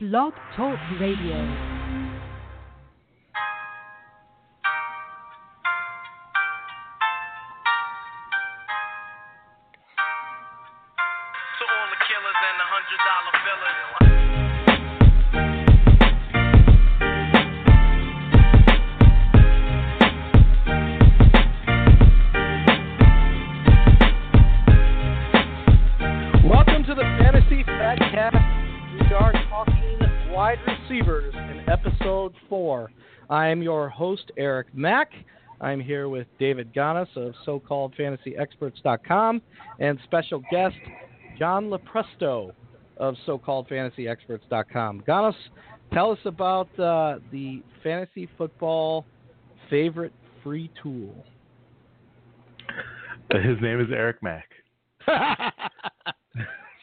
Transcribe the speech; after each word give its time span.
Blog 0.00 0.32
Talk 0.54 0.78
Radio. 1.00 1.77
I 33.48 33.50
am 33.50 33.62
your 33.62 33.88
host, 33.88 34.30
Eric 34.36 34.66
Mack. 34.74 35.10
I'm 35.62 35.80
here 35.80 36.10
with 36.10 36.26
David 36.38 36.70
Gonos 36.74 37.08
of 37.16 37.32
SoCalledFantasyExperts.com 37.46 39.40
and 39.78 39.98
special 40.04 40.42
guest 40.50 40.76
John 41.38 41.70
Lepresto 41.70 42.52
of 42.98 43.14
SoCalledFantasyExperts.com. 43.26 45.02
Gonos, 45.08 45.32
tell 45.94 46.10
us 46.10 46.18
about 46.26 46.68
uh, 46.78 47.20
the 47.32 47.62
fantasy 47.82 48.28
football 48.36 49.06
favorite 49.70 50.12
free 50.44 50.70
tool. 50.82 51.24
His 53.32 53.56
name 53.62 53.80
is 53.80 53.86
Eric 53.90 54.22
Mack. 54.22 54.50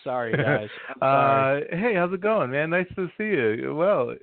sorry, 0.04 0.32
guys. 0.32 0.70
Sorry. 1.00 1.62
Uh, 1.62 1.78
hey, 1.78 1.94
how's 1.94 2.12
it 2.12 2.22
going, 2.22 2.50
man? 2.50 2.72
Nice 2.72 2.88
to 2.96 3.08
see 3.20 3.26
you. 3.26 3.76
Well, 3.76 4.16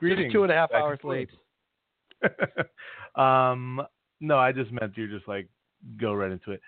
greetings. 0.00 0.26
Just 0.26 0.32
two 0.34 0.42
and 0.42 0.50
a 0.52 0.54
half 0.54 0.70
back 0.70 0.82
hours 0.82 0.98
late. 1.04 1.30
um, 3.14 3.80
no, 4.20 4.38
I 4.38 4.52
just 4.52 4.70
meant 4.72 4.96
you 4.96 5.08
just 5.08 5.28
like 5.28 5.48
go 5.98 6.12
right 6.12 6.30
into 6.30 6.52
it. 6.52 6.60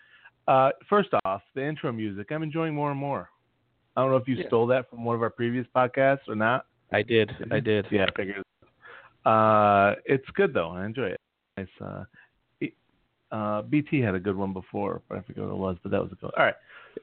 Uh, 0.48 0.70
first 0.88 1.10
off, 1.24 1.42
the 1.54 1.64
intro 1.64 1.92
music, 1.92 2.28
I'm 2.30 2.42
enjoying 2.42 2.74
more 2.74 2.90
and 2.90 2.98
more. 2.98 3.28
I 3.96 4.00
don't 4.02 4.10
know 4.10 4.16
if 4.16 4.26
you 4.26 4.36
Yeah. 4.36 4.46
stole 4.46 4.66
that 4.68 4.88
from 4.88 5.04
one 5.04 5.14
of 5.14 5.22
our 5.22 5.30
previous 5.30 5.66
podcasts 5.74 6.28
or 6.28 6.34
not. 6.34 6.66
I 6.92 7.02
did. 7.02 7.30
I 7.50 7.60
did. 7.60 7.86
Yeah, 7.90 8.06
I 8.08 8.12
figured. 8.16 8.42
Uh, 9.24 9.94
it's 10.04 10.28
good 10.34 10.52
though. 10.54 10.70
I 10.70 10.84
enjoy 10.84 11.08
it. 11.08 11.20
Nice. 11.56 11.68
Uh, 11.80 12.04
it- 12.60 12.74
uh, 13.30 13.62
BT 13.62 14.00
had 14.00 14.14
a 14.14 14.20
good 14.20 14.36
one 14.36 14.52
before, 14.52 15.02
but 15.08 15.18
I 15.18 15.22
forget 15.22 15.44
what 15.44 15.52
it 15.52 15.56
was. 15.58 15.76
But 15.82 15.92
that 15.92 16.02
was 16.02 16.10
a 16.12 16.16
good. 16.16 16.24
One. 16.26 16.32
All 16.38 16.44
right. 16.44 16.54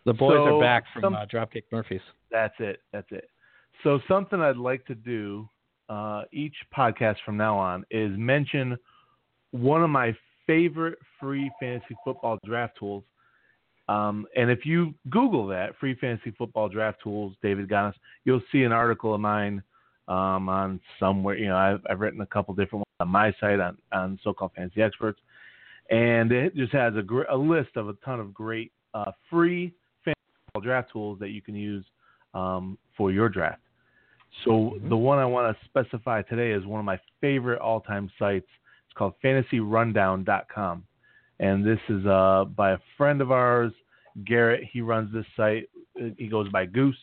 The 0.06 0.14
boys 0.14 0.36
So, 0.36 0.58
are 0.58 0.62
back 0.62 0.84
from 0.94 1.02
some- 1.02 1.16
uh, 1.16 1.26
Dropkick 1.26 1.64
Murphys. 1.72 2.02
That's 2.32 2.54
it. 2.60 2.82
That's 2.92 3.12
it. 3.12 3.30
So 3.84 4.00
something 4.08 4.40
I'd 4.42 4.58
like 4.58 4.86
to 4.88 4.96
do 4.96 5.48
uh, 5.90 6.24
each 6.32 6.56
podcast 6.76 7.18
from 7.26 7.36
now 7.36 7.58
on 7.58 7.84
is 7.92 8.12
mention 8.18 8.78
one 9.52 9.84
of 9.84 9.90
my 9.90 10.16
favorite 10.46 10.98
free 11.20 11.52
fantasy 11.60 11.96
football 12.04 12.38
draft 12.46 12.78
tools. 12.78 13.04
Um, 13.88 14.28
and 14.36 14.52
if 14.52 14.66
you 14.66 14.94
Google 15.10 15.48
that 15.48 15.76
free 15.80 15.96
fantasy 15.96 16.32
football 16.38 16.70
draft 16.70 17.00
tools, 17.04 17.36
David 17.42 17.68
Gonos, 17.68 17.94
you'll 18.24 18.42
see 18.52 18.62
an 18.62 18.72
article 18.72 19.16
of 19.16 19.20
mine 19.20 19.64
um, 20.08 20.48
on 20.48 20.80
somewhere. 21.00 21.36
You 21.38 21.48
know, 21.48 21.58
I've, 21.58 21.82
I've 21.90 22.00
written 22.00 22.22
a 22.22 22.26
couple 22.28 22.54
different 22.54 22.86
ones 22.86 22.86
on 23.00 23.10
my 23.10 23.34
site 23.40 23.60
on, 23.60 23.78
on 23.92 24.20
so-called 24.24 24.52
fantasy 24.56 24.84
experts, 24.84 25.20
and 25.90 26.32
it 26.32 26.56
just 26.56 26.72
has 26.74 26.96
a, 26.96 27.02
gr- 27.02 27.24
a 27.32 27.38
list 27.38 27.78
of 27.78 27.90
a 27.90 27.94
ton 28.06 28.20
of 28.20 28.32
great 28.32 28.72
uh, 28.94 29.12
free 29.28 29.74
fantasy 30.06 30.20
football 30.46 30.62
draft 30.62 30.92
tools 30.92 31.18
that 31.20 31.30
you 31.30 31.42
can 31.42 31.56
use 31.56 31.86
um, 32.36 32.78
for 32.96 33.12
your 33.12 33.28
draft. 33.28 33.62
So 34.46 34.78
the 34.88 34.98
one 34.98 35.20
I 35.20 35.26
want 35.26 35.56
to 35.56 35.66
specify 35.66 36.22
today 36.22 36.52
is 36.52 36.66
one 36.66 36.80
of 36.80 36.86
my 36.86 37.00
favorite 37.20 37.60
all-time 37.60 38.10
sites. 38.18 38.48
It's 38.86 38.94
called 38.96 39.14
FantasyRundown.com, 39.24 40.84
and 41.40 41.66
this 41.66 41.80
is 41.90 42.06
uh, 42.06 42.46
by 42.56 42.72
a 42.72 42.78
friend 42.98 43.22
of 43.22 43.32
ours, 43.32 43.74
Garrett. 44.26 44.64
He 44.72 44.82
runs 44.82 45.12
this 45.14 45.26
site. 45.36 45.70
He 46.18 46.28
goes 46.28 46.50
by 46.50 46.66
Goose, 46.66 46.98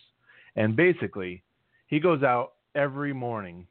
and 0.56 0.74
basically, 0.74 1.42
he 1.88 2.00
goes 2.00 2.22
out 2.22 2.52
every 2.74 3.12
morning, 3.12 3.66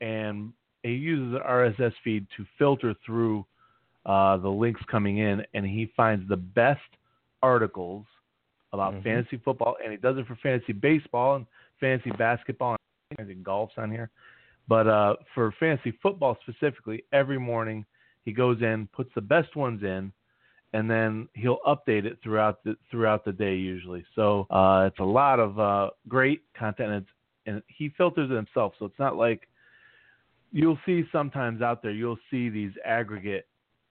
and 0.00 0.52
he 0.82 0.92
uses 0.92 1.34
an 1.34 1.40
RSS 1.40 1.92
feed 2.04 2.26
to 2.36 2.46
filter 2.58 2.94
through 3.04 3.44
uh, 4.06 4.36
the 4.38 4.48
links 4.48 4.80
coming 4.90 5.18
in, 5.18 5.44
and 5.54 5.64
he 5.64 5.92
finds 5.96 6.28
the 6.28 6.36
best 6.36 6.80
articles 7.42 8.04
about 8.72 8.94
Mhm. 8.94 9.02
fantasy 9.02 9.36
football, 9.38 9.76
and 9.82 9.92
he 9.92 9.98
does 9.98 10.16
it 10.18 10.26
for 10.26 10.34
fantasy 10.36 10.72
baseball 10.72 11.36
and 11.36 11.46
fantasy 11.82 12.10
basketball 12.12 12.76
and 13.18 13.44
golf's 13.44 13.74
on 13.76 13.90
here. 13.90 14.10
But 14.68 14.86
uh, 14.86 15.16
for 15.34 15.52
fantasy 15.58 15.92
football 16.02 16.38
specifically, 16.48 17.04
every 17.12 17.38
morning 17.38 17.84
he 18.24 18.32
goes 18.32 18.62
in, 18.62 18.88
puts 18.92 19.10
the 19.14 19.20
best 19.20 19.56
ones 19.56 19.82
in, 19.82 20.12
and 20.72 20.88
then 20.90 21.28
he'll 21.34 21.58
update 21.66 22.04
it 22.06 22.18
throughout 22.22 22.62
the 22.64 22.76
throughout 22.90 23.24
the 23.24 23.32
day 23.32 23.56
usually. 23.56 24.04
So 24.14 24.46
uh, 24.50 24.88
it's 24.90 25.00
a 25.00 25.04
lot 25.04 25.40
of 25.40 25.58
uh, 25.58 25.90
great 26.08 26.42
content, 26.56 26.92
and, 26.92 27.02
it's, 27.02 27.10
and 27.46 27.62
he 27.66 27.90
filters 27.98 28.30
it 28.30 28.34
himself. 28.34 28.72
So 28.78 28.86
it's 28.86 28.98
not 28.98 29.16
like 29.16 29.48
you'll 30.52 30.78
see 30.86 31.02
sometimes 31.10 31.60
out 31.60 31.82
there. 31.82 31.90
You'll 31.90 32.18
see 32.30 32.48
these 32.48 32.72
aggregate 32.84 33.48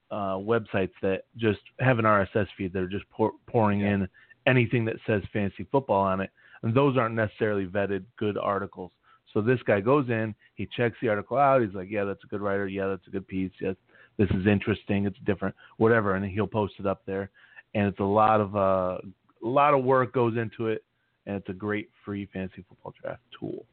uh, 0.10 0.38
websites 0.38 0.94
that 1.02 1.24
just 1.38 1.60
have 1.80 2.00
an 2.00 2.06
RSS 2.06 2.48
feed 2.58 2.74
that 2.74 2.80
are 2.80 2.88
just 2.88 3.10
pour, 3.12 3.34
pouring 3.48 3.82
Yeah. 3.82 3.94
in 3.94 4.08
anything 4.48 4.86
that 4.86 4.96
says 5.06 5.22
fantasy 5.32 5.66
football 5.72 6.02
on 6.02 6.22
it, 6.22 6.32
and 6.64 6.74
those 6.74 6.98
aren't 6.98 7.16
necessarily 7.16 7.66
vetted 7.66 8.04
good 8.18 8.38
articles. 8.38 8.92
So 9.34 9.42
this 9.42 9.60
guy 9.66 9.80
goes 9.80 10.10
in, 10.10 10.36
he 10.56 10.68
checks 10.76 10.98
the 11.02 11.10
article 11.10 11.38
out. 11.38 11.62
He's 11.62 11.74
like, 11.74 11.90
"Yeah, 11.90 12.04
that's 12.04 12.24
a 12.24 12.28
good 12.28 12.42
writer. 12.42 12.68
Yeah, 12.68 12.88
that's 12.88 13.08
a 13.08 13.12
good 13.12 13.28
piece. 13.28 13.52
Yes, 13.60 13.76
this 14.18 14.30
is 14.32 14.46
interesting. 14.46 15.06
It's 15.06 15.18
different, 15.26 15.56
whatever." 15.78 16.16
And 16.16 16.26
he'll 16.26 16.48
post 16.48 16.74
it 16.80 16.86
up 16.86 17.02
there, 17.06 17.30
and 17.74 17.88
it's 17.88 18.00
a 18.00 18.04
lot 18.04 18.42
of 18.42 18.56
uh, 18.56 18.98
a 19.44 19.48
lot 19.48 19.74
of 19.74 19.84
work 19.84 20.14
goes 20.14 20.38
into 20.38 20.68
it, 20.68 20.84
and 21.26 21.36
it's 21.36 21.50
a 21.50 21.54
great 21.54 21.90
free 22.04 22.28
fantasy 22.34 22.64
football 22.68 22.94
draft 23.02 23.22
tool. 23.40 23.66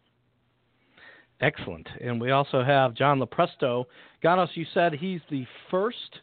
Excellent. 1.41 1.89
And 2.01 2.21
we 2.21 2.33
also 2.33 2.65
have 2.65 2.95
John 2.95 3.21
Lepresto. 3.21 3.85
Gonos, 4.25 4.49
you 4.55 4.67
said 4.75 4.93
he's 4.95 5.21
the 5.31 5.47
first 5.71 6.21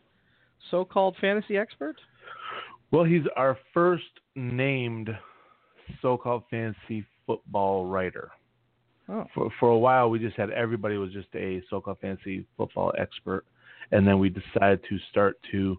so-called 0.72 1.16
fantasy 1.22 1.58
expert. 1.58 1.96
Well, 2.92 3.06
he's 3.06 3.24
our 3.38 3.58
first 3.74 4.04
named 4.36 5.10
so-called 6.02 6.44
fantasy 6.50 7.06
football 7.26 7.86
writer. 7.86 8.32
Oh, 9.08 9.26
For 9.34 9.50
for 9.60 9.70
a 9.70 9.78
while, 9.78 10.10
we 10.10 10.20
just 10.20 10.36
had 10.36 10.50
everybody 10.52 10.98
was 10.98 11.12
just 11.14 11.28
a 11.36 11.62
so-called 11.70 12.00
fantasy 12.02 12.46
football 12.58 12.94
expert, 12.98 13.46
and 13.92 14.08
then 14.08 14.20
we 14.20 14.30
decided 14.30 14.82
to 14.90 14.98
start 15.12 15.38
to 15.52 15.78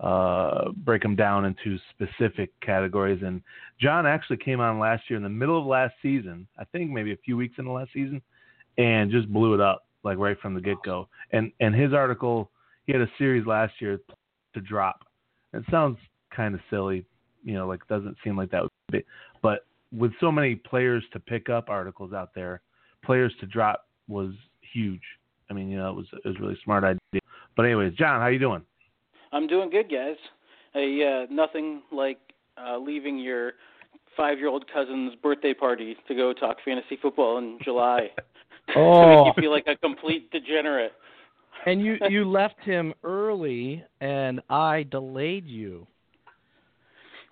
uh, 0.00 0.70
break 0.76 1.02
them 1.02 1.14
down 1.14 1.44
into 1.44 1.78
specific 1.90 2.50
categories. 2.60 3.22
And 3.22 3.42
John 3.80 4.06
actually 4.06 4.38
came 4.38 4.60
on 4.60 4.78
last 4.78 5.08
year 5.08 5.16
in 5.16 5.22
the 5.22 5.28
middle 5.28 5.58
of 5.58 5.66
last 5.66 5.94
season, 6.02 6.46
I 6.58 6.64
think 6.64 6.90
maybe 6.90 7.12
a 7.12 7.16
few 7.18 7.36
weeks 7.36 7.54
in 7.58 7.64
the 7.64 7.70
last 7.70 7.92
season, 7.92 8.20
and 8.78 9.10
just 9.10 9.32
blew 9.32 9.54
it 9.54 9.60
up 9.60 9.86
like 10.02 10.18
right 10.18 10.38
from 10.40 10.54
the 10.54 10.60
get-go. 10.60 11.08
And 11.32 11.52
and 11.60 11.74
his 11.74 11.92
article, 11.92 12.50
he 12.86 12.92
had 12.92 13.02
a 13.02 13.10
series 13.18 13.46
last 13.46 13.74
year 13.80 14.00
to 14.54 14.60
drop. 14.60 15.04
It 15.52 15.64
sounds 15.70 15.98
kind 16.34 16.54
of 16.54 16.60
silly, 16.70 17.04
you 17.44 17.54
know, 17.54 17.66
like 17.66 17.86
doesn't 17.88 18.16
seem 18.24 18.36
like 18.36 18.50
that 18.50 18.62
would 18.62 18.70
be, 18.90 19.04
but 19.44 19.66
with 19.96 20.12
so 20.20 20.32
many 20.32 20.56
players 20.56 21.04
to 21.12 21.20
pick 21.20 21.48
up 21.48 21.68
articles 21.68 22.12
out 22.12 22.30
there, 22.34 22.62
players 23.04 23.32
to 23.40 23.46
drop 23.46 23.86
was 24.08 24.32
huge. 24.72 25.02
I 25.50 25.52
mean, 25.52 25.68
you 25.70 25.76
know, 25.78 25.90
it 25.90 25.94
was 25.94 26.06
it 26.12 26.26
was 26.26 26.36
a 26.38 26.40
really 26.42 26.58
smart 26.64 26.82
idea. 26.82 27.20
But 27.56 27.66
anyways, 27.66 27.92
John, 27.94 28.20
how 28.20 28.26
you 28.28 28.38
doing? 28.40 28.62
I'm 29.32 29.46
doing 29.46 29.68
good, 29.70 29.88
guys. 29.90 30.16
Hey, 30.72 30.90
uh, 31.04 31.32
nothing 31.32 31.82
like 31.92 32.18
uh, 32.56 32.78
leaving 32.78 33.18
your 33.18 33.52
five-year-old 34.16 34.64
cousin's 34.72 35.14
birthday 35.22 35.52
party 35.54 35.96
to 36.08 36.14
go 36.14 36.32
talk 36.32 36.56
fantasy 36.64 36.96
football 37.00 37.38
in 37.38 37.58
July. 37.62 38.10
to 38.72 38.78
Oh. 38.78 39.24
make 39.26 39.36
you 39.36 39.42
feel 39.42 39.50
like 39.52 39.66
a 39.66 39.76
complete 39.76 40.30
degenerate. 40.30 40.92
and 41.66 41.80
you 41.84 41.98
you 42.08 42.24
left 42.24 42.58
him 42.64 42.94
early, 43.04 43.84
and 44.00 44.40
I 44.48 44.84
delayed 44.84 45.46
you. 45.46 45.86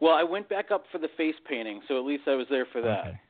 Well, 0.02 0.12
I 0.14 0.24
went 0.24 0.48
back 0.48 0.72
up 0.72 0.84
for 0.90 0.98
the 0.98 1.06
face 1.16 1.36
painting, 1.48 1.80
so 1.86 1.96
at 1.96 2.04
least 2.04 2.24
I 2.26 2.34
was 2.34 2.46
there 2.50 2.66
for 2.72 2.82
that. 2.82 3.06
Okay. 3.06 3.20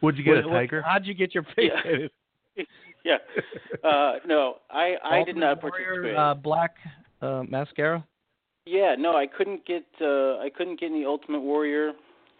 Would 0.00 0.16
you 0.16 0.24
get 0.24 0.36
What- 0.36 0.44
a 0.44 0.48
what- 0.48 0.54
tiger? 0.54 0.80
how'd 0.82 1.04
you 1.06 1.12
get 1.12 1.34
your 1.34 1.42
face 1.54 1.70
Yeah. 1.74 1.82
painted? 1.82 2.10
Yeah. 3.04 3.18
Uh, 3.84 4.14
no, 4.26 4.56
I 4.70 4.96
I 5.04 5.18
did 5.18 5.36
Ultimate 5.36 5.40
not 5.40 5.62
Warrior, 5.62 5.84
participate. 5.86 6.16
Uh, 6.16 6.34
black 6.34 6.74
uh, 7.22 7.42
mascara. 7.48 8.04
yeah, 8.66 8.96
no, 8.98 9.16
I 9.16 9.26
couldn't 9.28 9.64
get 9.66 9.84
uh, 10.00 10.38
I 10.38 10.50
couldn't 10.54 10.80
get 10.80 10.86
any 10.90 11.04
Ultimate 11.04 11.40
Warrior, 11.40 11.92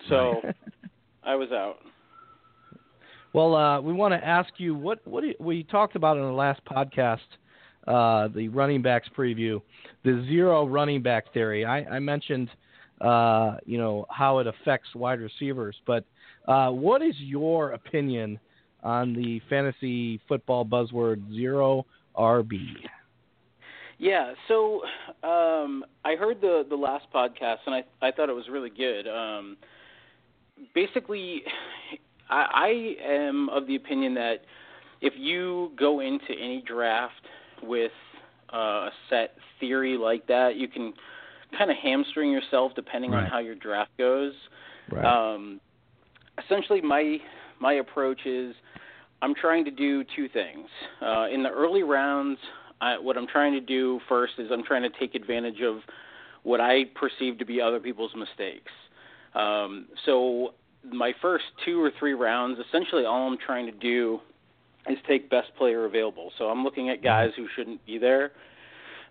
so 0.09 0.41
I 1.23 1.37
was 1.37 1.53
out. 1.53 1.77
Well, 3.33 3.55
uh, 3.55 3.81
we 3.81 3.93
want 3.93 4.13
to 4.15 4.27
ask 4.27 4.51
you 4.59 4.75
what 4.75 5.07
what 5.07 5.21
do 5.21 5.29
you- 5.29 5.37
we 5.39 5.63
talked 5.63 5.95
about 5.95 6.17
in 6.17 6.25
the 6.25 6.33
last 6.33 6.61
podcast, 6.65 7.29
uh, 7.87 8.29
the 8.29 8.49
running 8.49 8.83
backs 8.83 9.09
preview, 9.17 9.61
the 10.05 10.25
zero 10.29 10.67
running 10.67 11.03
back 11.03 11.33
theory. 11.33 11.65
I, 11.65 11.85
I 11.85 11.99
mentioned, 12.01 12.49
uh, 13.01 13.57
you 13.65 13.79
know, 13.79 14.07
how 14.11 14.39
it 14.39 14.47
affects 14.47 14.95
wide 14.95 15.21
receivers, 15.21 15.77
but 15.87 16.05
uh, 16.47 16.71
what 16.71 17.03
is 17.03 17.15
your 17.19 17.73
opinion 17.73 18.39
on 18.83 19.13
the 19.13 19.41
fantasy 19.49 20.21
football 20.29 20.65
buzzword 20.65 21.35
zero 21.35 21.85
RB. 22.17 22.59
Yeah, 23.99 24.35
so 24.47 24.83
um, 25.23 25.85
I 26.05 26.15
heard 26.15 26.41
the 26.41 26.65
the 26.69 26.77
last 26.77 27.07
podcast 27.15 27.59
and 27.67 27.75
I 27.75 27.85
I 28.01 28.13
thought 28.13 28.29
it 28.29 28.35
was 28.35 28.49
really 28.51 28.71
good. 28.71 29.09
Um, 29.09 29.57
basically, 30.75 31.43
I, 32.31 32.47
I 32.55 33.13
am 33.13 33.49
of 33.49 33.67
the 33.67 33.77
opinion 33.77 34.15
that 34.15 34.43
if 35.01 35.15
you 35.17 35.73
go 35.77 36.01
into 36.01 36.31
any 36.31 36.63
draft 36.67 37.15
with 37.63 37.93
uh, 38.53 38.57
a 38.57 38.91
set 39.11 39.35
theory 39.59 39.97
like 39.97 40.27
that, 40.29 40.57
you 40.57 40.69
can 40.69 40.93
kind 41.57 41.71
of 41.71 41.77
hamstring 41.77 42.31
yourself 42.31 42.73
depending 42.75 43.13
Right. 43.13 43.25
on 43.25 43.31
how 43.31 43.39
your 43.39 43.55
draft 43.55 43.91
goes. 43.99 44.33
Right. 44.91 45.05
Um, 45.05 45.61
essentially, 46.45 46.81
my 46.81 47.19
my 47.61 47.75
approach 47.75 48.21
is 48.25 48.55
I'm 49.23 49.35
trying 49.35 49.65
to 49.65 49.71
do 49.71 50.05
two 50.15 50.29
things. 50.29 50.69
Uh, 51.03 51.27
in 51.33 51.43
the 51.43 51.51
early 51.51 51.83
rounds, 51.83 52.39
I, 52.81 52.99
what 52.99 53.17
I'm 53.17 53.27
trying 53.27 53.53
to 53.55 53.61
do 53.61 54.01
first 54.09 54.35
is 54.39 54.51
I'm 54.53 54.63
trying 54.63 54.83
to 54.83 54.91
take 54.99 55.15
advantage 55.15 55.61
of 55.61 55.79
what 56.45 56.61
I 56.61 56.85
perceive 56.95 57.39
to 57.39 57.45
be 57.45 57.61
other 57.61 57.81
people's 57.81 58.13
mistakes. 58.15 58.71
Um, 59.35 59.87
so 60.07 60.55
my 60.91 61.13
first 61.21 61.45
two 61.65 61.83
or 61.83 61.91
three 61.99 62.15
rounds, 62.15 62.59
essentially 62.69 63.05
all 63.05 63.27
I'm 63.31 63.39
trying 63.45 63.67
to 63.67 63.73
do 63.73 64.21
is 64.89 64.97
take 65.09 65.29
best 65.29 65.49
player 65.59 65.85
available. 65.85 66.31
So 66.39 66.45
I'm 66.47 66.63
looking 66.63 66.89
at 66.89 67.03
guys 67.03 67.31
who 67.37 67.47
shouldn't 67.57 67.85
be 67.85 67.99
there. 67.99 68.31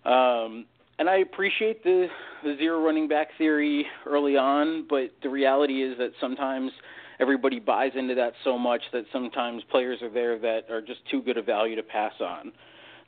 Um, 0.04 0.64
and 0.98 1.08
I 1.08 1.18
appreciate 1.18 1.82
the, 1.84 2.08
the 2.42 2.56
zero 2.56 2.84
running 2.84 3.08
back 3.08 3.28
theory 3.38 3.86
early 4.06 4.36
on, 4.36 4.86
but 4.88 5.10
the 5.22 5.28
reality 5.28 5.82
is 5.82 5.96
that 5.98 6.10
sometimes 6.20 6.72
everybody 7.20 7.58
buys 7.60 7.92
into 7.94 8.14
that 8.16 8.32
so 8.44 8.58
much 8.58 8.82
that 8.92 9.04
sometimes 9.12 9.62
players 9.70 10.00
are 10.02 10.10
there 10.10 10.38
that 10.38 10.70
are 10.70 10.80
just 10.80 11.00
too 11.10 11.22
good 11.22 11.36
a 11.36 11.42
value 11.42 11.76
to 11.76 11.82
pass 11.82 12.12
on. 12.20 12.52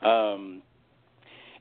Um, 0.03 0.63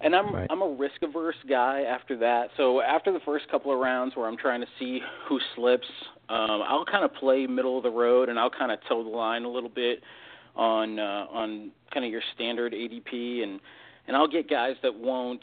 and 0.01 0.15
I'm 0.15 0.33
Right. 0.33 0.47
I'm 0.49 0.61
a 0.61 0.69
risk 0.69 1.01
averse 1.01 1.35
guy 1.47 1.81
after 1.81 2.15
that. 2.17 2.51
So 2.55 2.81
after 2.81 3.11
the 3.11 3.19
first 3.25 3.49
couple 3.49 3.73
of 3.73 3.79
rounds 3.79 4.15
where 4.15 4.27
I'm 4.27 4.37
trying 4.37 4.61
to 4.61 4.67
see 4.79 5.01
who 5.27 5.39
slips, 5.55 5.87
um, 6.29 6.61
I'll 6.65 6.85
kind 6.85 7.03
of 7.03 7.13
play 7.15 7.47
middle 7.47 7.77
of 7.77 7.83
the 7.83 7.91
road 7.91 8.29
and 8.29 8.39
I'll 8.39 8.49
kind 8.49 8.71
of 8.71 8.79
toe 8.87 9.03
the 9.03 9.09
line 9.09 9.43
a 9.43 9.49
little 9.49 9.69
bit 9.69 10.01
on 10.55 10.99
uh, 10.99 11.25
on 11.31 11.71
kind 11.93 12.05
of 12.05 12.11
your 12.11 12.21
standard 12.33 12.73
ADP 12.73 13.43
and 13.43 13.59
and 14.07 14.15
I'll 14.15 14.27
get 14.27 14.49
guys 14.49 14.75
that 14.83 14.95
won't 14.95 15.41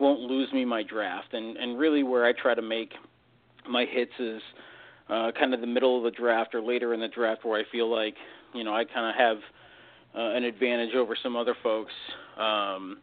won't 0.00 0.20
lose 0.20 0.52
me 0.52 0.64
my 0.64 0.82
draft 0.82 1.32
and 1.32 1.56
and 1.56 1.78
really 1.78 2.02
where 2.02 2.24
I 2.24 2.32
try 2.32 2.54
to 2.54 2.62
make 2.62 2.92
my 3.68 3.84
hits 3.84 4.12
is 4.18 4.40
uh, 5.08 5.30
kind 5.38 5.54
of 5.54 5.60
the 5.60 5.66
middle 5.66 5.98
of 5.98 6.04
the 6.04 6.10
draft 6.10 6.54
or 6.54 6.62
later 6.62 6.94
in 6.94 7.00
the 7.00 7.08
draft 7.08 7.44
where 7.44 7.60
I 7.60 7.64
feel 7.70 7.90
like 7.90 8.14
you 8.54 8.64
know 8.64 8.74
I 8.74 8.84
kind 8.84 9.08
of 9.08 9.14
have 9.16 9.38
uh, 10.14 10.36
an 10.36 10.44
advantage 10.44 10.94
over 10.94 11.16
some 11.22 11.36
other 11.36 11.54
folks. 11.62 11.92
Um, 12.36 12.98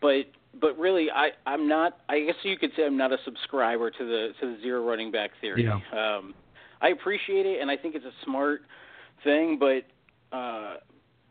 but 0.00 0.26
but 0.60 0.78
really, 0.78 1.10
I 1.10 1.30
I'm 1.46 1.68
not. 1.68 1.98
I 2.08 2.20
guess 2.20 2.34
you 2.42 2.56
could 2.56 2.70
say 2.76 2.84
I'm 2.84 2.96
not 2.96 3.12
a 3.12 3.18
subscriber 3.24 3.90
to 3.90 4.04
the 4.04 4.28
to 4.40 4.54
the 4.54 4.62
zero 4.62 4.86
running 4.86 5.10
back 5.10 5.30
theory. 5.40 5.64
Yeah. 5.64 5.78
Um, 5.92 6.34
I 6.80 6.88
appreciate 6.88 7.46
it, 7.46 7.60
and 7.60 7.70
I 7.70 7.76
think 7.76 7.94
it's 7.94 8.04
a 8.04 8.24
smart 8.24 8.62
thing. 9.22 9.58
But 9.58 9.84
uh, 10.36 10.76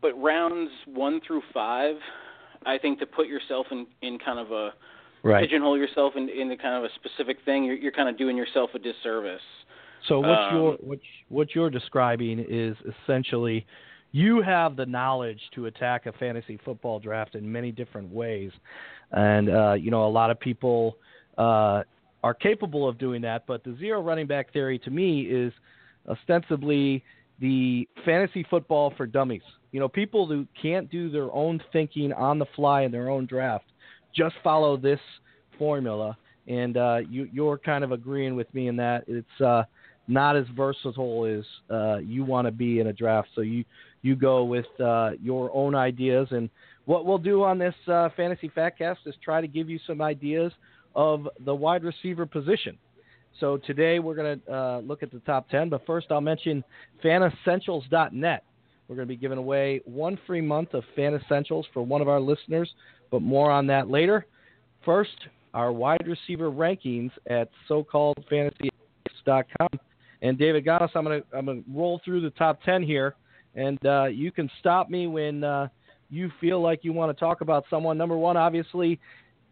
but 0.00 0.20
rounds 0.20 0.70
one 0.86 1.20
through 1.26 1.42
five, 1.52 1.96
I 2.66 2.78
think 2.78 2.98
to 3.00 3.06
put 3.06 3.26
yourself 3.26 3.66
in 3.70 3.86
in 4.02 4.18
kind 4.18 4.38
of 4.38 4.52
a 4.52 4.72
Right. 5.22 5.44
pigeonhole 5.44 5.76
yourself 5.76 6.14
in, 6.16 6.30
into 6.30 6.56
kind 6.56 6.82
of 6.82 6.84
a 6.84 6.94
specific 6.94 7.36
thing, 7.44 7.64
you're, 7.64 7.76
you're 7.76 7.92
kind 7.92 8.08
of 8.08 8.16
doing 8.16 8.38
yourself 8.38 8.70
a 8.74 8.78
disservice. 8.78 9.42
So 10.08 10.18
what 10.18 10.38
Um, 10.38 10.52
you're 10.54 10.72
what 10.80 10.98
what 11.28 11.54
you're 11.54 11.68
describing 11.68 12.44
is 12.48 12.74
essentially 13.04 13.66
you 14.12 14.40
have 14.40 14.76
the 14.76 14.86
knowledge 14.86 15.40
to 15.54 15.66
attack 15.66 16.06
a 16.06 16.12
fantasy 16.12 16.58
football 16.64 16.98
draft 16.98 17.34
in 17.34 17.50
many 17.50 17.70
different 17.70 18.10
ways, 18.10 18.50
and 19.12 19.50
uh, 19.50 19.74
you 19.74 19.90
know 19.90 20.06
a 20.06 20.08
lot 20.08 20.30
of 20.30 20.40
people 20.40 20.96
uh, 21.36 21.82
are 22.24 22.34
capable 22.34 22.88
of 22.88 22.96
doing 22.98 23.20
that. 23.22 23.46
But 23.46 23.62
the 23.62 23.76
zero 23.78 24.00
running 24.00 24.26
back 24.26 24.52
theory 24.54 24.78
to 24.80 24.90
me 24.90 25.22
is 25.22 25.52
ostensibly 26.08 27.04
the 27.40 27.88
fantasy 28.04 28.44
football 28.48 28.92
for 28.96 29.06
dummies. 29.06 29.42
You 29.72 29.80
know, 29.80 29.88
people 29.88 30.26
who 30.26 30.46
can't 30.60 30.90
do 30.90 31.10
their 31.10 31.32
own 31.32 31.60
thinking 31.72 32.12
on 32.12 32.38
the 32.38 32.46
fly 32.56 32.82
in 32.82 32.92
their 32.92 33.08
own 33.08 33.26
draft 33.26 33.64
just 34.14 34.34
follow 34.42 34.76
this 34.76 35.00
formula. 35.58 36.16
And 36.48 36.76
uh, 36.76 36.98
you, 37.08 37.28
you're 37.32 37.58
kind 37.58 37.84
of 37.84 37.92
agreeing 37.92 38.34
with 38.34 38.52
me 38.54 38.68
in 38.68 38.76
that 38.76 39.04
it's 39.06 39.40
uh, 39.40 39.64
not 40.08 40.36
as 40.36 40.44
versatile 40.56 41.24
as 41.24 41.44
uh, 41.70 41.98
you 41.98 42.24
want 42.24 42.46
to 42.46 42.50
be 42.50 42.80
in 42.80 42.88
a 42.88 42.92
draft. 42.92 43.28
So 43.34 43.42
you 43.42 43.64
you 44.02 44.16
go 44.16 44.44
with 44.44 44.66
uh, 44.82 45.10
your 45.22 45.50
own 45.54 45.74
ideas. 45.74 46.28
And 46.30 46.48
what 46.86 47.04
we'll 47.04 47.18
do 47.18 47.44
on 47.44 47.58
this 47.58 47.74
uh, 47.86 48.08
fantasy 48.16 48.50
fatcast 48.56 48.96
is 49.06 49.14
try 49.22 49.42
to 49.42 49.46
give 49.46 49.68
you 49.68 49.78
some 49.86 50.00
ideas 50.00 50.52
of 50.94 51.28
the 51.44 51.54
wide 51.54 51.84
receiver 51.84 52.24
position. 52.24 52.78
So 53.38 53.58
today 53.58 53.98
we're 53.98 54.14
going 54.14 54.40
to 54.40 54.52
uh, 54.52 54.80
look 54.80 55.02
at 55.02 55.10
the 55.10 55.20
top 55.20 55.48
10, 55.50 55.68
but 55.68 55.84
first 55.86 56.08
I'll 56.10 56.20
mention 56.20 56.64
fanessentials.net. 57.04 58.44
We're 58.88 58.96
going 58.96 59.06
to 59.06 59.14
be 59.14 59.16
giving 59.16 59.38
away 59.38 59.80
one 59.84 60.18
free 60.26 60.40
month 60.40 60.74
of 60.74 60.82
Fan 60.96 61.14
Essentials 61.14 61.66
for 61.72 61.82
one 61.82 62.02
of 62.02 62.08
our 62.08 62.20
listeners, 62.20 62.70
but 63.10 63.22
more 63.22 63.50
on 63.50 63.66
that 63.68 63.88
later. 63.88 64.26
First, 64.84 65.16
our 65.54 65.72
wide 65.72 66.06
receiver 66.06 66.50
rankings 66.50 67.10
at 67.28 67.48
so-calledfantasy.com. 67.68 69.68
And 70.22 70.38
David 70.38 70.66
Gaddis, 70.66 70.90
I'm 70.94 71.04
going 71.04 71.22
to 71.22 71.36
I'm 71.36 71.46
going 71.46 71.62
to 71.62 71.70
roll 71.72 72.00
through 72.04 72.20
the 72.20 72.30
top 72.30 72.62
10 72.64 72.82
here, 72.82 73.14
and 73.54 73.78
uh, 73.86 74.06
you 74.06 74.32
can 74.32 74.50
stop 74.60 74.90
me 74.90 75.06
when 75.06 75.44
uh, 75.44 75.68
you 76.10 76.30
feel 76.40 76.60
like 76.60 76.80
you 76.82 76.92
want 76.92 77.16
to 77.16 77.18
talk 77.18 77.40
about 77.40 77.64
someone. 77.70 77.96
Number 77.96 78.18
one, 78.18 78.36
obviously, 78.36 79.00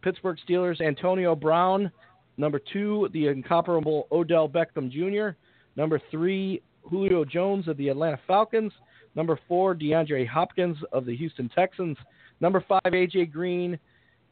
Pittsburgh 0.03 0.37
Steelers, 0.47 0.81
Antonio 0.81 1.35
Brown. 1.35 1.91
Number 2.39 2.61
two, 2.73 3.11
the 3.13 3.27
incomparable 3.27 4.07
Odell 4.11 4.49
Beckham 4.49 4.91
Jr. 4.91 5.37
Number 5.77 6.01
three, 6.11 6.63
Julio 6.83 7.25
Jones 7.25 7.69
of 7.69 7.77
the 7.77 7.89
Atlanta 7.89 8.19
Falcons. 8.27 8.73
Number 9.15 9.39
four, 9.49 9.75
DeAndre 9.75 10.27
Hopkins 10.27 10.79
of 10.93 11.05
the 11.05 11.17
Houston 11.17 11.49
Texans. 11.49 11.97
Number 12.41 12.65
five, 12.67 12.81
AJ 12.87 13.33
Green. 13.33 13.79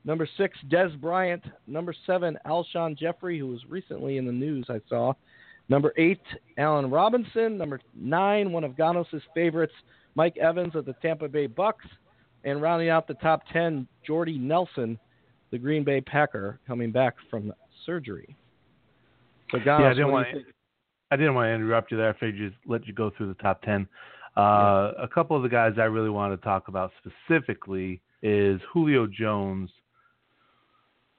Number 0.05 0.29
six, 0.39 0.57
Dez 0.69 0.99
Bryant. 1.01 1.43
Number 1.67 1.93
seven, 2.07 2.39
Alshon 2.47 2.97
Jeffery, 2.97 3.41
who 3.41 3.49
was 3.49 3.61
recently 3.69 4.19
in 4.19 4.25
the 4.25 4.33
news, 4.33 4.67
I 4.69 4.81
saw. 4.89 5.13
Number 5.69 5.93
eight, 5.97 6.23
Allen 6.59 6.89
Robinson. 6.89 7.59
Number 7.59 7.81
nine, 7.93 8.53
one 8.53 8.63
of 8.63 8.73
Gonos' 8.73 9.21
favorites, 9.35 9.75
Mike 10.15 10.37
Evans 10.37 10.77
of 10.77 10.85
the 10.85 10.95
Tampa 11.03 11.29
Bay 11.29 11.49
Bucks. 11.49 11.85
And 12.45 12.63
rounding 12.63 12.89
out 12.89 13.09
the 13.09 13.15
top 13.15 13.43
ten, 13.53 13.89
Jordy 14.07 14.39
Nelson, 14.39 14.97
the 15.51 15.59
Green 15.59 15.83
Bay 15.83 16.01
Packer, 16.01 16.61
coming 16.69 16.93
back 16.93 17.15
from 17.29 17.53
surgery. 17.87 18.37
So, 19.53 19.59
yeah, 19.65 19.79
I 19.79 19.95
didn't 19.95 20.11
want 20.11 20.27
think? 20.33 20.47
I 21.11 21.17
didn't 21.17 21.35
want 21.35 21.47
to 21.47 21.55
interrupt 21.55 21.93
you 21.93 21.97
there. 21.97 22.11
I 22.11 22.13
figured 22.19 22.51
just 22.53 22.61
let 22.67 22.87
you 22.87 22.93
go 22.93 23.11
through 23.17 23.29
the 23.29 23.35
top 23.43 23.63
ten. 23.63 23.87
Uh, 24.37 24.93
A 24.99 25.09
couple 25.13 25.37
of 25.37 25.43
the 25.43 25.49
guys 25.49 25.75
I 25.79 25.85
really 25.85 26.11
want 26.11 26.39
to 26.39 26.45
talk 26.45 26.69
about 26.69 26.91
specifically 26.99 28.03
is 28.23 28.61
Julio 28.73 29.07
Jones. 29.07 29.71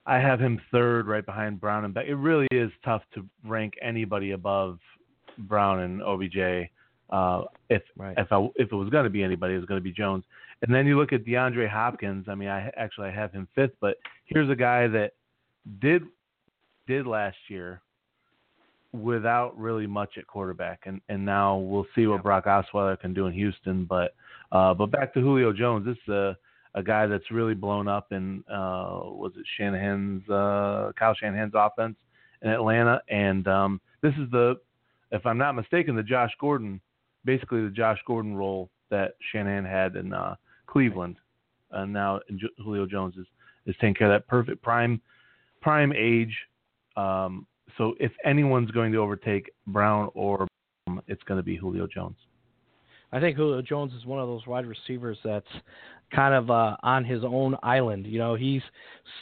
I 0.06 0.20
have 0.20 0.40
him 0.40 0.62
third, 0.72 1.08
right 1.08 1.26
behind 1.26 1.60
Brown 1.60 1.84
and 1.86 1.94
Beck. 1.94 2.06
It 2.08 2.16
really 2.16 2.48
is 2.52 2.72
tough 2.86 3.02
to 3.16 3.26
rank 3.44 3.74
anybody 3.82 4.32
above 4.32 4.80
Brown 5.38 5.80
and 5.80 6.02
OBJ. 6.02 6.70
Uh, 7.10 7.44
if 7.70 7.82
Right. 7.96 8.18
if 8.18 8.32
I, 8.32 8.50
if 8.56 8.72
it 8.72 8.76
was 8.76 8.90
going 8.90 9.06
to 9.06 9.10
be 9.10 9.24
anybody, 9.24 9.54
it 9.54 9.58
was 9.58 9.66
going 9.66 9.80
to 9.80 9.84
be 9.84 9.92
Jones. 9.94 10.26
And 10.62 10.74
then 10.74 10.86
you 10.86 10.98
look 10.98 11.14
at 11.14 11.26
DeAndre 11.26 11.70
Hopkins. 11.70 12.28
I 12.28 12.36
mean, 12.36 12.50
I 12.50 12.72
actually 12.78 13.08
I 13.08 13.12
have 13.12 13.32
him 13.32 13.48
fifth, 13.56 13.74
but 13.80 13.98
here's 14.26 14.50
a 14.50 14.56
guy 14.56 14.88
that 14.88 15.14
did 15.80 16.04
did 16.88 17.06
last 17.06 17.38
year 17.50 17.82
without 18.94 19.58
really 19.58 19.88
much 19.88 20.18
at 20.18 20.28
quarterback, 20.28 20.82
and 20.86 21.02
and 21.10 21.26
now 21.26 21.58
we'll 21.58 21.88
see 21.96 22.08
what 22.08 22.24
Brock 22.24 22.46
Osweiler 22.46 23.00
can 23.00 23.14
do 23.14 23.28
in 23.28 23.34
Houston. 23.34 23.86
But 23.86 24.16
uh, 24.52 24.74
but 24.74 24.92
back 24.92 25.14
to 25.14 25.22
Julio 25.22 25.54
Jones, 25.54 25.86
this 25.86 25.98
is 26.08 26.14
a 26.14 26.38
a 26.76 26.84
guy 26.84 27.08
that's 27.08 27.32
really 27.32 27.56
blown 27.56 27.88
up 27.88 28.12
in 28.12 28.44
uh, 28.50 29.02
was 29.04 29.32
it 29.36 29.46
Shanahan's 29.58 30.28
uh, 30.30 30.92
Kyle 30.98 31.16
Shanahan's 31.16 31.54
offense 31.56 31.96
in 32.42 32.50
Atlanta, 32.50 33.02
and 33.10 33.48
um, 33.48 33.82
this 34.02 34.14
is 34.14 34.30
the 34.32 34.56
if 35.12 35.26
I'm 35.26 35.38
not 35.38 35.56
mistaken 35.56 35.96
the 35.96 36.04
Josh 36.04 36.32
Gordon, 36.40 36.82
basically 37.26 37.64
the 37.64 37.70
Josh 37.70 38.00
Gordon 38.06 38.36
role 38.36 38.70
that 38.90 39.14
Shanahan 39.32 39.66
had 39.66 39.96
in 39.96 40.14
uh, 40.14 40.36
Cleveland, 40.68 41.18
and 41.72 41.92
now 41.92 42.20
Julio 42.64 42.86
Jones 42.86 43.16
is 43.18 43.26
is 43.66 43.76
taking 43.82 43.96
care 43.96 44.12
of 44.12 44.14
that 44.14 44.28
perfect 44.28 44.62
prime 44.62 45.02
prime 45.62 45.92
age. 45.94 46.36
Um, 46.98 47.46
so 47.78 47.94
if 48.00 48.12
anyone's 48.26 48.72
going 48.72 48.92
to 48.92 48.98
overtake 48.98 49.52
Brown 49.68 50.10
or 50.14 50.48
Brown, 50.86 51.02
it's 51.08 51.24
going 51.24 51.38
to 51.38 51.44
be 51.44 51.56
Julio 51.56 51.88
Jones. 51.88 52.18
I 53.12 53.22
think 53.22 53.38
Julio 53.38 53.62
Jones 53.62 53.94
is 53.94 54.06
one 54.06 54.20
of 54.20 54.28
those 54.28 54.46
wide 54.48 54.66
receivers 54.66 55.18
that's 55.24 55.48
kind 56.14 56.34
of 56.34 56.50
uh, 56.50 56.76
on 56.84 57.06
his 57.06 57.24
own 57.24 57.56
island. 57.64 58.06
You 58.06 58.20
know, 58.20 58.36
he's 58.36 58.62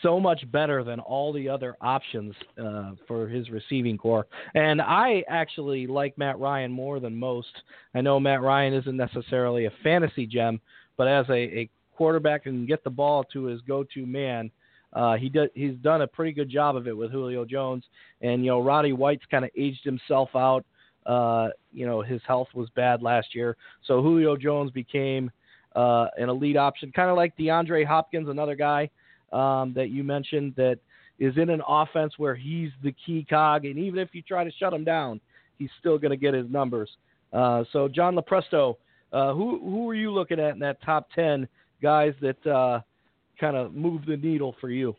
so 0.02 0.20
much 0.20 0.50
better 0.52 0.84
than 0.84 1.00
all 1.00 1.32
the 1.32 1.48
other 1.48 1.76
options 1.82 2.34
uh, 2.60 2.92
for 3.08 3.28
his 3.28 3.50
receiving 3.52 3.98
corps. 3.98 4.26
And 4.56 4.82
I 4.82 5.24
actually 5.30 5.86
like 5.86 6.18
Matt 6.18 6.40
Ryan 6.40 6.72
more 6.72 7.00
than 7.00 7.16
most. 7.16 7.52
I 7.94 8.02
know 8.02 8.20
Matt 8.20 8.42
Ryan 8.42 8.74
isn't 8.74 8.98
necessarily 8.98 9.66
a 9.66 9.72
fantasy 9.84 10.26
gem, 10.26 10.62
but 10.98 11.08
as 11.08 11.28
a, 11.30 11.34
a 11.34 11.70
quarterback 11.96 12.48
and 12.48 12.68
get 12.68 12.84
the 12.84 12.90
ball 12.90 13.24
to 13.34 13.46
his 13.46 13.62
go-to 13.62 14.06
man. 14.06 14.50
Uh, 14.96 15.16
he 15.18 15.28
did, 15.28 15.50
he's 15.54 15.76
done 15.76 16.02
a 16.02 16.08
pretty 16.08 16.32
good 16.32 16.50
job 16.50 16.76
of 16.76 16.88
it 16.88 16.96
with 16.96 17.12
Julio 17.12 17.44
Jones, 17.46 17.84
and 18.22 18.44
you 18.44 18.50
know 18.50 18.62
Roddy 18.62 18.94
White's 18.94 19.26
kind 19.30 19.44
of 19.44 19.52
aged 19.58 19.84
himself 19.84 20.30
out. 20.36 20.66
Uh, 21.06 21.50
you 21.72 21.86
know 21.86 22.02
his 22.02 22.22
health 22.26 22.48
was 22.56 22.70
bad 22.76 23.04
last 23.04 23.36
year, 23.36 23.58
so 23.84 24.02
Julio 24.02 24.38
Jones 24.38 24.72
became 24.72 25.30
uh, 25.76 26.08
an 26.18 26.30
elite 26.30 26.56
option, 26.58 26.92
kind 26.96 27.10
of 27.10 27.18
like 27.18 27.38
DeAndre 27.38 27.86
Hopkins, 27.86 28.30
another 28.30 28.56
guy 28.56 28.90
um, 29.34 29.74
that 29.76 29.90
you 29.90 30.04
mentioned 30.04 30.54
that 30.56 30.80
is 31.20 31.38
in 31.38 31.50
an 31.50 31.62
offense 31.68 32.14
where 32.18 32.36
he's 32.36 32.72
the 32.82 32.94
key 33.06 33.26
cog, 33.30 33.66
and 33.66 33.78
even 33.78 34.00
if 34.00 34.10
you 34.14 34.22
try 34.22 34.46
to 34.46 34.52
shut 34.52 34.74
him 34.74 34.86
down, 34.86 35.20
he's 35.58 35.70
still 35.80 35.98
going 35.98 36.12
to 36.12 36.18
get 36.18 36.34
his 36.34 36.50
numbers. 36.50 36.90
Uh, 37.34 37.66
so 37.74 37.90
John 37.90 38.16
Lopresto, 38.16 38.76
uh, 39.12 39.34
who 39.34 39.60
who 39.60 39.90
are 39.90 39.96
you 39.96 40.12
looking 40.12 40.40
at 40.40 40.54
in 40.54 40.60
that 40.60 40.82
top 40.82 41.10
ten 41.14 41.48
guys 41.82 42.14
that 42.22 42.48
uh, 42.48 42.80
kind 43.40 43.56
of 43.56 43.74
move 43.74 44.06
the 44.06 44.18
needle 44.18 44.56
for 44.60 44.70
you? 44.70 44.96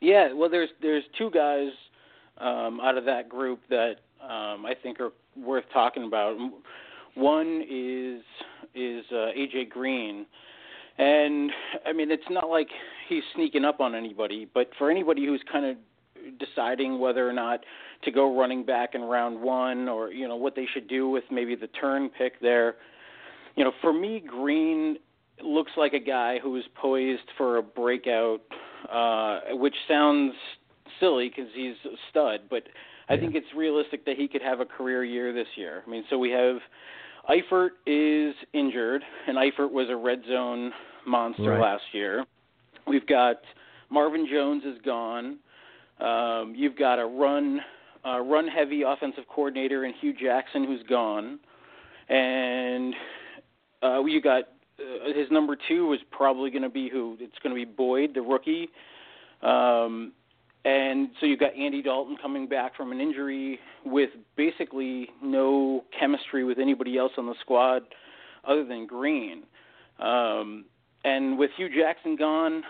Yeah, 0.00 0.32
well, 0.32 0.50
there's 0.50 0.70
there's 0.82 1.04
two 1.16 1.30
guys 1.30 1.70
um, 2.38 2.80
out 2.80 2.98
of 2.98 3.04
that 3.04 3.28
group 3.28 3.60
that 3.70 3.96
um, 4.22 4.66
I 4.66 4.74
think 4.82 5.00
are 5.00 5.12
worth 5.36 5.64
talking 5.72 6.04
about. 6.04 6.36
One 7.14 7.62
is 7.62 8.22
is 8.74 9.04
uh, 9.10 9.32
AJ 9.36 9.70
Green, 9.70 10.26
and 10.98 11.50
I 11.86 11.92
mean 11.92 12.10
it's 12.10 12.22
not 12.30 12.48
like 12.48 12.68
he's 13.08 13.22
sneaking 13.34 13.64
up 13.64 13.80
on 13.80 13.94
anybody, 13.94 14.48
but 14.52 14.68
for 14.78 14.90
anybody 14.90 15.24
who's 15.26 15.42
kind 15.50 15.64
of 15.64 15.76
deciding 16.38 16.98
whether 16.98 17.28
or 17.28 17.32
not 17.32 17.60
to 18.04 18.10
go 18.10 18.36
running 18.36 18.64
back 18.64 18.94
in 18.94 19.02
round 19.02 19.40
one, 19.40 19.88
or 19.88 20.10
you 20.10 20.28
know 20.28 20.36
what 20.36 20.54
they 20.56 20.66
should 20.72 20.88
do 20.88 21.08
with 21.08 21.24
maybe 21.30 21.54
the 21.54 21.68
turn 21.68 22.10
pick 22.10 22.40
there. 22.40 22.76
You 23.56 23.64
know, 23.64 23.72
for 23.80 23.92
me, 23.92 24.20
Green 24.26 24.96
looks 25.42 25.72
like 25.76 25.92
a 25.92 26.00
guy 26.00 26.38
who 26.42 26.56
is 26.56 26.64
poised 26.74 27.28
for 27.36 27.56
a 27.56 27.62
breakout, 27.62 28.40
uh, 28.90 29.40
which 29.52 29.74
sounds 29.88 30.34
silly 31.00 31.28
because 31.28 31.50
he's 31.54 31.74
a 31.84 31.96
stud, 32.10 32.42
but 32.48 32.64
I 33.08 33.16
think 33.16 33.34
it's 33.34 33.46
realistic 33.54 34.04
that 34.06 34.16
he 34.16 34.28
could 34.28 34.42
have 34.42 34.60
a 34.60 34.64
career 34.64 35.04
year 35.04 35.32
this 35.32 35.48
year. 35.56 35.82
I 35.86 35.90
mean, 35.90 36.04
so 36.08 36.18
we 36.18 36.30
have 36.30 36.56
Eifert 37.28 37.70
is 37.86 38.34
injured, 38.52 39.02
and 39.26 39.36
Eifert 39.36 39.70
was 39.70 39.88
a 39.90 39.96
red 39.96 40.22
zone 40.28 40.72
monster 41.06 41.50
Right. 41.50 41.60
last 41.60 41.82
year. 41.92 42.24
We've 42.86 43.06
got 43.06 43.36
Marvin 43.90 44.26
Jones 44.30 44.64
is 44.64 44.80
gone. 44.82 45.38
Um, 46.00 46.54
you've 46.56 46.76
got 46.76 46.98
a 46.98 47.06
run 47.06 47.60
uh, 48.06 48.20
run 48.20 48.46
heavy 48.46 48.82
offensive 48.82 49.24
coordinator 49.28 49.86
in 49.86 49.94
Hue 49.94 50.12
Jackson 50.12 50.64
who's 50.64 50.82
gone, 50.82 51.38
and 52.08 52.94
uh, 53.82 54.04
you 54.04 54.20
got 54.20 54.44
uh, 54.84 55.18
his 55.18 55.30
number 55.30 55.56
two 55.68 55.92
is 55.92 56.00
probably 56.10 56.50
going 56.50 56.62
to 56.62 56.68
be 56.68 56.88
who? 56.88 57.16
It's 57.20 57.38
going 57.42 57.54
to 57.54 57.66
be 57.66 57.70
Boyd, 57.70 58.14
the 58.14 58.22
rookie. 58.22 58.68
Um, 59.42 60.12
and 60.64 61.10
so 61.20 61.26
you've 61.26 61.40
got 61.40 61.54
Andy 61.54 61.82
Dalton 61.82 62.16
coming 62.20 62.48
back 62.48 62.74
from 62.76 62.90
an 62.90 63.00
injury 63.00 63.58
with 63.84 64.10
basically 64.36 65.08
no 65.22 65.84
chemistry 65.98 66.44
with 66.44 66.58
anybody 66.58 66.96
else 66.96 67.12
on 67.18 67.26
the 67.26 67.34
squad 67.40 67.82
other 68.46 68.64
than 68.64 68.86
Green. 68.86 69.42
Um, 69.98 70.64
and 71.04 71.38
with 71.38 71.50
Hue 71.56 71.68
Jackson 71.68 72.16
gone, 72.16 72.62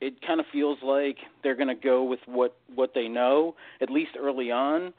it 0.00 0.14
kind 0.24 0.38
of 0.38 0.46
feels 0.52 0.78
like 0.82 1.16
they're 1.42 1.56
going 1.56 1.68
to 1.68 1.74
go 1.74 2.04
with 2.04 2.20
what 2.26 2.56
what 2.72 2.92
they 2.94 3.08
know 3.08 3.56
at 3.80 3.90
least 3.90 4.12
early 4.18 4.52
on. 4.52 4.94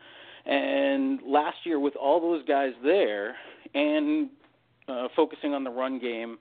And 0.45 1.21
last 1.25 1.57
year, 1.63 1.79
with 1.79 1.95
all 1.95 2.19
those 2.19 2.45
guys 2.45 2.71
there 2.83 3.35
and 3.73 4.29
uh, 4.91 5.07
focusing 5.15 5.53
on 5.53 5.63
the 5.63 5.69
run 5.69 5.99
game, 5.99 6.37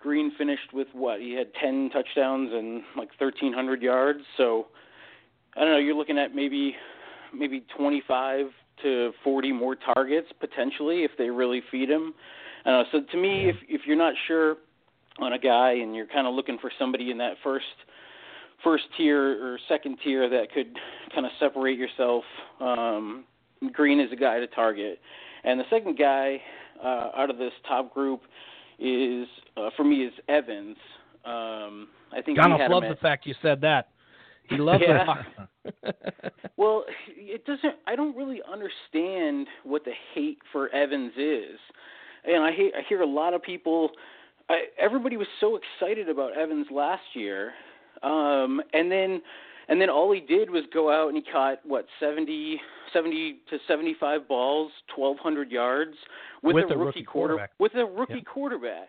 Green 0.00 0.32
finished 0.36 0.72
with 0.72 0.88
what 0.92 1.20
he 1.20 1.32
had 1.32 1.46
10 1.60 1.90
touchdowns 1.90 2.50
and 2.52 2.82
like 2.96 3.08
1,300 3.18 3.80
yards. 3.80 4.20
So 4.36 4.66
I 5.56 5.60
don't 5.60 5.70
know. 5.70 5.78
You're 5.78 5.96
looking 5.96 6.18
at 6.18 6.34
maybe 6.34 6.76
maybe 7.36 7.64
25 7.76 8.46
to 8.82 9.12
40 9.22 9.52
more 9.52 9.76
targets 9.76 10.28
potentially 10.40 11.04
if 11.04 11.12
they 11.16 11.30
really 11.30 11.62
feed 11.70 11.88
him. 11.88 12.14
Don't. 12.64 12.86
So 12.92 13.00
to 13.00 13.16
me, 13.16 13.48
if 13.48 13.56
if 13.68 13.82
you're 13.86 13.96
not 13.96 14.14
sure 14.26 14.56
on 15.20 15.32
a 15.32 15.38
guy 15.38 15.72
and 15.72 15.94
you're 15.94 16.06
kind 16.06 16.26
of 16.26 16.34
looking 16.34 16.58
for 16.58 16.70
somebody 16.78 17.10
in 17.10 17.18
that 17.18 17.34
first 17.42 17.64
first 18.62 18.84
tier 18.96 19.44
or 19.44 19.58
second 19.68 19.98
tier 20.02 20.28
that 20.28 20.52
could 20.52 20.76
kind 21.14 21.26
of 21.26 21.32
separate 21.38 21.78
yourself, 21.78 22.24
um, 22.60 23.24
Green 23.72 24.00
is 24.00 24.10
a 24.12 24.16
guy 24.16 24.40
to 24.40 24.46
target. 24.48 24.98
And 25.44 25.60
the 25.60 25.64
second 25.70 25.98
guy 25.98 26.40
uh, 26.82 27.10
out 27.16 27.30
of 27.30 27.38
this 27.38 27.52
top 27.66 27.92
group 27.92 28.22
is 28.78 29.26
uh, 29.56 29.70
for 29.76 29.84
me 29.84 30.04
is 30.04 30.12
Evans. 30.28 30.76
Um, 31.24 31.88
I 32.12 32.20
think 32.24 32.38
had 32.58 32.70
loves 32.70 32.86
the 32.88 32.96
fact 32.96 33.26
you 33.26 33.34
said 33.42 33.60
that. 33.62 33.88
He 34.48 34.56
loves 34.56 34.84
it. 34.86 35.74
Well, 36.56 36.84
it 37.16 37.44
doesn't. 37.46 37.74
I 37.86 37.96
don't 37.96 38.16
really 38.16 38.40
understand 38.50 39.48
what 39.64 39.84
the 39.84 39.92
hate 40.14 40.38
for 40.52 40.68
Evans 40.68 41.12
is, 41.16 41.58
and 42.24 42.44
I 42.44 42.52
hear, 42.52 42.70
I 42.76 42.82
hear 42.88 43.00
a 43.02 43.06
lot 43.06 43.34
of 43.34 43.42
people. 43.42 43.90
I, 44.48 44.64
everybody 44.78 45.16
was 45.16 45.26
so 45.40 45.56
excited 45.58 46.08
about 46.08 46.36
Evans 46.36 46.66
last 46.70 47.02
year, 47.14 47.52
um, 48.02 48.60
and 48.72 48.90
then 48.90 49.20
and 49.68 49.80
then 49.80 49.88
all 49.90 50.12
he 50.12 50.20
did 50.20 50.50
was 50.50 50.64
go 50.72 50.90
out 50.92 51.08
and 51.08 51.16
he 51.16 51.22
caught 51.30 51.58
what 51.64 51.86
70, 52.00 52.60
70 52.92 53.40
to 53.50 53.58
seventy 53.66 53.94
five 53.98 54.26
balls, 54.28 54.70
twelve 54.94 55.18
hundred 55.18 55.50
yards 55.50 55.94
with, 56.42 56.54
With 56.54 56.64
a 56.70 56.74
a 56.74 56.76
rookie, 56.76 56.84
rookie 57.00 57.02
quarter 57.04 57.34
quarterback. 57.34 57.50
with 57.58 57.74
a 57.74 57.84
rookie 57.84 58.14
Yeah. 58.16 58.20
quarterback. 58.32 58.88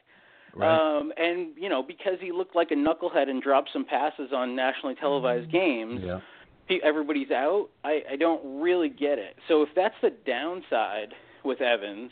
right. 0.54 0.98
Um, 0.98 1.12
and 1.18 1.50
you 1.58 1.70
know 1.70 1.82
because 1.84 2.18
he 2.22 2.32
looked 2.32 2.56
like 2.56 2.72
a 2.72 2.76
knucklehead 2.76 3.30
and 3.30 3.42
dropped 3.42 3.70
some 3.74 3.86
passes 3.86 4.32
on 4.34 4.56
nationally 4.56 4.96
televised 4.96 5.52
games 5.52 6.02
Yeah. 6.04 6.20
pe- 6.68 6.80
everybody's 6.84 7.32
out, 7.32 7.70
I, 7.84 8.04
I 8.12 8.16
don't 8.16 8.62
really 8.62 8.90
get 8.90 9.18
it. 9.20 9.36
So 9.48 9.62
if 9.64 9.70
that's 9.76 9.96
the 10.02 10.12
downside 10.26 11.14
with 11.44 11.62
Evans, 11.62 12.12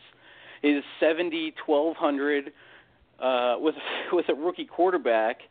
is 0.64 0.84
seventy 1.00 1.54
twelve 1.66 1.96
hundred 1.98 2.54
uh, 3.20 3.56
with 3.60 3.76
with 4.14 4.30
a 4.30 4.34
rookie 4.34 4.66
quarterback, 4.66 5.42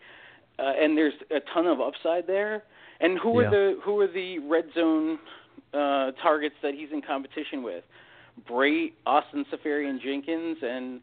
uh, 0.58 0.72
and 0.80 0.96
there's 0.96 1.14
a 1.30 1.40
ton 1.54 1.66
of 1.66 1.80
upside 1.80 2.26
there. 2.26 2.64
And 3.02 3.18
who 3.18 3.40
Yeah. 3.40 3.48
are 3.48 3.50
the 3.50 3.80
who 3.84 4.00
are 4.00 4.06
the 4.06 4.38
red 4.38 4.64
zone 4.74 5.18
uh, 5.74 6.12
targets 6.22 6.54
that 6.62 6.74
he's 6.74 6.88
in 6.92 7.02
competition 7.02 7.62
with? 7.62 7.84
Bray, 8.46 8.92
Austin 9.04 9.44
Seferian-Jenkins, 9.50 10.58
and 10.62 11.00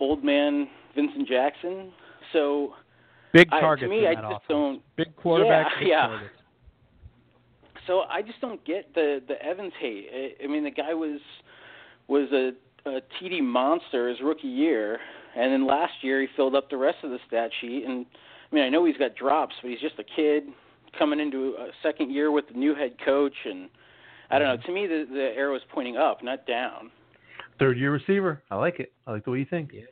old 0.00 0.24
man 0.24 0.68
Vincent 0.96 1.28
Jackson. 1.28 1.92
So 2.32 2.74
big 3.32 3.48
I, 3.52 3.60
targets 3.60 3.84
to 3.84 3.90
me, 3.90 4.06
I 4.06 4.14
just 4.14 4.24
offense. 4.24 4.42
don't 4.48 4.82
Big 4.96 5.14
quarterback. 5.16 5.66
Yeah, 5.74 5.78
big 5.80 5.88
yeah. 5.88 6.06
targets. 6.06 6.34
so 7.86 8.00
I 8.10 8.22
just 8.22 8.40
don't 8.40 8.64
get 8.64 8.94
the 8.94 9.20
the 9.28 9.40
Evans 9.44 9.72
hate. 9.78 10.08
I, 10.12 10.44
I 10.44 10.46
mean, 10.48 10.64
the 10.64 10.70
guy 10.70 10.94
was 10.94 11.20
was 12.08 12.28
a, 12.32 12.52
a 12.88 13.00
TD 13.20 13.42
monster 13.42 14.08
his 14.08 14.18
rookie 14.22 14.48
year, 14.48 14.98
and 15.36 15.52
then 15.52 15.66
last 15.66 15.92
year 16.02 16.20
he 16.20 16.26
filled 16.34 16.54
up 16.54 16.70
the 16.70 16.76
rest 16.76 16.98
of 17.04 17.10
the 17.10 17.18
stat 17.26 17.50
sheet. 17.60 17.84
And 17.86 18.06
I 18.50 18.54
mean, 18.54 18.64
I 18.64 18.68
know 18.70 18.84
he's 18.84 18.96
got 18.96 19.14
drops, 19.14 19.54
but 19.62 19.70
he's 19.70 19.80
just 19.80 19.98
a 19.98 20.04
kid 20.04 20.44
coming 20.98 21.20
into 21.20 21.54
a 21.58 21.68
second 21.82 22.10
year 22.10 22.30
with 22.30 22.48
the 22.48 22.54
new 22.54 22.74
head 22.74 22.96
coach, 23.04 23.34
and 23.44 23.68
I 24.30 24.38
don't 24.38 24.48
know. 24.60 24.66
To 24.66 24.72
me, 24.72 24.86
the 24.86 25.06
the 25.10 25.32
arrow 25.36 25.56
is 25.56 25.62
pointing 25.72 25.96
up, 25.96 26.22
not 26.22 26.46
down. 26.46 26.90
Third 27.58 27.78
year 27.78 27.92
receiver. 27.92 28.42
I 28.50 28.56
like 28.56 28.80
it. 28.80 28.92
I 29.06 29.12
like 29.12 29.24
the 29.24 29.30
way 29.30 29.38
you 29.38 29.46
think. 29.48 29.70
Yeah. 29.72 29.82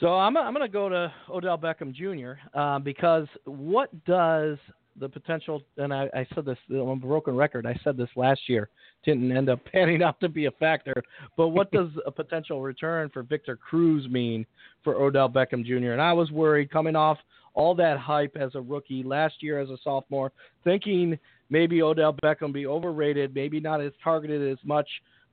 So 0.00 0.14
I'm 0.14 0.36
I'm 0.36 0.54
going 0.54 0.66
to 0.66 0.72
go 0.72 0.88
to 0.88 1.12
Odell 1.28 1.58
Beckham 1.58 1.92
Jr. 1.92 2.40
Uh, 2.58 2.78
because 2.78 3.26
what 3.44 3.90
does 4.04 4.56
the 4.98 5.08
potential? 5.08 5.62
And 5.76 5.92
I, 5.92 6.08
I 6.14 6.26
said 6.34 6.44
this 6.44 6.58
on 6.70 6.88
a 6.88 6.96
broken 6.96 7.34
record. 7.34 7.66
I 7.66 7.78
said 7.82 7.96
this 7.96 8.08
last 8.14 8.40
year. 8.48 8.68
Didn't 9.04 9.36
end 9.36 9.48
up 9.48 9.60
panning 9.72 10.02
out 10.02 10.20
to 10.20 10.28
be 10.28 10.46
a 10.46 10.50
factor. 10.52 10.94
But 11.36 11.48
what 11.48 11.72
does 11.72 11.88
a 12.06 12.12
potential 12.12 12.62
return 12.62 13.10
for 13.12 13.22
Victor 13.22 13.56
Cruz 13.56 14.08
mean 14.08 14.46
for 14.84 14.94
Odell 14.94 15.28
Beckham 15.28 15.64
Jr.? 15.64 15.92
And 15.92 16.00
I 16.00 16.12
was 16.12 16.30
worried 16.30 16.70
coming 16.70 16.94
off 16.94 17.18
all 17.58 17.74
that 17.74 17.98
hype 17.98 18.36
as 18.36 18.54
a 18.54 18.60
rookie 18.60 19.02
last 19.02 19.42
year 19.42 19.58
as 19.58 19.68
a 19.68 19.76
sophomore, 19.82 20.30
thinking 20.62 21.18
maybe 21.50 21.82
Odell 21.82 22.14
Beckham 22.14 22.52
be 22.52 22.68
overrated, 22.68 23.34
maybe 23.34 23.58
not 23.58 23.80
as 23.80 23.90
targeted 24.02 24.52
as 24.52 24.64
much 24.64 24.88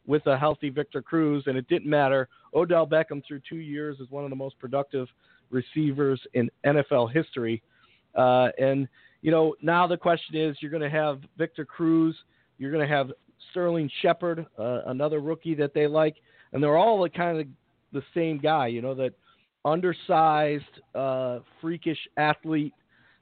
with 0.07 0.25
a 0.25 0.35
healthy 0.35 0.71
Victor 0.71 1.03
Cruz, 1.03 1.43
and 1.45 1.55
it 1.55 1.67
didn't 1.67 1.87
matter. 1.87 2.27
Odell 2.55 2.87
Beckham 2.87 3.21
through 3.27 3.41
two 3.47 3.57
years 3.57 3.99
is 3.99 4.09
one 4.09 4.23
of 4.23 4.31
the 4.31 4.35
most 4.35 4.57
productive 4.57 5.07
receivers 5.51 6.19
in 6.33 6.49
NFL 6.65 7.13
history. 7.13 7.61
Uh, 8.15 8.47
and 8.57 8.87
you 9.21 9.29
know 9.29 9.53
now 9.61 9.85
the 9.85 9.97
question 9.97 10.35
is, 10.35 10.57
you're 10.61 10.71
going 10.71 10.81
to 10.81 10.89
have 10.89 11.19
Victor 11.37 11.63
Cruz, 11.63 12.15
you're 12.57 12.71
going 12.71 12.87
to 12.87 12.91
have 12.91 13.11
Sterling 13.51 13.89
Shepard, 14.01 14.47
uh, 14.57 14.81
another 14.87 15.19
rookie 15.19 15.53
that 15.53 15.75
they 15.75 15.85
like, 15.85 16.15
and 16.53 16.63
they're 16.63 16.77
all 16.77 17.03
the 17.03 17.09
kind 17.09 17.39
of 17.39 17.47
the 17.93 18.01
same 18.15 18.39
guy. 18.39 18.65
You 18.65 18.81
know 18.81 18.95
that 18.95 19.13
undersized, 19.65 20.63
uh, 20.93 21.39
freakish 21.59 21.97
athlete, 22.15 22.73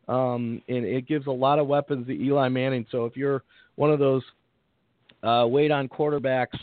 um, 0.07 0.61
and 0.67 0.85
it 0.85 1.07
gives 1.07 1.25
a 1.27 1.31
lot 1.31 1.57
of 1.57 1.67
weapons 1.67 2.05
to 2.07 2.13
Eli 2.13 2.49
Manning. 2.49 2.85
So 2.91 3.05
if 3.05 3.15
you're 3.15 3.43
one 3.75 3.91
of 3.91 3.99
those 3.99 4.21
uh, 5.23 5.47
wait 5.47 5.71
on 5.71 5.87
quarterbacks, 5.87 6.59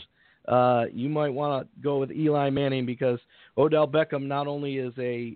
uh, 0.47 0.85
you 0.93 1.09
might 1.09 1.29
want 1.29 1.63
to 1.63 1.81
go 1.81 1.97
with 1.97 2.11
Eli 2.11 2.49
Manning 2.51 2.85
because 2.85 3.19
Odell 3.57 3.87
Beckham 3.87 4.27
not 4.27 4.47
only 4.47 4.77
is 4.77 4.93
a 4.99 5.35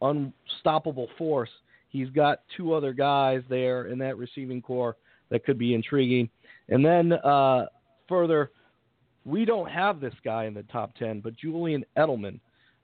unstoppable 0.00 1.08
force, 1.18 1.50
he's 1.90 2.08
got 2.08 2.40
two 2.56 2.72
other 2.72 2.92
guys 2.92 3.42
there 3.48 3.86
in 3.86 3.98
that 3.98 4.16
receiving 4.16 4.62
corps 4.62 4.96
that 5.30 5.44
could 5.44 5.58
be 5.58 5.74
intriguing. 5.74 6.28
And 6.70 6.84
then 6.84 7.12
uh, 7.12 7.66
further, 8.08 8.50
we 9.24 9.44
don't 9.44 9.70
have 9.70 10.00
this 10.00 10.14
guy 10.24 10.46
in 10.46 10.54
the 10.54 10.64
top 10.64 10.94
ten, 10.96 11.20
but 11.20 11.36
Julian 11.36 11.84
Edelman. 11.96 12.40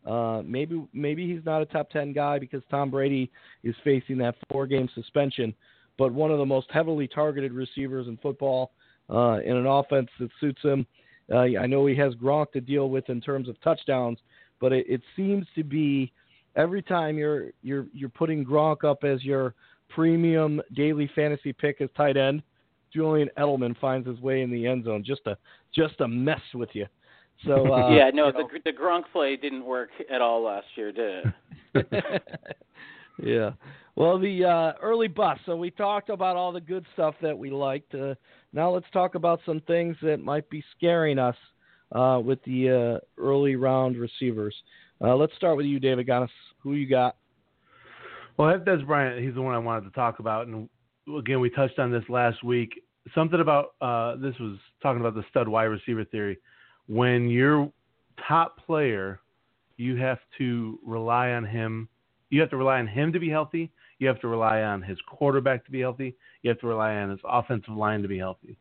Uh, 0.06 0.42
maybe 0.44 0.82
maybe 0.92 1.30
he's 1.30 1.44
not 1.44 1.60
a 1.60 1.66
top 1.66 1.90
ten 1.90 2.12
guy 2.12 2.38
because 2.38 2.62
Tom 2.70 2.90
Brady 2.90 3.30
is 3.62 3.74
facing 3.84 4.18
that 4.18 4.34
four 4.50 4.66
game 4.66 4.88
suspension, 4.94 5.54
but 5.98 6.12
one 6.12 6.30
of 6.30 6.38
the 6.38 6.46
most 6.46 6.68
heavily 6.70 7.08
targeted 7.08 7.52
receivers 7.52 8.06
in 8.08 8.16
football 8.18 8.72
uh, 9.10 9.38
in 9.44 9.56
an 9.56 9.66
offense 9.66 10.08
that 10.18 10.30
suits 10.40 10.62
him. 10.62 10.86
Uh, 11.30 11.40
I 11.60 11.66
know 11.66 11.84
he 11.86 11.94
has 11.96 12.14
Gronk 12.14 12.52
to 12.52 12.60
deal 12.60 12.88
with 12.88 13.10
in 13.10 13.20
terms 13.20 13.48
of 13.48 13.60
touchdowns, 13.60 14.18
but 14.60 14.72
it, 14.72 14.86
it 14.88 15.02
seems 15.14 15.46
to 15.56 15.64
be 15.64 16.12
every 16.56 16.82
time 16.82 17.18
you're 17.18 17.50
you're 17.62 17.86
you're 17.92 18.08
putting 18.08 18.44
Gronk 18.44 18.84
up 18.84 19.04
as 19.04 19.24
your 19.24 19.54
premium 19.88 20.60
daily 20.74 21.10
fantasy 21.14 21.52
pick 21.52 21.80
as 21.80 21.88
tight 21.96 22.16
end, 22.16 22.42
Julian 22.92 23.30
Edelman 23.38 23.78
finds 23.78 24.06
his 24.06 24.20
way 24.20 24.42
in 24.42 24.50
the 24.50 24.66
end 24.66 24.84
zone 24.84 25.04
just 25.04 25.24
to 25.24 25.36
just 25.74 25.98
to 25.98 26.08
mess 26.08 26.40
with 26.54 26.70
you. 26.72 26.86
So 27.46 27.72
uh, 27.72 27.90
yeah, 27.94 28.10
no, 28.12 28.32
the 28.32 28.38
know. 28.38 28.48
the 28.64 28.72
Gronk 28.72 29.04
play 29.12 29.36
didn't 29.36 29.64
work 29.64 29.90
at 30.12 30.20
all 30.20 30.42
last 30.42 30.66
year, 30.74 30.92
did 30.92 31.24
it? 31.74 32.22
yeah. 33.22 33.50
Well, 33.96 34.18
the 34.18 34.44
uh, 34.44 34.72
early 34.80 35.08
bus. 35.08 35.38
So 35.44 35.56
we 35.56 35.70
talked 35.70 36.08
about 36.08 36.36
all 36.36 36.52
the 36.52 36.60
good 36.60 36.86
stuff 36.92 37.14
that 37.20 37.36
we 37.36 37.50
liked. 37.50 37.94
Uh, 37.94 38.14
now 38.52 38.70
let's 38.70 38.86
talk 38.92 39.16
about 39.16 39.40
some 39.44 39.60
things 39.66 39.96
that 40.02 40.18
might 40.18 40.48
be 40.50 40.62
scaring 40.76 41.18
us 41.18 41.34
uh, 41.92 42.20
with 42.24 42.42
the 42.44 43.00
uh, 43.00 43.20
early 43.20 43.56
round 43.56 43.96
receivers. 43.96 44.54
Uh, 45.00 45.14
let's 45.16 45.34
start 45.36 45.56
with 45.56 45.66
you, 45.66 45.80
David 45.80 46.06
Gonos. 46.06 46.28
Who 46.60 46.74
you 46.74 46.88
got? 46.88 47.16
Well, 48.36 48.48
I 48.48 48.52
have 48.52 48.60
Dez 48.60 48.86
Bryant. 48.86 49.24
He's 49.24 49.34
the 49.34 49.42
one 49.42 49.54
I 49.54 49.58
wanted 49.58 49.84
to 49.86 49.90
talk 49.90 50.20
about, 50.20 50.46
and 50.46 50.68
again, 51.18 51.40
we 51.40 51.50
touched 51.50 51.78
on 51.78 51.90
this 51.90 52.04
last 52.08 52.44
week. 52.44 52.70
Something 53.14 53.40
about 53.40 53.74
uh, 53.80 54.16
this 54.16 54.34
was 54.38 54.58
talking 54.82 55.00
about 55.00 55.14
the 55.14 55.24
stud 55.30 55.48
wide 55.48 55.64
receiver 55.64 56.04
theory. 56.04 56.38
When 56.88 57.28
your 57.28 57.70
top 58.26 58.64
player, 58.64 59.20
you 59.76 59.96
have 59.96 60.18
to 60.38 60.78
rely 60.84 61.30
on 61.30 61.44
him. 61.44 61.88
You 62.30 62.40
have 62.40 62.50
to 62.50 62.56
rely 62.56 62.78
on 62.78 62.86
him 62.86 63.12
to 63.12 63.20
be 63.20 63.30
healthy. 63.30 63.70
You 63.98 64.08
have 64.08 64.20
to 64.20 64.28
rely 64.28 64.62
on 64.62 64.82
his 64.82 64.98
quarterback 65.06 65.64
to 65.66 65.70
be 65.70 65.80
healthy. 65.80 66.16
You 66.42 66.50
have 66.50 66.60
to 66.60 66.66
rely 66.66 66.94
on 66.96 67.10
his 67.10 67.20
offensive 67.24 67.74
line 67.74 68.02
to 68.02 68.08
be 68.08 68.18
healthy. 68.18 68.56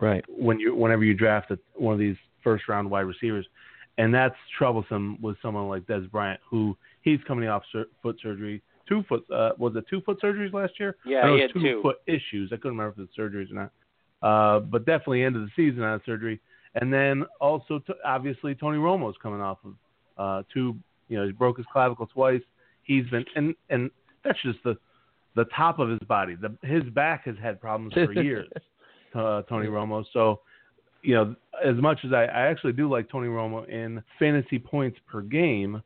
Right. 0.00 0.24
When 0.28 0.58
you, 0.58 0.74
whenever 0.74 1.04
you 1.04 1.14
draft 1.14 1.50
a, 1.50 1.58
one 1.74 1.92
of 1.92 1.98
these 1.98 2.16
first 2.42 2.68
round 2.68 2.90
wide 2.90 3.00
receivers, 3.00 3.46
and 3.98 4.14
that's 4.14 4.34
troublesome 4.56 5.18
with 5.20 5.36
someone 5.42 5.68
like 5.68 5.82
Dez 5.82 6.10
Bryant, 6.10 6.40
who 6.48 6.76
he's 7.02 7.20
coming 7.26 7.48
off 7.48 7.62
sur- 7.72 7.86
foot 8.02 8.18
surgery, 8.22 8.62
two 8.88 9.02
foot 9.08 9.24
uh, 9.30 9.50
was 9.58 9.74
it 9.76 9.84
two 9.88 10.00
foot 10.02 10.20
surgeries 10.20 10.52
last 10.52 10.72
year? 10.80 10.96
Yeah, 11.04 11.32
he 11.34 11.40
had 11.40 11.52
two 11.52 11.60
two. 11.60 11.82
foot 11.82 11.96
issues. 12.06 12.50
I 12.52 12.56
couldn't 12.56 12.78
remember 12.78 13.02
if 13.02 13.08
it's 13.08 13.16
surgeries 13.16 13.50
or 13.50 13.54
not, 13.54 13.72
uh, 14.22 14.60
but 14.60 14.86
definitely 14.86 15.24
end 15.24 15.36
of 15.36 15.42
the 15.42 15.50
season 15.54 15.82
on 15.82 16.00
surgery. 16.06 16.40
And 16.74 16.92
then 16.92 17.24
also, 17.40 17.80
t- 17.80 17.92
obviously, 18.04 18.54
Tony 18.54 18.78
Romo's 18.78 19.16
coming 19.22 19.40
off 19.40 19.58
of 19.64 19.74
uh, 20.16 20.42
two. 20.52 20.76
You 21.08 21.18
know, 21.18 21.26
he 21.26 21.32
broke 21.32 21.58
his 21.58 21.66
clavicle 21.72 22.06
twice. 22.06 22.40
He's 22.82 23.06
been 23.10 23.24
and 23.36 23.54
and 23.68 23.90
that's 24.24 24.40
just 24.42 24.58
the 24.64 24.76
the 25.34 25.44
top 25.56 25.78
of 25.78 25.90
his 25.90 26.00
body. 26.08 26.34
The 26.34 26.56
his 26.66 26.84
back 26.94 27.26
has 27.26 27.36
had 27.42 27.60
problems 27.60 27.92
for 27.94 28.12
years. 28.12 28.48
uh, 29.14 29.42
Tony 29.42 29.66
Romo. 29.66 30.04
So, 30.12 30.40
you 31.02 31.14
know, 31.14 31.34
as 31.64 31.76
much 31.76 31.98
as 32.04 32.12
I, 32.12 32.24
I 32.24 32.46
actually 32.46 32.72
do 32.72 32.88
like 32.88 33.10
Tony 33.10 33.28
Romo 33.28 33.68
in 33.68 34.02
fantasy 34.18 34.58
points 34.58 34.98
per 35.10 35.20
game, 35.20 35.82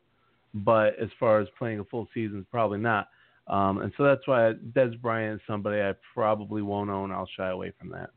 but 0.54 0.98
as 1.00 1.08
far 1.18 1.40
as 1.40 1.48
playing 1.58 1.80
a 1.80 1.84
full 1.84 2.08
season, 2.14 2.46
probably 2.50 2.78
not. 2.78 3.08
Um, 3.48 3.78
and 3.78 3.92
so 3.96 4.04
that's 4.04 4.26
why 4.26 4.54
Dez 4.72 5.00
Bryant 5.00 5.36
is 5.36 5.40
somebody 5.46 5.80
I 5.80 5.92
probably 6.14 6.62
won't 6.62 6.90
own. 6.90 7.12
I'll 7.12 7.28
shy 7.36 7.48
away 7.48 7.72
from 7.78 7.90
that. 7.90 8.10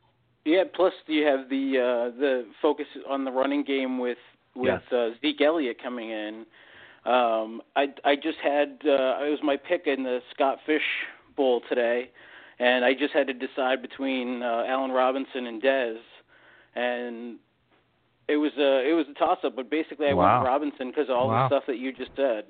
Yeah. 0.45 0.63
Plus, 0.73 0.93
you 1.07 1.25
have 1.25 1.49
the 1.49 1.77
uh, 2.13 2.19
the 2.19 2.45
focus 2.61 2.85
on 3.07 3.23
the 3.25 3.31
running 3.31 3.63
game 3.63 3.99
with 3.99 4.17
with 4.55 4.81
Yes. 4.89 4.93
uh, 4.93 5.09
Zeke 5.21 5.41
Elliott 5.41 5.81
coming 5.81 6.09
in. 6.09 6.45
Um, 7.05 7.61
I 7.75 7.87
I 8.03 8.15
just 8.15 8.37
had 8.43 8.79
uh, 8.85 9.23
it 9.25 9.29
was 9.31 9.39
my 9.43 9.57
pick 9.57 9.83
in 9.87 10.03
the 10.03 10.19
Scott 10.33 10.57
Fish 10.65 10.83
Bowl 11.35 11.61
today, 11.69 12.09
and 12.59 12.83
I 12.83 12.93
just 12.93 13.13
had 13.13 13.27
to 13.27 13.33
decide 13.33 13.81
between 13.81 14.43
uh, 14.43 14.65
Allen 14.67 14.91
Robinson 14.91 15.47
and 15.47 15.61
Dez, 15.61 15.97
and 16.75 17.37
it 18.27 18.37
was 18.37 18.51
a 18.57 18.89
it 18.89 18.93
was 18.93 19.05
a 19.09 19.13
toss 19.17 19.39
up. 19.43 19.55
But 19.55 19.69
basically, 19.69 20.07
I 20.07 20.13
Wow. 20.13 20.39
went 20.39 20.47
Robinson 20.49 20.89
because 20.89 21.09
of 21.09 21.15
all 21.15 21.27
Wow. 21.29 21.43
the 21.43 21.55
stuff 21.55 21.63
that 21.67 21.77
you 21.77 21.91
just 21.93 22.11
said. 22.15 22.45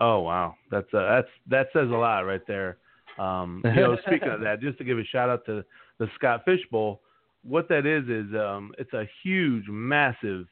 Oh 0.00 0.20
wow, 0.20 0.54
that's 0.70 0.92
uh, 0.94 1.06
that's 1.16 1.28
that 1.48 1.66
says 1.74 1.88
a 1.90 1.94
lot 1.96 2.20
right 2.20 2.46
there. 2.46 2.78
Um, 3.18 3.60
you 3.64 3.72
know, 3.82 3.98
speaking 4.06 4.28
of 4.28 4.40
that, 4.40 4.60
just 4.60 4.78
to 4.78 4.84
give 4.84 4.98
a 4.98 5.04
shout 5.04 5.28
out 5.28 5.44
to 5.44 5.62
the 5.98 6.08
Scott 6.14 6.42
Fish 6.46 6.60
Bowl, 6.70 7.02
what 7.42 7.68
that 7.68 7.86
is 7.86 8.04
is 8.08 8.34
um, 8.34 8.72
it's 8.78 8.92
a 8.92 9.08
huge, 9.22 9.64
massive 9.68 10.46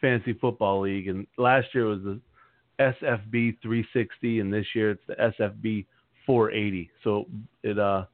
fantasy 0.00 0.32
football 0.34 0.80
league, 0.80 1.08
and 1.08 1.26
last 1.38 1.68
year 1.74 1.86
was 1.86 2.00
the 2.02 2.20
SFB 2.78 3.60
360, 3.62 4.40
and 4.40 4.52
this 4.52 4.66
year 4.74 4.90
it's 4.90 5.02
the 5.06 5.14
SFB 5.14 5.86
480. 6.26 6.90
So 7.04 7.26
it 7.62 7.78
uh 7.78 8.04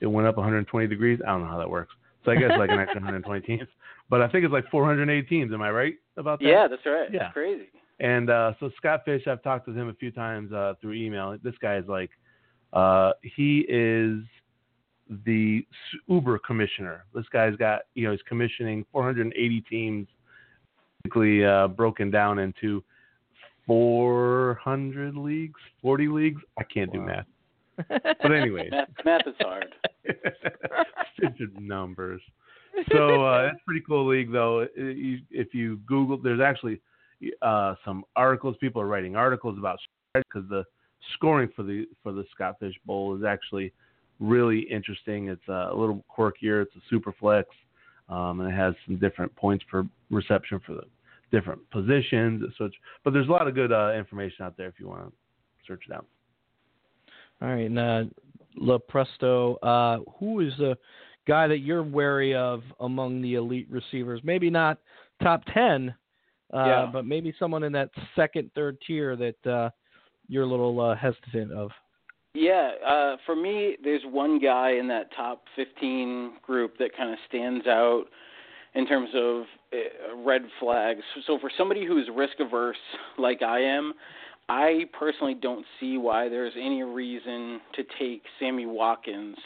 it 0.00 0.06
went 0.06 0.28
up 0.28 0.36
120 0.36 0.86
degrees. 0.86 1.20
I 1.26 1.30
don't 1.30 1.42
know 1.42 1.48
how 1.48 1.58
that 1.58 1.70
works. 1.70 1.94
So 2.24 2.32
I 2.32 2.36
guess 2.36 2.50
like 2.58 2.70
an 2.70 2.78
extra 2.78 3.00
120 3.00 3.40
teams, 3.46 3.68
but 4.10 4.20
I 4.20 4.28
think 4.28 4.44
it's 4.44 4.52
like 4.52 4.68
408 4.70 5.28
teams. 5.28 5.52
Am 5.52 5.62
I 5.62 5.70
right 5.70 5.94
about 6.16 6.40
that? 6.40 6.46
Yeah, 6.46 6.68
that's 6.68 6.84
right. 6.84 7.08
Yeah. 7.12 7.18
That's 7.20 7.32
crazy. 7.32 7.68
And 7.98 8.28
uh, 8.28 8.52
so 8.60 8.70
Scott 8.76 9.02
Fish, 9.04 9.26
I've 9.26 9.42
talked 9.42 9.66
with 9.66 9.76
him 9.76 9.88
a 9.88 9.94
few 9.94 10.10
times 10.10 10.52
uh, 10.52 10.74
through 10.80 10.94
email. 10.94 11.36
This 11.42 11.54
guy 11.62 11.76
is 11.76 11.86
like, 11.86 12.10
uh, 12.72 13.12
he 13.22 13.60
is 13.68 14.18
the 15.24 15.66
Uber 16.08 16.38
commissioner. 16.40 17.04
This 17.14 17.26
guy's 17.32 17.56
got, 17.56 17.82
you 17.94 18.04
know, 18.04 18.12
he's 18.12 18.22
commissioning 18.28 18.84
480 18.92 19.60
teams, 19.62 20.08
basically 21.02 21.44
uh, 21.44 21.68
broken 21.68 22.10
down 22.10 22.38
into 22.38 22.82
400 23.66 25.16
leagues, 25.16 25.60
40 25.82 26.08
leagues. 26.08 26.42
I 26.58 26.64
can't 26.64 26.92
do 26.92 27.00
math. 27.00 27.26
But 27.88 28.32
anyway, 28.32 28.70
Math, 28.70 28.88
math 29.04 29.26
is 29.26 29.34
hard. 29.38 29.74
stupid 31.14 31.60
numbers. 31.60 32.22
So 32.90 33.26
uh, 33.26 33.50
it's 33.52 33.60
a 33.60 33.64
pretty 33.66 33.82
cool 33.86 34.08
league, 34.08 34.32
though. 34.32 34.66
If 34.74 35.54
you 35.54 35.76
Google, 35.86 36.16
there's 36.16 36.40
actually 36.40 36.80
uh, 37.42 37.74
some 37.84 38.04
articles. 38.16 38.56
People 38.60 38.80
are 38.80 38.86
writing 38.86 39.14
articles 39.14 39.58
about 39.58 39.78
because 40.14 40.48
the 40.48 40.64
scoring 41.14 41.50
for 41.54 41.62
the 41.62 41.86
for 42.02 42.12
the 42.12 42.24
Scott 42.32 42.56
Fish 42.60 42.74
Bowl 42.86 43.16
is 43.16 43.24
actually 43.24 43.72
really 44.20 44.60
interesting. 44.60 45.28
It's 45.28 45.48
uh, 45.48 45.70
a 45.72 45.74
little 45.74 46.04
quirkier. 46.16 46.62
It's 46.62 46.74
a 46.76 46.80
super 46.88 47.12
flex, 47.12 47.48
um, 48.08 48.40
and 48.40 48.50
it 48.50 48.56
has 48.56 48.74
some 48.86 48.96
different 48.98 49.34
points 49.36 49.64
per 49.70 49.84
reception 50.10 50.60
for 50.66 50.74
the 50.74 50.82
different 51.30 51.60
positions. 51.70 52.44
So, 52.56 52.66
it's, 52.66 52.74
but 53.04 53.12
there's 53.12 53.28
a 53.28 53.32
lot 53.32 53.48
of 53.48 53.54
good 53.54 53.72
uh, 53.72 53.92
information 53.92 54.44
out 54.44 54.56
there 54.56 54.68
if 54.68 54.74
you 54.78 54.88
want 54.88 55.06
to 55.06 55.12
search 55.66 55.82
it 55.88 55.94
out. 55.94 56.06
All 57.42 57.48
right, 57.48 57.66
and 57.66 57.78
uh, 57.78 58.04
La 58.56 58.78
Presto, 58.78 59.56
uh, 59.56 59.98
who 60.18 60.40
is 60.40 60.52
the 60.58 60.76
guy 61.26 61.46
that 61.48 61.58
you're 61.58 61.82
wary 61.82 62.34
of 62.34 62.62
among 62.80 63.20
the 63.20 63.34
elite 63.34 63.66
receivers? 63.68 64.20
Maybe 64.24 64.48
not 64.48 64.78
top 65.22 65.42
ten, 65.52 65.94
uh, 66.54 66.64
Yeah. 66.64 66.90
but 66.90 67.04
maybe 67.04 67.34
someone 67.38 67.64
in 67.64 67.72
that 67.72 67.90
second, 68.14 68.50
third 68.54 68.78
tier 68.86 69.16
that 69.16 69.46
uh, 69.46 69.70
you're 70.28 70.44
a 70.44 70.48
little 70.48 70.80
uh, 70.80 70.94
hesitant 70.94 71.52
of. 71.52 71.70
Yeah, 72.38 72.72
uh, 72.86 73.16
for 73.24 73.34
me, 73.34 73.78
there's 73.82 74.02
one 74.04 74.38
guy 74.38 74.72
in 74.72 74.88
that 74.88 75.08
top 75.16 75.44
15 75.56 76.34
group 76.42 76.76
that 76.78 76.90
kind 76.94 77.10
of 77.10 77.18
stands 77.26 77.66
out 77.66 78.04
in 78.74 78.86
terms 78.86 79.08
of 79.14 79.44
uh, 79.72 80.22
red 80.22 80.42
flags. 80.60 81.00
So 81.26 81.38
for 81.38 81.50
somebody 81.56 81.86
who's 81.86 82.10
risk 82.14 82.34
averse 82.38 82.76
like 83.18 83.40
I 83.40 83.60
am, 83.60 83.94
I 84.50 84.84
personally 84.98 85.32
don't 85.32 85.64
see 85.80 85.96
why 85.96 86.28
there's 86.28 86.52
any 86.60 86.82
reason 86.82 87.58
to 87.74 87.82
take 87.98 88.22
Sammy 88.38 88.66
Watkins 88.66 89.38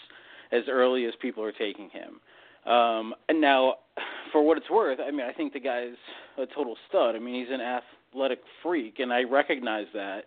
as 0.50 0.64
early 0.68 1.04
as 1.04 1.12
people 1.22 1.44
are 1.44 1.52
taking 1.52 1.90
him. 1.90 2.72
Um, 2.72 3.14
and 3.28 3.40
now, 3.40 3.76
for 4.32 4.42
what 4.42 4.58
it's 4.58 4.68
worth, 4.68 4.98
I 4.98 5.12
mean, 5.12 5.26
I 5.26 5.32
think 5.32 5.52
the 5.52 5.60
guy's 5.60 5.94
a 6.38 6.46
total 6.46 6.74
stud. 6.88 7.14
I 7.14 7.20
mean, 7.20 7.40
he's 7.40 7.54
an 7.54 7.60
athletic 7.60 8.40
freak, 8.64 8.98
and 8.98 9.12
I 9.12 9.22
recognize 9.22 9.86
that. 9.94 10.24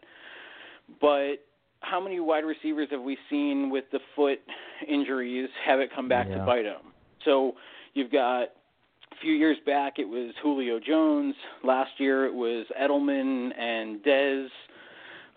But 1.02 1.43
how 1.83 1.99
many 2.01 2.19
wide 2.19 2.43
receivers 2.45 2.87
have 2.91 3.01
we 3.01 3.17
seen 3.29 3.69
with 3.69 3.85
the 3.91 3.99
foot 4.15 4.39
injuries 4.87 5.49
have 5.65 5.79
it 5.79 5.89
come 5.93 6.07
back 6.09 6.27
Yeah. 6.29 6.37
to 6.39 6.45
bite 6.45 6.63
them? 6.63 6.91
So 7.23 7.55
you've 7.93 8.11
got 8.11 8.43
a 8.43 9.15
few 9.21 9.33
years 9.33 9.57
back 9.65 9.99
it 9.99 10.05
was 10.07 10.33
Julio 10.41 10.79
Jones. 10.79 11.35
Last 11.63 11.91
year 11.99 12.25
it 12.25 12.33
was 12.33 12.65
Edelman 12.81 13.51
and 13.57 14.01
Dez. 14.03 14.47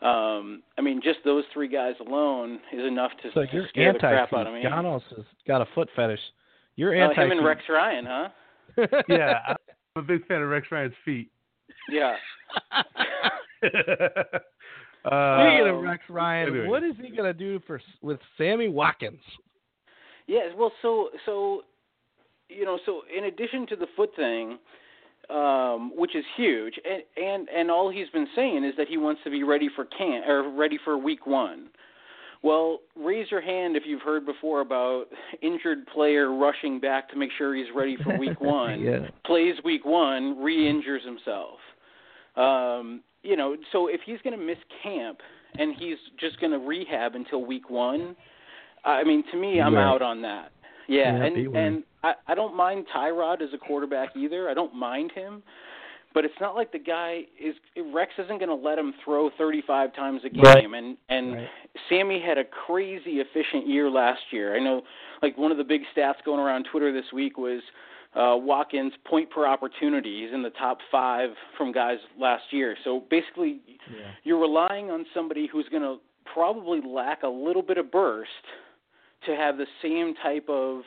Um, 0.02 0.62
I 0.78 0.82
mean, 0.82 1.00
just 1.02 1.18
those 1.24 1.44
three 1.52 1.68
guys 1.68 1.94
alone 2.00 2.60
is 2.72 2.84
enough 2.86 3.12
to, 3.22 3.30
So 3.32 3.42
to 3.46 3.48
you're 3.52 3.68
scare 3.68 3.92
the 3.92 3.98
crap 3.98 4.32
anti 4.32 4.36
out 4.40 4.46
of 4.46 4.52
me. 4.54 4.62
Gonos 4.62 5.02
has 5.16 5.24
got 5.46 5.60
a 5.62 5.66
foot 5.74 5.88
fetish. 5.96 6.20
You're 6.76 6.94
Uh, 6.94 7.08
anti 7.08 7.24
him 7.24 7.30
and 7.32 7.44
Rex 7.44 7.62
Ryan, 7.68 8.04
huh? 8.06 8.28
yeah, 9.08 9.38
I'm 9.48 9.56
a 9.96 10.02
big 10.02 10.26
fan 10.26 10.42
of 10.42 10.48
Rex 10.48 10.66
Ryan's 10.70 10.94
feet. 11.04 11.30
Yeah. 11.88 12.16
uh, 15.06 15.38
Speaking 15.50 15.68
of 15.68 15.76
Um, 15.76 15.84
Rex 15.84 16.02
Ryan, 16.08 16.48
anyway. 16.50 16.66
what 16.68 16.82
is 16.84 16.94
he 17.00 17.10
gonna 17.14 17.32
do 17.34 17.60
for 17.66 17.80
with 18.02 18.18
Sammy 18.36 18.68
Watkins? 18.68 19.20
Yes, 20.26 20.52
well, 20.56 20.72
so 20.82 21.10
so 21.24 21.62
you 22.48 22.64
know, 22.64 22.78
so 22.86 23.02
in 23.16 23.24
addition 23.24 23.66
to 23.68 23.76
the 23.76 23.86
foot 23.96 24.10
thing, 24.16 24.58
um, 25.30 25.92
which 25.96 26.14
is 26.14 26.24
huge, 26.36 26.74
and 26.84 27.02
and 27.16 27.48
and 27.48 27.70
all 27.70 27.90
he's 27.90 28.08
been 28.10 28.28
saying 28.34 28.64
is 28.64 28.74
that 28.76 28.88
he 28.88 28.96
wants 28.96 29.20
to 29.24 29.30
be 29.30 29.42
ready 29.42 29.68
for 29.74 29.84
can 29.84 30.22
or 30.28 30.50
ready 30.50 30.78
for 30.84 30.96
week 30.98 31.26
one. 31.26 31.68
Well, 32.42 32.80
raise 32.94 33.28
your 33.30 33.40
hand 33.40 33.76
if 33.76 33.82
you've 33.86 34.02
heard 34.02 34.24
before 34.26 34.60
about 34.60 35.06
injured 35.42 35.86
player 35.88 36.32
rushing 36.32 36.78
back 36.78 37.08
to 37.10 37.16
make 37.16 37.30
sure 37.36 37.54
he's 37.56 37.66
ready 37.74 37.96
for 38.04 38.16
week 38.18 38.40
one. 38.40 38.80
Yeah. 38.80 39.08
Plays 39.24 39.56
week 39.64 39.84
one, 39.84 40.40
re-injures 40.40 41.02
himself. 41.04 41.58
Um, 42.36 43.02
you 43.26 43.36
know, 43.36 43.56
so 43.72 43.88
if 43.88 44.00
he's 44.06 44.18
going 44.24 44.38
to 44.38 44.44
miss 44.44 44.58
camp 44.82 45.18
and 45.58 45.74
he's 45.78 45.98
just 46.20 46.38
going 46.40 46.52
to 46.52 46.58
rehab 46.58 47.14
until 47.14 47.44
week 47.44 47.68
one, 47.70 48.14
I 48.84 49.02
mean, 49.04 49.24
to 49.32 49.36
me, 49.36 49.60
I'm 49.60 49.74
Right. 49.74 49.82
out 49.84 50.02
on 50.02 50.22
that. 50.22 50.52
Yeah, 50.88 51.16
Yeah, 51.16 51.24
and 51.24 51.56
and 51.56 51.82
I, 52.04 52.14
I 52.28 52.34
don't 52.36 52.54
mind 52.54 52.86
Tyrod 52.94 53.42
as 53.42 53.48
a 53.52 53.58
quarterback 53.58 54.10
either. 54.16 54.48
I 54.48 54.54
don't 54.54 54.74
mind 54.74 55.10
him, 55.12 55.42
but 56.14 56.24
it's 56.24 56.40
not 56.40 56.54
like 56.54 56.70
the 56.70 56.78
guy 56.78 57.22
is 57.40 57.56
Rex 57.92 58.12
isn't 58.18 58.38
going 58.38 58.48
to 58.48 58.54
let 58.54 58.78
him 58.78 58.94
throw 59.04 59.28
35 59.36 59.94
times 59.96 60.20
a 60.24 60.28
game. 60.28 60.44
Right. 60.44 60.64
And 60.64 60.96
and 61.08 61.32
Right. 61.34 61.48
Sammy 61.88 62.20
had 62.20 62.38
a 62.38 62.44
crazy 62.44 63.20
efficient 63.20 63.66
year 63.68 63.90
last 63.90 64.22
year. 64.30 64.54
I 64.56 64.60
know, 64.60 64.82
like 65.22 65.36
one 65.36 65.50
of 65.50 65.58
the 65.58 65.64
big 65.64 65.82
stats 65.94 66.22
going 66.24 66.38
around 66.38 66.68
Twitter 66.70 66.92
this 66.92 67.12
week 67.12 67.36
was 67.36 67.60
uh, 68.16 68.34
Watkins' 68.36 68.92
point 69.04 69.30
per 69.30 69.46
opportunity. 69.46 70.24
He's 70.24 70.32
in 70.34 70.42
the 70.42 70.50
top 70.50 70.78
five 70.90 71.30
from 71.56 71.70
guys 71.72 71.98
last 72.18 72.44
year. 72.50 72.76
So 72.82 73.00
basically, 73.10 73.60
Yeah. 73.90 74.12
you're 74.24 74.38
relying 74.40 74.90
on 74.90 75.04
somebody 75.12 75.46
who's 75.46 75.68
going 75.68 75.82
to 75.82 76.00
probably 76.24 76.80
lack 76.80 77.22
a 77.22 77.28
little 77.28 77.62
bit 77.62 77.78
of 77.78 77.90
burst 77.90 78.30
to 79.26 79.36
have 79.36 79.58
the 79.58 79.66
same 79.82 80.14
type 80.22 80.48
of 80.48 80.82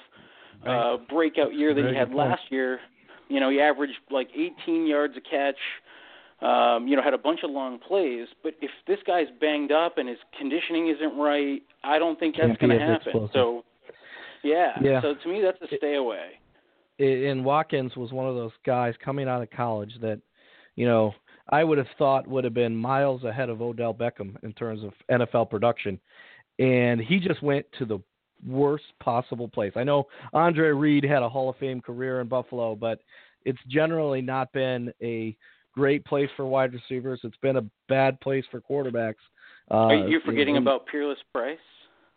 uh, 0.65 0.97
breakout 1.09 1.53
year 1.53 1.73
that 1.73 1.85
he 1.89 1.95
had 1.95 2.13
last 2.13 2.41
year. 2.49 2.79
You 3.27 3.39
know, 3.39 3.49
he 3.49 3.61
averaged 3.61 3.99
like 4.09 4.29
18 4.35 4.87
yards 4.87 5.15
a 5.15 5.21
catch. 5.21 5.55
Um, 6.41 6.87
you 6.87 6.95
know, 6.95 7.01
had 7.01 7.13
a 7.13 7.17
bunch 7.17 7.41
of 7.43 7.51
long 7.51 7.79
plays. 7.79 8.27
But 8.43 8.53
if 8.61 8.71
this 8.87 8.99
guy's 9.05 9.27
banged 9.41 9.73
up 9.73 9.97
and 9.97 10.07
his 10.07 10.17
conditioning 10.37 10.87
isn't 10.87 11.17
right, 11.17 11.61
I 11.83 11.99
don't 11.99 12.17
think 12.17 12.37
that's 12.37 12.57
going 12.59 12.77
to 12.77 12.79
happen. 12.79 13.29
So, 13.33 13.65
yeah. 14.41 14.71
Yeah. 14.81 15.01
So 15.01 15.15
to 15.15 15.29
me, 15.29 15.41
that's 15.41 15.61
a 15.61 15.75
stay 15.75 15.95
away. 15.95 16.39
And 16.99 17.43
Watkins 17.45 17.95
was 17.95 18.11
one 18.11 18.27
of 18.27 18.35
those 18.35 18.51
guys 18.65 18.93
coming 19.03 19.27
out 19.27 19.41
of 19.41 19.49
college 19.51 19.93
that, 20.01 20.19
you 20.75 20.85
know, 20.85 21.13
I 21.49 21.63
would 21.63 21.77
have 21.77 21.87
thought 21.97 22.27
would 22.27 22.43
have 22.43 22.53
been 22.53 22.75
miles 22.75 23.23
ahead 23.23 23.49
of 23.49 23.61
Odell 23.61 23.93
Beckham 23.93 24.41
in 24.43 24.53
terms 24.53 24.83
of 24.83 24.93
NFL 25.09 25.49
production, 25.49 25.99
and 26.59 27.01
he 27.01 27.19
just 27.19 27.41
went 27.41 27.65
to 27.79 27.85
the 27.85 27.99
worst 28.47 28.85
possible 29.01 29.47
place. 29.47 29.73
I 29.75 29.83
know 29.83 30.07
Andre 30.33 30.69
Reed 30.69 31.03
had 31.03 31.23
a 31.23 31.29
Hall 31.29 31.49
of 31.49 31.57
Fame 31.57 31.81
career 31.81 32.21
in 32.21 32.27
Buffalo, 32.27 32.75
but 32.75 32.99
it's 33.45 33.59
generally 33.67 34.21
not 34.21 34.51
been 34.53 34.93
a 35.01 35.35
great 35.73 36.05
place 36.05 36.29
for 36.35 36.45
wide 36.45 36.73
receivers. 36.73 37.19
It's 37.23 37.37
been 37.37 37.57
a 37.57 37.65
bad 37.87 38.19
place 38.21 38.45
for 38.51 38.61
quarterbacks. 38.61 39.15
Uh, 39.71 39.75
Are 39.75 40.07
you 40.07 40.19
forgetting 40.25 40.57
and- 40.57 40.65
about 40.67 40.85
Peerless 40.87 41.19
Price? 41.33 41.57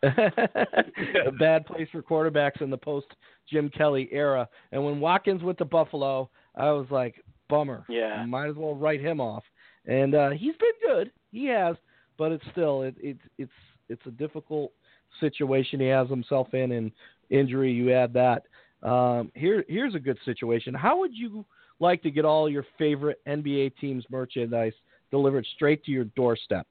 a 1.26 1.32
bad 1.38 1.64
place 1.66 1.88
for 1.92 2.02
quarterbacks 2.02 2.60
in 2.60 2.70
the 2.70 2.76
post 2.76 3.06
Jim 3.50 3.70
Kelly 3.70 4.08
era. 4.12 4.48
And 4.72 4.84
when 4.84 5.00
Watkins 5.00 5.42
went 5.42 5.58
to 5.58 5.64
Buffalo, 5.64 6.30
I 6.56 6.70
was 6.70 6.86
like, 6.90 7.22
bummer. 7.48 7.84
Yeah. 7.88 8.24
Might 8.26 8.48
as 8.48 8.56
well 8.56 8.74
write 8.74 9.00
him 9.00 9.20
off. 9.20 9.44
And 9.86 10.14
uh, 10.14 10.30
he's 10.30 10.56
been 10.56 10.88
good. 10.88 11.12
He 11.30 11.46
has, 11.46 11.76
but 12.18 12.32
it's 12.32 12.44
still 12.52 12.82
it, 12.82 12.94
it 12.98 13.18
it's 13.38 13.52
it's 13.88 14.02
a 14.06 14.10
difficult 14.10 14.72
situation 15.20 15.80
he 15.80 15.86
has 15.86 16.08
himself 16.08 16.52
in 16.54 16.72
and 16.72 16.92
injury. 17.30 17.72
You 17.72 17.92
add 17.92 18.12
that. 18.14 18.44
Um, 18.82 19.30
here 19.34 19.64
here's 19.68 19.94
a 19.94 20.00
good 20.00 20.18
situation. 20.24 20.74
How 20.74 20.98
would 20.98 21.14
you 21.14 21.44
like 21.80 22.02
to 22.02 22.10
get 22.10 22.24
all 22.24 22.48
your 22.48 22.64
favorite 22.78 23.18
NBA 23.26 23.76
teams 23.80 24.04
merchandise 24.10 24.72
delivered 25.10 25.46
straight 25.54 25.84
to 25.84 25.90
your 25.90 26.04
doorstep? 26.04 26.66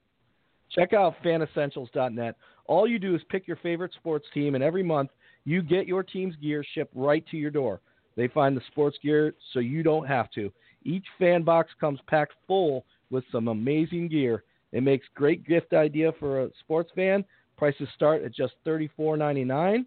Check 0.70 0.94
out 0.94 1.14
fanessentials.net. 1.22 2.36
All 2.66 2.86
you 2.86 2.98
do 2.98 3.14
is 3.14 3.22
pick 3.28 3.46
your 3.46 3.56
favorite 3.56 3.92
sports 3.94 4.26
team, 4.32 4.54
and 4.54 4.62
every 4.62 4.82
month 4.82 5.10
you 5.44 5.62
get 5.62 5.86
your 5.86 6.02
team's 6.02 6.36
gear 6.36 6.64
shipped 6.74 6.94
right 6.94 7.24
to 7.30 7.36
your 7.36 7.50
door. 7.50 7.80
They 8.16 8.28
find 8.28 8.56
the 8.56 8.62
sports 8.68 8.98
gear 9.02 9.34
so 9.52 9.58
you 9.58 9.82
don't 9.82 10.06
have 10.06 10.30
to. 10.32 10.52
Each 10.84 11.06
fan 11.18 11.42
box 11.42 11.70
comes 11.80 12.00
packed 12.06 12.34
full 12.46 12.84
with 13.10 13.24
some 13.32 13.48
amazing 13.48 14.08
gear. 14.08 14.44
It 14.72 14.82
makes 14.82 15.06
great 15.14 15.46
gift 15.46 15.72
idea 15.72 16.12
for 16.18 16.42
a 16.42 16.50
sports 16.60 16.90
fan. 16.94 17.24
Prices 17.56 17.88
start 17.94 18.22
at 18.22 18.34
just 18.34 18.54
$34.99. 18.66 19.84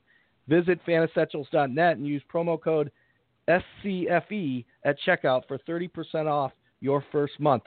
Visit 0.47 0.79
fanessentials.net 0.88 1.97
and 1.97 2.05
use 2.05 2.21
promo 2.31 2.61
code 2.61 2.91
SCFE 3.47 4.65
at 4.83 4.97
checkout 5.05 5.47
for 5.47 5.57
30% 5.59 6.27
off 6.27 6.51
your 6.81 7.03
first 7.11 7.39
month. 7.39 7.63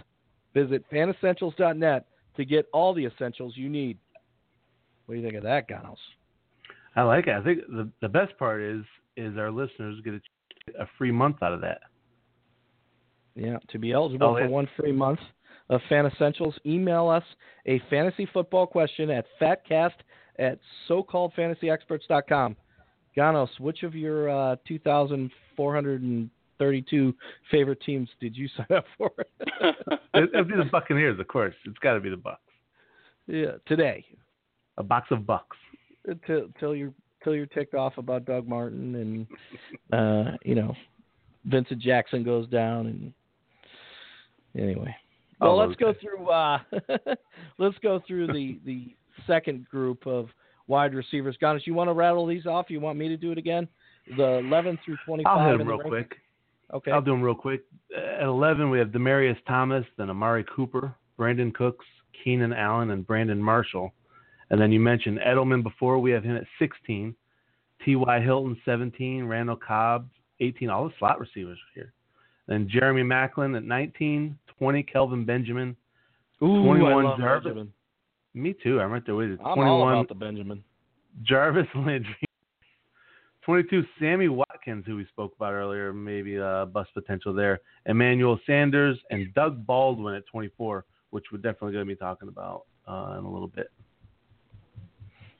Visit 0.54 0.84
fanessentials.net 0.92 2.06
to 2.36 2.44
get 2.44 2.66
all 2.72 2.94
the 2.94 3.04
essentials 3.04 3.56
you 3.56 3.68
need. 3.68 3.98
What 5.08 5.14
do 5.14 5.20
you 5.20 5.26
think 5.26 5.38
of 5.38 5.44
that, 5.44 5.66
Gonos? 5.66 5.96
I 6.94 7.00
like 7.02 7.28
it. 7.28 7.34
I 7.34 7.42
think 7.42 7.60
the 7.66 7.88
the 8.02 8.08
best 8.10 8.36
part 8.38 8.60
is 8.60 8.82
is 9.16 9.38
our 9.38 9.50
listeners 9.50 9.98
get 10.04 10.12
a, 10.12 10.20
a 10.82 10.86
free 10.98 11.10
month 11.10 11.36
out 11.42 11.54
of 11.54 11.62
that. 11.62 11.80
Yeah, 13.34 13.56
to 13.70 13.78
be 13.78 13.92
eligible 13.92 14.26
Oh, 14.26 14.34
for 14.38 14.46
one 14.48 14.68
free 14.76 14.92
month 14.92 15.20
of 15.70 15.80
Fan 15.88 16.04
Essentials, 16.04 16.54
email 16.66 17.08
us 17.08 17.22
a 17.64 17.80
fantasy 17.88 18.26
football 18.34 18.66
question 18.66 19.08
at 19.08 19.24
fatcast 19.40 19.94
at 20.38 20.58
socalledfantasyexperts.com. 20.90 22.54
Gonos, 23.16 23.48
which 23.60 23.84
of 23.84 23.94
your 23.94 24.28
uh, 24.28 24.56
2,432 24.66 27.14
favorite 27.50 27.80
teams 27.80 28.10
did 28.20 28.36
you 28.36 28.46
sign 28.56 28.66
up 28.76 28.84
for? 28.98 29.10
It, 29.38 30.28
it'll 30.34 30.44
be 30.44 30.54
the 30.54 30.68
Buccaneers, 30.70 31.18
of 31.18 31.28
course. 31.28 31.54
It's 31.64 31.78
got 31.78 31.94
to 31.94 32.00
be 32.00 32.10
the 32.10 32.16
Bucks. 32.18 32.42
yeah, 33.26 33.52
today, 33.66 34.04
A 34.78 34.82
box 34.82 35.08
of 35.10 35.26
Bucks. 35.26 35.56
until 36.06 36.46
till 36.58 36.74
you're 36.74 36.92
till 37.22 37.34
you're 37.34 37.46
ticked 37.46 37.74
off 37.74 37.98
about 37.98 38.24
Doug 38.24 38.48
Martin 38.48 38.94
and 38.94 39.26
uh, 39.92 40.36
you 40.44 40.54
know 40.54 40.74
Vincent 41.44 41.80
Jackson 41.80 42.22
goes 42.24 42.48
down 42.48 42.86
and 42.86 43.12
anyway. 44.56 44.94
Well, 45.40 45.52
Oh, 45.52 45.56
let's 45.56 45.76
go 45.76 45.94
through 46.00 46.28
uh, 46.28 46.58
let's 47.58 47.76
go 47.82 48.00
through 48.06 48.28
the 48.28 48.58
the 48.64 48.94
second 49.26 49.68
group 49.68 50.06
of 50.06 50.28
wide 50.68 50.94
receivers. 50.94 51.36
Ganesh, 51.40 51.66
you 51.66 51.74
want 51.74 51.88
to 51.88 51.94
rattle 51.94 52.26
these 52.26 52.46
off? 52.46 52.66
You 52.70 52.80
want 52.80 52.98
me 52.98 53.08
to 53.08 53.16
do 53.16 53.32
it 53.32 53.38
again? 53.38 53.66
The 54.16 54.38
11 54.38 54.78
through 54.84 54.96
25. 55.06 55.30
I'll 55.38 55.50
hit 55.50 55.58
them 55.58 55.68
real 55.68 55.80
quick. 55.80 56.14
Okay. 56.72 56.90
I'll 56.90 57.00
do 57.02 57.10
them 57.10 57.22
real 57.22 57.34
quick. 57.34 57.62
At 57.96 58.24
11, 58.26 58.70
we 58.70 58.78
have 58.78 58.88
Demaryius 58.88 59.36
Thomas, 59.46 59.84
then 59.96 60.10
Amari 60.10 60.44
Cooper, 60.54 60.94
Brandin 61.18 61.52
Cooks, 61.54 61.84
Keenan 62.22 62.52
Allen, 62.52 62.90
and 62.90 63.06
Brandon 63.06 63.42
Marshall. 63.42 63.92
And 64.50 64.60
then 64.60 64.72
you 64.72 64.80
mentioned 64.80 65.18
Edelman 65.18 65.62
before. 65.62 65.98
We 65.98 66.10
have 66.12 66.24
him 66.24 66.36
at 66.36 66.44
16. 66.58 67.14
T.Y. 67.84 68.20
Hilton, 68.20 68.56
17. 68.64 69.24
Randall 69.24 69.56
Cobb, 69.56 70.08
18. 70.40 70.70
All 70.70 70.88
the 70.88 70.94
slot 70.98 71.20
receivers 71.20 71.58
are 71.58 71.74
here. 71.74 71.92
Then 72.46 72.68
Jeremy 72.70 73.02
Maclin 73.02 73.56
at 73.56 73.64
19. 73.64 74.38
20. 74.58 74.82
Kelvin 74.84 75.24
Benjamin. 75.24 75.76
Ooh, 76.42 76.64
21 76.64 76.92
I 76.92 77.08
love 77.08 77.18
Jarvis. 77.18 77.44
Benjamin. 77.44 77.72
Me 78.34 78.54
too. 78.62 78.80
I'm 78.80 78.90
right 78.90 79.04
there 79.04 79.14
with 79.14 79.30
you. 79.30 79.38
I'm 79.44 79.54
21. 79.54 79.68
all 79.68 79.88
about 79.88 80.08
the 80.08 80.14
Benjamin. 80.14 80.64
Jarvis 81.22 81.66
Landry. 81.74 82.16
22, 83.48 83.82
Sammy 83.98 84.28
Watkins, 84.28 84.84
who 84.86 84.96
we 84.96 85.06
spoke 85.06 85.32
about 85.34 85.54
earlier, 85.54 85.90
maybe 85.90 86.38
uh, 86.38 86.66
bust 86.66 86.90
potential 86.92 87.32
there. 87.32 87.60
Emmanuel 87.86 88.38
Sanders 88.44 88.98
and 89.10 89.32
Doug 89.32 89.64
Baldwin 89.64 90.14
at 90.14 90.26
24, 90.26 90.84
which 91.10 91.24
we're 91.32 91.38
definitely 91.38 91.72
going 91.72 91.86
to 91.86 91.90
be 91.90 91.96
talking 91.96 92.28
about 92.28 92.64
uh, 92.86 93.16
in 93.18 93.24
a 93.24 93.32
little 93.32 93.48
bit. 93.48 93.68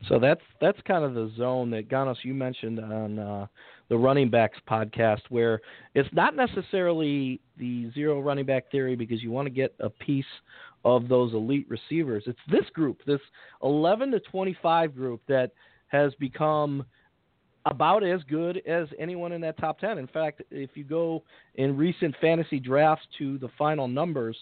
So 0.06 0.18
that's 0.18 0.40
that's 0.60 0.78
kind 0.86 1.04
of 1.04 1.14
the 1.14 1.32
zone 1.36 1.70
that 1.70 1.88
Gonos 1.88 2.16
you 2.22 2.32
mentioned 2.32 2.78
on 2.78 3.18
uh, 3.18 3.46
the 3.88 3.96
running 3.96 4.30
backs 4.30 4.58
podcast, 4.68 5.22
where 5.28 5.60
it's 5.94 6.08
not 6.12 6.36
necessarily 6.36 7.40
the 7.56 7.90
zero 7.92 8.20
running 8.20 8.46
back 8.46 8.70
theory 8.70 8.94
because 8.94 9.22
you 9.22 9.30
want 9.30 9.46
to 9.46 9.50
get 9.50 9.74
a 9.80 9.90
piece 9.90 10.24
of 10.84 11.08
those 11.08 11.34
elite 11.34 11.66
receivers. 11.68 12.24
It's 12.26 12.38
this 12.48 12.64
group, 12.72 13.00
this 13.06 13.20
11 13.62 14.12
to 14.12 14.20
25 14.20 14.94
group, 14.94 15.20
that 15.26 15.50
has 15.88 16.14
become 16.20 16.84
about 17.66 18.04
as 18.04 18.20
good 18.28 18.62
as 18.66 18.88
anyone 18.98 19.32
in 19.32 19.40
that 19.40 19.58
top 19.58 19.78
10. 19.80 19.98
In 19.98 20.06
fact, 20.06 20.42
if 20.50 20.70
you 20.74 20.84
go 20.84 21.24
in 21.56 21.76
recent 21.76 22.14
fantasy 22.20 22.60
drafts 22.60 23.06
to 23.18 23.38
the 23.38 23.48
final 23.58 23.88
numbers, 23.88 24.36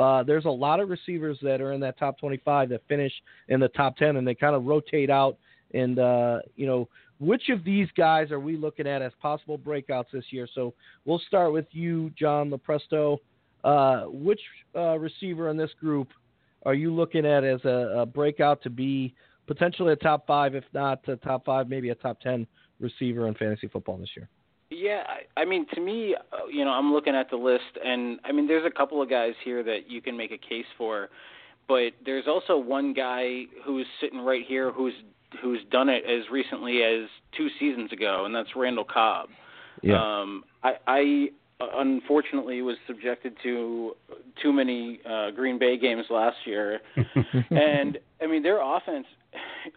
uh, 0.00 0.22
there's 0.22 0.46
a 0.46 0.50
lot 0.50 0.80
of 0.80 0.88
receivers 0.88 1.38
that 1.42 1.60
are 1.60 1.72
in 1.72 1.80
that 1.80 1.98
top 1.98 2.18
25 2.18 2.70
that 2.70 2.80
finish 2.88 3.12
in 3.48 3.60
the 3.60 3.68
top 3.68 3.96
10, 3.98 4.16
and 4.16 4.26
they 4.26 4.34
kind 4.34 4.56
of 4.56 4.64
rotate 4.64 5.10
out. 5.10 5.36
And 5.74 5.98
uh, 5.98 6.40
you 6.56 6.66
know, 6.66 6.88
which 7.18 7.50
of 7.50 7.64
these 7.64 7.88
guys 7.96 8.30
are 8.30 8.40
we 8.40 8.56
looking 8.56 8.86
at 8.86 9.02
as 9.02 9.12
possible 9.20 9.58
breakouts 9.58 10.06
this 10.12 10.24
year? 10.30 10.48
So 10.54 10.72
we'll 11.04 11.20
start 11.28 11.52
with 11.52 11.66
you, 11.72 12.10
John 12.18 12.50
Lopresto. 12.50 13.18
Uh, 13.62 14.04
which 14.04 14.40
uh, 14.74 14.98
receiver 14.98 15.50
in 15.50 15.56
this 15.58 15.70
group 15.78 16.08
are 16.64 16.72
you 16.72 16.94
looking 16.94 17.26
at 17.26 17.44
as 17.44 17.62
a, 17.66 17.98
a 17.98 18.06
breakout 18.06 18.62
to 18.62 18.70
be 18.70 19.14
potentially 19.46 19.92
a 19.92 19.96
top 19.96 20.26
five, 20.26 20.54
if 20.54 20.64
not 20.72 21.06
a 21.08 21.16
top 21.16 21.44
five, 21.44 21.68
maybe 21.68 21.90
a 21.90 21.94
top 21.94 22.18
ten 22.22 22.46
receiver 22.78 23.28
in 23.28 23.34
fantasy 23.34 23.68
football 23.68 23.98
this 23.98 24.08
year? 24.16 24.30
Yeah, 24.70 25.02
I, 25.06 25.40
I 25.40 25.44
mean, 25.44 25.66
to 25.74 25.80
me, 25.80 26.14
uh, 26.32 26.46
you 26.50 26.64
know, 26.64 26.70
I'm 26.70 26.92
looking 26.92 27.14
at 27.14 27.28
the 27.28 27.36
list, 27.36 27.78
and 27.84 28.20
I 28.24 28.30
mean, 28.30 28.46
there's 28.46 28.64
a 28.64 28.70
couple 28.70 29.02
of 29.02 29.10
guys 29.10 29.32
here 29.44 29.64
that 29.64 29.90
you 29.90 30.00
can 30.00 30.16
make 30.16 30.30
a 30.30 30.38
case 30.38 30.66
for, 30.78 31.08
but 31.66 31.90
there's 32.04 32.26
also 32.28 32.56
one 32.56 32.92
guy 32.92 33.42
who's 33.64 33.86
sitting 34.00 34.20
right 34.20 34.44
here 34.46 34.70
who's 34.70 34.94
who's 35.42 35.60
done 35.70 35.88
it 35.88 36.04
as 36.04 36.30
recently 36.30 36.82
as 36.82 37.08
two 37.36 37.48
seasons 37.58 37.92
ago, 37.92 38.24
and 38.24 38.34
that's 38.34 38.48
Randall 38.56 38.84
Cobb. 38.84 39.28
Yeah. 39.82 40.00
Um, 40.00 40.44
I, 40.62 40.72
I 40.86 41.28
unfortunately 41.60 42.62
was 42.62 42.76
subjected 42.86 43.36
to 43.42 43.92
too 44.42 44.52
many 44.52 45.00
uh, 45.08 45.30
Green 45.30 45.58
Bay 45.58 45.78
games 45.78 46.04
last 46.10 46.36
year, 46.44 46.80
and 47.50 47.98
I 48.22 48.26
mean 48.26 48.42
their 48.42 48.60
offense. 48.62 49.06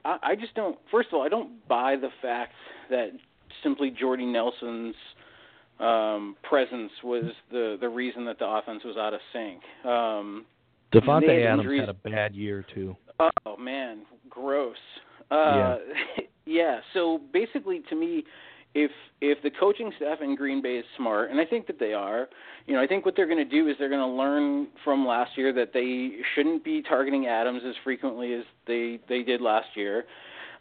I, 0.05 0.17
I 0.21 0.35
just 0.35 0.53
don't. 0.53 0.77
First 0.91 1.09
of 1.09 1.15
all, 1.15 1.23
I 1.23 1.29
don't 1.29 1.67
buy 1.67 1.95
the 1.95 2.09
fact 2.21 2.53
that 2.89 3.11
simply 3.61 3.91
Jordy 3.91 4.25
Nelson's 4.25 4.95
um, 5.79 6.35
presence 6.43 6.91
was 7.03 7.25
the 7.51 7.77
the 7.79 7.89
reason 7.89 8.25
that 8.25 8.39
the 8.39 8.47
offense 8.47 8.83
was 8.83 8.97
out 8.97 9.13
of 9.13 9.19
sync. 9.31 9.61
Um, 9.85 10.45
Davante 10.93 11.27
had 11.27 11.47
Adams 11.47 11.61
injuries- 11.61 11.79
had 11.81 11.89
a 11.89 11.93
bad 11.93 12.35
year 12.35 12.65
too. 12.73 12.95
Oh 13.19 13.57
man, 13.57 14.01
gross. 14.29 14.77
Uh, 15.31 15.77
yeah. 16.45 16.79
So 16.93 17.19
basically, 17.31 17.81
to 17.89 17.95
me, 17.95 18.23
if 18.75 18.91
if 19.21 19.41
the 19.43 19.51
coaching 19.51 19.91
staff 19.97 20.19
in 20.21 20.35
Green 20.35 20.61
Bay 20.61 20.77
is 20.77 20.85
smart, 20.97 21.31
and 21.31 21.39
I 21.39 21.45
think 21.45 21.67
that 21.67 21.79
they 21.79 21.93
are, 21.93 22.27
you 22.65 22.75
know, 22.75 22.81
I 22.81 22.87
think 22.87 23.05
what 23.05 23.15
they're 23.15 23.27
going 23.27 23.37
to 23.37 23.45
do 23.45 23.67
is 23.67 23.75
they're 23.79 23.89
going 23.89 24.01
to 24.01 24.07
learn 24.15 24.67
from 24.83 25.05
last 25.05 25.31
year 25.37 25.53
that 25.53 25.73
they 25.73 26.21
shouldn't 26.35 26.63
be 26.63 26.81
targeting 26.81 27.27
Adams 27.27 27.61
as 27.67 27.75
frequently 27.83 28.33
as 28.33 28.43
they 28.67 28.99
they 29.09 29.23
did 29.23 29.41
last 29.41 29.67
year. 29.75 30.05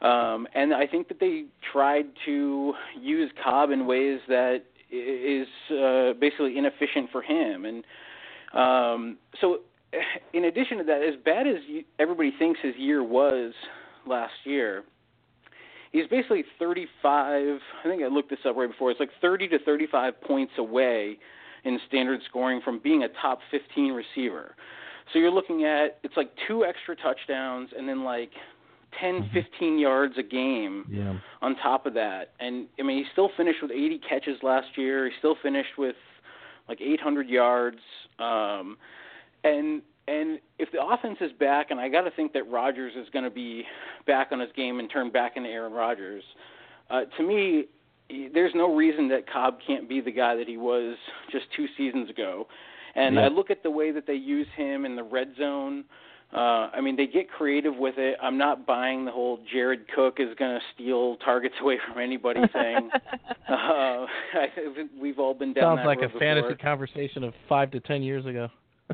Um, 0.03 0.49
and 0.55 0.75
I 0.75 0.87
think 0.87 1.09
that 1.09 1.21
they 1.21 1.45
tried 1.73 2.07
to 2.27 2.75
use 3.01 3.31
Cobb 3.43 3.71
in 3.71 3.87
ways 3.87 4.21
that 4.29 4.65
is 4.91 5.47
uh, 5.71 6.19
basically 6.21 6.59
inefficient 6.59 7.11
for 7.11 7.23
him. 7.23 7.65
And 7.65 7.85
um, 8.53 9.19
so, 9.41 9.59
in 10.33 10.45
addition 10.45 10.79
to 10.79 10.85
that, 10.85 11.03
as 11.03 11.15
bad 11.25 11.47
as 11.47 11.57
everybody 11.99 12.33
thinks 12.39 12.61
his 12.63 12.75
year 12.77 13.03
was 13.05 13.53
last 14.07 14.33
year, 14.45 14.83
he's 15.93 16.09
basically 16.09 16.45
35. 16.59 17.59
I 17.85 17.89
think 17.89 18.03
I 18.03 18.09
looked 18.09 18.31
this 18.31 18.41
up 18.45 18.57
right 18.57 18.69
before. 18.69 18.91
It's 18.91 19.01
like 19.01 19.11
30 19.21 19.49
to 19.49 19.59
35 19.61 20.21
points 20.21 20.53
away 20.59 21.19
in 21.65 21.79
standard 21.87 22.21
scoring 22.29 22.61
from 22.65 22.81
being 22.81 23.05
a 23.05 23.09
top 23.21 23.39
15 23.53 23.93
receiver. 23.93 24.57
So 25.13 25.19
you're 25.19 25.31
looking 25.31 25.65
at 25.65 25.99
it's 26.03 26.17
like 26.17 26.31
two 26.49 26.65
extra 26.65 26.97
touchdowns 26.97 27.71
and 27.77 27.89
then 27.89 28.03
like 28.03 28.31
10, 29.01 29.31
15 29.33 29.79
yards 29.79 30.15
a 30.19 30.23
game 30.23 30.85
Yeah. 30.91 31.15
on 31.41 31.57
top 31.57 31.87
of 31.87 31.95
that. 31.95 32.33
And 32.41 32.67
I 32.79 32.83
mean, 32.83 32.99
he 33.03 33.05
still 33.13 33.31
finished 33.37 33.63
with 33.63 33.71
80 33.71 33.99
catches 34.09 34.43
last 34.43 34.77
year. 34.77 35.07
He 35.07 35.13
still 35.19 35.37
finished 35.43 35.77
with 35.79 35.97
like 36.69 36.81
800 36.81 37.29
yards. 37.29 37.79
Um, 38.19 38.77
and 39.45 39.83
and 40.09 40.41
if 40.59 40.71
the 40.73 40.85
offense 40.85 41.19
is 41.21 41.31
back, 41.33 41.71
and 41.71 41.79
I 41.79 41.89
got 41.89 42.03
to 42.03 42.11
think 42.11 42.33
that 42.33 42.51
Rodgers 42.51 42.93
is 42.97 43.09
going 43.11 43.25
to 43.25 43.31
be 43.31 43.65
back 44.07 44.29
on 44.33 44.41
his 44.41 44.51
game 44.57 44.81
and 44.81 44.91
turn 44.91 45.11
back 45.11 45.37
into 45.37 45.49
Aaron 45.49 45.73
Rodgers. 45.73 46.25
Uh, 46.91 47.03
to 47.17 47.23
me, 47.23 47.67
there's 48.35 48.53
no 48.55 48.75
reason 48.75 49.09
that 49.09 49.31
Cobb 49.33 49.59
can't 49.65 49.89
be 49.89 50.01
the 50.01 50.11
guy 50.11 50.35
that 50.35 50.49
he 50.49 50.57
was 50.57 50.97
just 51.31 51.45
two 51.57 51.67
seasons 51.77 52.11
ago. 52.11 52.49
And 52.97 53.15
Yeah. 53.15 53.27
I 53.27 53.29
look 53.29 53.51
at 53.51 53.63
the 53.63 53.71
way 53.71 53.93
that 53.93 54.07
they 54.07 54.15
use 54.17 54.49
him 54.57 54.85
in 54.85 54.97
the 54.97 55.05
red 55.05 55.35
zone. 55.39 55.85
Uh, 56.33 56.71
I 56.73 56.81
mean, 56.81 56.97
they 56.97 57.07
get 57.07 57.31
creative 57.31 57.77
with 57.77 57.99
it. 57.99 58.17
I'm 58.23 58.39
not 58.39 58.67
buying 58.67 59.05
the 59.05 59.11
whole 59.11 59.39
Jared 59.53 59.87
Cook 59.95 60.17
is 60.19 60.29
going 60.39 60.59
to 60.59 60.61
steal 60.75 61.17
targets 61.17 61.55
away 61.61 61.79
from 61.87 62.03
anybody 62.03 62.41
thing. 62.53 62.91
uh, 63.49 63.53
I 63.53 64.49
we've 65.01 65.19
all 65.19 65.35
been 65.35 65.53
down 65.53 65.63
Sounds 65.63 65.79
that 65.79 65.85
Sounds 65.85 65.87
like 65.87 65.99
a 65.99 66.13
road 66.13 66.19
fantasy 66.19 66.55
conversation 66.63 67.25
of 67.25 67.35
five 67.49 67.71
to 67.73 67.81
ten 67.81 68.03
years 68.03 68.25
ago. 68.25 68.49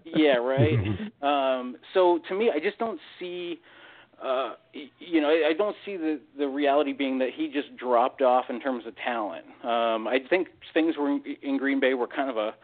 yeah, 0.05 0.37
right. 0.37 0.79
um, 1.23 1.77
so 1.95 2.21
to 2.29 2.35
me, 2.35 2.51
I 2.55 2.59
just 2.59 2.79
don't 2.79 3.01
see. 3.19 3.61
Uh, 4.21 4.55
you 4.99 5.21
know, 5.21 5.29
I 5.29 5.51
I 5.51 5.53
don't 5.57 5.77
see 5.85 5.97
the 5.97 6.21
the 6.37 6.49
reality 6.49 6.93
being 6.93 7.21
that 7.21 7.31
he 7.35 7.47
just 7.47 7.77
dropped 7.77 8.21
off 8.21 8.47
in 8.49 8.61
terms 8.61 8.85
of 8.85 8.95
talent. 8.97 9.45
Um, 9.63 10.09
I 10.09 10.19
think 10.29 10.49
things 10.75 10.97
were 10.99 11.09
in, 11.09 11.23
in 11.43 11.57
Green 11.57 11.79
Bay 11.79 11.95
were 11.95 12.09
kind 12.09 12.29
of 12.29 12.37
a 12.37 12.55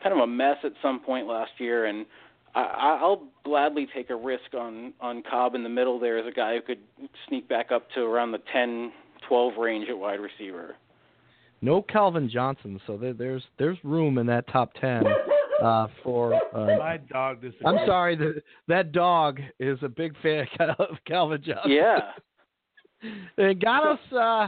kind 0.00 0.14
of 0.14 0.20
a 0.20 0.26
mess 0.28 0.58
at 0.62 0.72
some 0.80 1.00
point 1.00 1.26
last 1.26 1.52
year, 1.58 1.86
and 1.86 2.06
I, 2.54 2.98
I'll 3.00 3.28
gladly 3.44 3.86
take 3.94 4.10
a 4.10 4.16
risk 4.16 4.54
on 4.58 4.92
on 5.00 5.22
Cobb 5.28 5.54
in 5.54 5.62
the 5.62 5.68
middle 5.68 5.98
there 5.98 6.18
as 6.18 6.26
a 6.26 6.32
guy 6.32 6.56
who 6.56 6.62
could 6.62 7.08
sneak 7.28 7.48
back 7.48 7.72
up 7.72 7.88
to 7.94 8.00
around 8.00 8.32
the 8.32 8.40
10, 8.52 8.92
12 9.28 9.54
range 9.58 9.88
at 9.88 9.96
wide 9.98 10.20
receiver. 10.20 10.76
No 11.62 11.80
Calvin 11.80 12.28
Johnson, 12.28 12.80
so 12.86 12.96
there, 12.96 13.12
there's 13.14 13.44
there's 13.58 13.78
room 13.84 14.18
in 14.18 14.26
that 14.26 14.48
top 14.48 14.72
ten 14.80 15.04
uh, 15.62 15.86
for. 16.02 16.34
Uh, 16.34 16.76
My 16.76 16.96
dog 16.96 17.40
disagrees. 17.40 17.62
I'm 17.64 17.86
sorry, 17.86 18.16
that 18.16 18.42
that 18.66 18.92
dog 18.92 19.40
is 19.60 19.78
a 19.82 19.88
big 19.88 20.14
fan 20.20 20.46
of 20.78 20.96
Calvin 21.06 21.42
Johnson. 21.44 21.70
Yeah. 21.70 21.98
It 23.36 23.60
got 23.60 23.84
us 23.84 23.98
uh, 24.12 24.46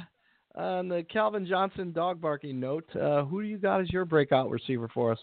on 0.55 0.87
the 0.87 1.05
Calvin 1.13 1.45
Johnson 1.45 1.91
dog 1.91 2.21
barking 2.21 2.61
note. 2.61 2.85
Uh, 2.95 3.25
who 3.25 3.43
do 3.43 3.49
you 3.49 3.59
got 3.59 3.81
as 3.81 3.91
your 3.91 4.05
breakout 4.05 4.49
receiver 4.49 4.89
for 4.95 5.11
us? 5.11 5.19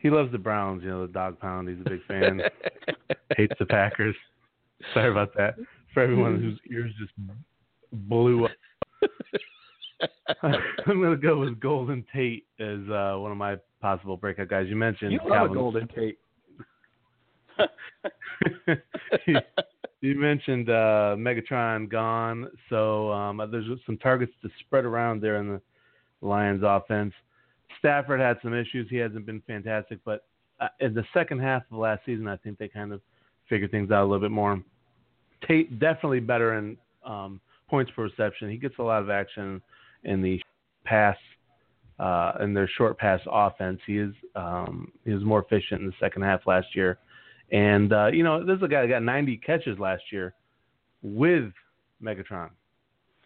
He 0.00 0.10
loves 0.10 0.32
the 0.32 0.38
Browns, 0.38 0.82
you 0.82 0.88
know, 0.88 1.06
the 1.06 1.12
dog 1.12 1.38
pound. 1.38 1.68
He's 1.68 1.78
a 1.84 1.88
big 1.88 2.04
fan. 2.06 2.40
Hates 3.36 3.54
the 3.58 3.66
Packers. 3.66 4.16
Sorry 4.94 5.10
about 5.10 5.34
that. 5.36 5.56
For 5.92 6.02
everyone 6.02 6.40
whose 6.40 6.58
ears 6.70 6.92
just 6.98 7.12
blew 7.92 8.46
up. 8.46 8.50
I'm 10.42 11.00
going 11.00 11.10
to 11.10 11.16
go 11.16 11.38
with 11.38 11.60
Golden 11.60 12.04
Tate 12.14 12.46
as 12.58 12.78
uh, 12.88 13.16
one 13.18 13.30
of 13.30 13.36
my 13.36 13.56
possible 13.80 14.16
breakout 14.16 14.48
guys. 14.48 14.66
You 14.68 14.76
mentioned 14.76 15.12
you 15.12 15.20
love. 15.26 15.52
Golden 15.52 15.88
Tate. 15.88 16.18
you, 19.26 19.36
you 20.00 20.14
mentioned 20.14 20.70
uh, 20.70 21.16
Megatron 21.18 21.90
gone, 21.90 22.48
so 22.70 23.12
um, 23.12 23.42
there's 23.50 23.66
some 23.84 23.98
targets 23.98 24.32
to 24.42 24.48
spread 24.60 24.84
around 24.84 25.20
there 25.20 25.36
in 25.36 25.48
the 25.48 25.60
Lions 26.22 26.62
offense. 26.64 27.12
Stafford 27.78 28.20
had 28.20 28.38
some 28.42 28.54
issues. 28.54 28.86
He 28.90 28.96
hasn't 28.96 29.26
been 29.26 29.42
fantastic, 29.46 29.98
but 30.04 30.24
uh, 30.60 30.68
in 30.80 30.94
the 30.94 31.04
second 31.14 31.40
half 31.40 31.62
of 31.70 31.78
last 31.78 32.02
season, 32.04 32.28
I 32.28 32.36
think 32.36 32.58
they 32.58 32.68
kind 32.68 32.92
of 32.92 33.00
figured 33.48 33.70
things 33.70 33.90
out 33.90 34.02
a 34.02 34.06
little 34.06 34.20
bit 34.20 34.30
more. 34.30 34.62
Tate 35.46 35.78
definitely 35.78 36.20
better 36.20 36.54
in 36.58 36.76
um, 37.04 37.40
points 37.68 37.90
per 37.96 38.02
reception. 38.04 38.50
He 38.50 38.56
gets 38.56 38.74
a 38.78 38.82
lot 38.82 39.02
of 39.02 39.10
action 39.10 39.62
in 40.04 40.20
the 40.22 40.40
pass 40.84 41.16
uh, 41.98 42.32
in 42.40 42.54
their 42.54 42.68
short 42.76 42.98
pass 42.98 43.20
offense. 43.30 43.80
He 43.86 43.98
is 43.98 44.12
um, 44.34 44.92
he 45.04 45.12
was 45.12 45.22
more 45.24 45.42
efficient 45.42 45.80
in 45.80 45.86
the 45.86 45.94
second 46.00 46.22
half 46.22 46.46
last 46.46 46.74
year. 46.74 46.98
And 47.52 47.92
uh, 47.92 48.06
you 48.12 48.22
know, 48.22 48.44
this 48.44 48.56
is 48.56 48.62
a 48.62 48.68
guy 48.68 48.82
that 48.82 48.88
got 48.88 49.02
90 49.02 49.38
catches 49.38 49.78
last 49.78 50.02
year 50.12 50.34
with 51.02 51.52
Megatron 52.02 52.50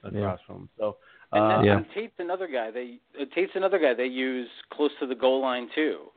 across 0.03 0.13
Yeah. 0.15 0.37
from 0.47 0.57
him. 0.57 0.69
So 0.79 0.97
And, 1.35 1.44
uh, 1.44 1.49
then, 1.57 1.64
Yeah. 1.64 1.77
and 1.79 1.87
Tate's 1.94 2.14
another 2.18 2.47
guy. 2.47 2.70
They 2.70 2.99
uh, 3.20 3.25
Tate's 3.35 3.53
another 3.55 3.79
guy 3.79 3.94
they 3.94 4.07
use 4.07 4.49
close 4.73 4.90
to 5.01 5.07
the 5.07 5.14
goal 5.14 5.40
line 5.42 5.68
too. 5.75 6.11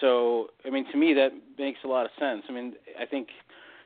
So 0.00 0.48
I 0.66 0.70
mean, 0.70 0.84
to 0.92 0.96
me 0.98 1.14
that 1.14 1.30
makes 1.58 1.80
a 1.84 1.88
lot 1.88 2.04
of 2.04 2.10
sense. 2.18 2.42
I 2.48 2.52
mean, 2.52 2.74
I 3.00 3.06
think 3.06 3.28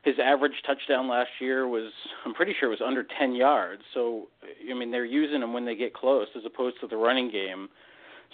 his 0.03 0.15
average 0.23 0.53
touchdown 0.65 1.07
last 1.07 1.29
year 1.39 1.67
was 1.67 1.91
I'm 2.25 2.33
pretty 2.33 2.53
sure 2.59 2.67
it 2.67 2.71
was 2.71 2.81
under 2.85 3.05
10 3.19 3.35
yards. 3.35 3.83
So 3.93 4.27
I 4.69 4.73
mean, 4.73 4.91
they're 4.91 5.05
using 5.05 5.41
him 5.41 5.53
when 5.53 5.65
they 5.65 5.75
get 5.75 5.93
close 5.93 6.27
as 6.35 6.43
opposed 6.45 6.79
to 6.81 6.87
the 6.87 6.97
running 6.97 7.31
game. 7.31 7.69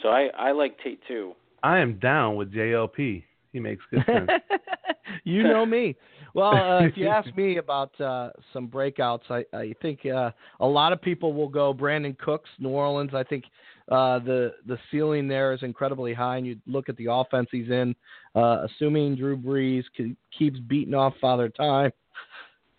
So 0.02 0.10
I 0.10 0.30
I 0.38 0.52
like 0.52 0.78
Tate 0.84 1.02
too. 1.08 1.34
I 1.64 1.80
am 1.80 2.00
down 2.00 2.36
with 2.36 2.54
JLP. 2.54 3.24
He 3.52 3.60
makes 3.60 3.84
good 3.92 4.06
sense. 4.06 4.30
you 5.24 5.44
know 5.44 5.66
me. 5.66 5.96
Well, 6.38 6.56
uh, 6.56 6.86
if 6.86 6.96
you 6.96 7.08
ask 7.08 7.28
me 7.36 7.58
about 7.58 8.00
uh, 8.00 8.30
some 8.54 8.68
breakouts, 8.68 9.24
I, 9.32 9.44
I 9.58 9.74
think 9.82 10.06
uh, 10.06 10.30
a 10.60 10.68
lot 10.68 10.94
of 10.94 11.02
people 11.02 11.34
will 11.34 11.50
go 11.50 11.74
Brandin 11.74 12.16
Cooks, 12.20 12.50
New 12.60 12.70
Orleans. 12.70 13.10
I 13.16 13.24
think 13.24 13.46
uh, 13.90 14.20
the 14.20 14.54
the 14.68 14.78
ceiling 14.92 15.28
there 15.28 15.52
is 15.54 15.64
incredibly 15.64 16.14
high, 16.14 16.38
and 16.38 16.46
you 16.46 16.58
look 16.68 16.90
at 16.90 16.98
the 16.98 17.08
offense 17.12 17.48
he's 17.52 17.70
in. 17.70 17.96
Uh, 18.36 18.66
assuming 18.66 19.16
Drew 19.16 19.36
Brees 19.36 19.84
ke- 19.98 20.16
keeps 20.38 20.60
beating 20.60 20.94
off 20.94 21.16
Father 21.20 21.50
Time. 21.50 21.92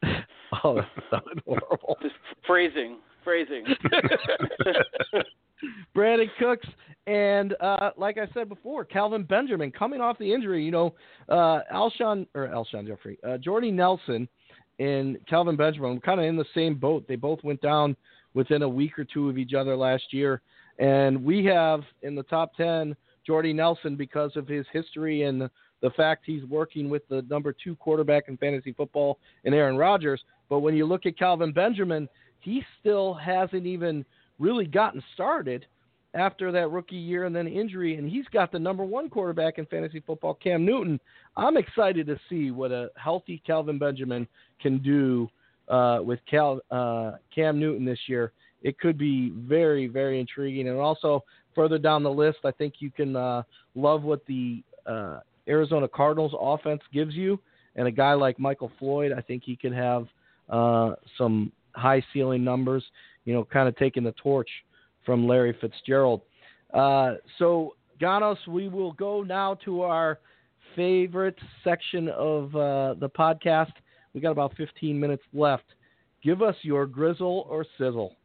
oh, 0.62 0.76
that 0.76 0.88
sounded 1.10 1.42
horrible. 1.44 1.98
Just 2.00 2.14
phrasing 2.46 2.98
phrasing. 3.24 3.64
Brandin 5.96 6.28
Cooks, 6.38 6.68
and 7.06 7.54
uh, 7.60 7.90
like 7.96 8.18
I 8.18 8.28
said 8.34 8.48
before, 8.48 8.84
Kelvin 8.84 9.24
Benjamin 9.24 9.70
coming 9.70 10.00
off 10.00 10.18
the 10.18 10.32
injury. 10.32 10.64
You 10.64 10.70
know, 10.70 10.94
uh, 11.28 11.60
Alshon 11.72 12.26
or 12.34 12.48
Alshon 12.48 12.86
Jeffery, 12.86 13.18
uh, 13.26 13.38
Jordy 13.38 13.70
Nelson, 13.70 14.28
and 14.78 15.18
Kelvin 15.26 15.56
Benjamin 15.56 16.00
kind 16.00 16.20
of 16.20 16.26
in 16.26 16.36
the 16.36 16.44
same 16.54 16.74
boat. 16.74 17.06
They 17.08 17.16
both 17.16 17.42
went 17.42 17.60
down 17.60 17.96
within 18.34 18.62
a 18.62 18.68
week 18.68 18.98
or 18.98 19.04
two 19.04 19.28
of 19.28 19.38
each 19.38 19.54
other 19.54 19.76
last 19.76 20.12
year, 20.12 20.42
and 20.78 21.24
we 21.24 21.44
have 21.46 21.82
in 22.02 22.14
the 22.14 22.22
top 22.24 22.54
ten 22.56 22.94
Jordy 23.28 23.52
Nelson 23.52 23.94
because 23.94 24.32
of 24.36 24.48
his 24.48 24.64
history 24.72 25.24
and 25.24 25.40
the, 25.82 25.90
fact 25.96 26.24
he's 26.24 26.44
working 26.44 26.88
with 26.88 27.06
the 27.08 27.22
number 27.28 27.54
two 27.62 27.76
quarterback 27.76 28.24
in 28.28 28.36
fantasy 28.38 28.72
football 28.72 29.18
in 29.44 29.54
Aaron 29.54 29.76
Rodgers. 29.76 30.20
But 30.48 30.60
when 30.60 30.74
you 30.74 30.86
look 30.86 31.06
at 31.06 31.18
Kelvin 31.18 31.52
Benjamin, 31.52 32.08
he 32.40 32.62
still 32.80 33.14
hasn't 33.14 33.66
even 33.66 34.04
really 34.38 34.66
gotten 34.66 35.02
started 35.14 35.66
after 36.14 36.50
that 36.52 36.70
rookie 36.70 36.96
year 36.96 37.24
and 37.24 37.36
then 37.36 37.46
injury, 37.46 37.96
and 37.96 38.08
he's 38.08 38.24
got 38.32 38.50
the 38.50 38.58
number 38.58 38.84
one 38.84 39.10
quarterback 39.10 39.58
in 39.58 39.66
fantasy 39.66 40.00
football, 40.00 40.34
Cam 40.34 40.64
Newton. 40.64 40.98
I'm 41.36 41.56
excited 41.56 42.06
to 42.06 42.18
see 42.28 42.50
what 42.50 42.72
a 42.72 42.90
healthy 42.96 43.42
Kelvin 43.46 43.78
Benjamin 43.78 44.26
can 44.60 44.78
do 44.78 45.28
uh, 45.68 46.00
with 46.02 46.18
Cal, 46.28 46.60
uh, 46.70 47.12
Cam 47.34 47.60
Newton 47.60 47.84
this 47.84 47.98
year. 48.06 48.32
It 48.62 48.78
could 48.78 48.98
be 48.98 49.30
very, 49.30 49.86
very 49.86 50.18
intriguing. 50.18 50.68
And 50.68 50.78
also, 50.78 51.24
further 51.54 51.78
down 51.78 52.02
the 52.02 52.10
list, 52.10 52.38
I 52.44 52.50
think 52.52 52.74
you 52.78 52.90
can 52.90 53.14
uh, 53.14 53.42
love 53.74 54.02
what 54.02 54.24
the 54.26 54.62
uh, 54.86 55.20
Arizona 55.46 55.86
Cardinals 55.88 56.32
offense 56.38 56.80
gives 56.92 57.14
you. 57.14 57.38
And 57.76 57.86
a 57.86 57.92
guy 57.92 58.14
like 58.14 58.38
Michael 58.38 58.72
Floyd, 58.78 59.12
I 59.16 59.20
think 59.20 59.44
he 59.44 59.56
could 59.56 59.74
have 59.74 60.08
uh, 60.48 60.94
some 61.16 61.52
high 61.74 62.02
ceiling 62.12 62.42
numbers, 62.42 62.82
you 63.28 63.34
know, 63.34 63.44
kind 63.44 63.68
of 63.68 63.76
taking 63.76 64.02
the 64.02 64.12
torch 64.12 64.48
from 65.04 65.28
Larry 65.28 65.54
Fitzgerald. 65.60 66.22
Uh, 66.72 67.16
so, 67.38 67.74
Gonos, 68.00 68.38
we 68.48 68.68
will 68.68 68.92
go 68.92 69.22
now 69.22 69.52
to 69.66 69.82
our 69.82 70.18
favorite 70.74 71.36
section 71.62 72.08
of 72.08 72.56
uh, 72.56 72.94
the 72.94 73.10
podcast. 73.10 73.72
We 74.14 74.22
got 74.22 74.30
about 74.30 74.56
15 74.56 74.98
minutes 74.98 75.22
left. 75.34 75.64
Give 76.22 76.40
us 76.40 76.56
your 76.62 76.86
grizzle 76.86 77.46
or 77.50 77.66
sizzle. 77.76 78.16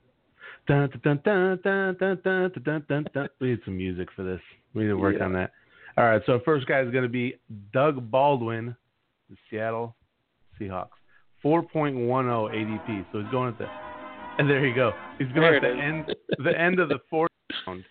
Dun, 0.68 0.90
dun, 1.04 1.20
dun, 1.26 1.60
dun, 1.62 1.98
dun, 2.00 2.20
dun, 2.24 2.52
dun, 2.64 2.86
dun, 2.88 3.08
dun. 3.14 3.30
We 3.42 3.50
need 3.50 3.60
some 3.66 3.76
music 3.76 4.08
for 4.16 4.24
this. 4.24 4.40
We 4.74 4.84
need 4.84 4.90
to 4.90 4.96
work 4.96 5.18
Yeah. 5.20 5.26
on 5.26 5.34
that. 5.34 5.52
All 5.98 6.06
right, 6.06 6.22
so 6.26 6.40
first 6.46 6.66
guy 6.66 6.80
is 6.80 6.92
going 6.92 7.04
to 7.04 7.10
be 7.10 7.36
Doug 7.74 8.10
Baldwin, 8.10 8.74
the 9.30 9.36
Seattle 9.50 9.98
Seahawks. 10.58 10.88
4.10 11.44 12.50
ADP. 12.54 13.06
So 13.12 13.20
he's 13.20 13.30
going 13.32 13.50
at 13.50 13.58
the 13.58 13.68
and 14.40 14.50
there 14.50 14.66
you 14.66 14.76
go. 14.76 14.92
He's 15.18 15.28
going 15.30 15.42
There 15.42 15.56
at 15.56 15.62
the 15.62 15.70
it 15.70 15.74
is. 15.74 15.80
end 15.82 16.16
the 16.40 16.60
end 16.60 16.80
of 16.80 16.90
the 16.90 17.00
fourth 17.10 17.30
round. 17.68 17.84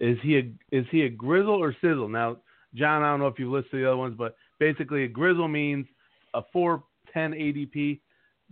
Is 0.00 0.16
he 0.22 0.38
a 0.38 0.52
is 0.72 0.86
he 0.90 1.02
a 1.02 1.08
grizzle 1.08 1.62
or 1.62 1.74
sizzle? 1.80 2.08
Now, 2.08 2.38
John, 2.74 3.02
I 3.02 3.10
don't 3.10 3.20
know 3.20 3.26
if 3.26 3.38
you've 3.38 3.50
listened 3.52 3.72
to 3.72 3.78
the 3.78 3.86
other 3.88 3.96
ones, 3.96 4.14
but 4.16 4.36
basically 4.58 5.04
a 5.04 5.08
grizzle 5.08 5.48
means 5.48 5.86
a 6.34 6.42
410 6.52 7.32
ADP. 7.32 8.00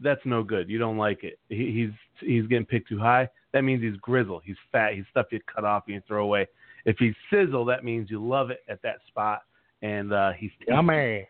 That's 0.01 0.21
no 0.25 0.43
good. 0.43 0.69
You 0.69 0.79
don't 0.79 0.99
like 0.99 1.25
it. 1.25 1.39
He, 1.49 1.73
he's 1.73 2.29
he's 2.29 2.47
getting 2.49 2.67
picked 2.67 2.89
too 2.89 2.99
high. 2.99 3.29
That 3.53 3.63
means 3.63 3.83
he's 3.83 3.97
grizzle. 3.97 4.41
He's 4.45 4.57
fat. 4.71 4.95
He's 4.95 5.05
stuff 5.11 5.27
you 5.31 5.41
cut 5.53 5.65
off 5.65 5.85
and 5.87 5.95
you 5.95 6.03
throw 6.07 6.25
away. 6.25 6.47
If 6.85 6.97
he's 6.99 7.15
sizzle, 7.33 7.65
that 7.67 7.85
means 7.85 8.11
you 8.11 8.25
love 8.25 8.51
it 8.51 8.61
at 8.69 8.83
that 8.83 8.97
spot, 9.09 9.43
and 9.83 10.13
uh, 10.13 10.33
he's 10.33 10.51
tasty. 10.59 10.73
Yummy. 10.73 11.27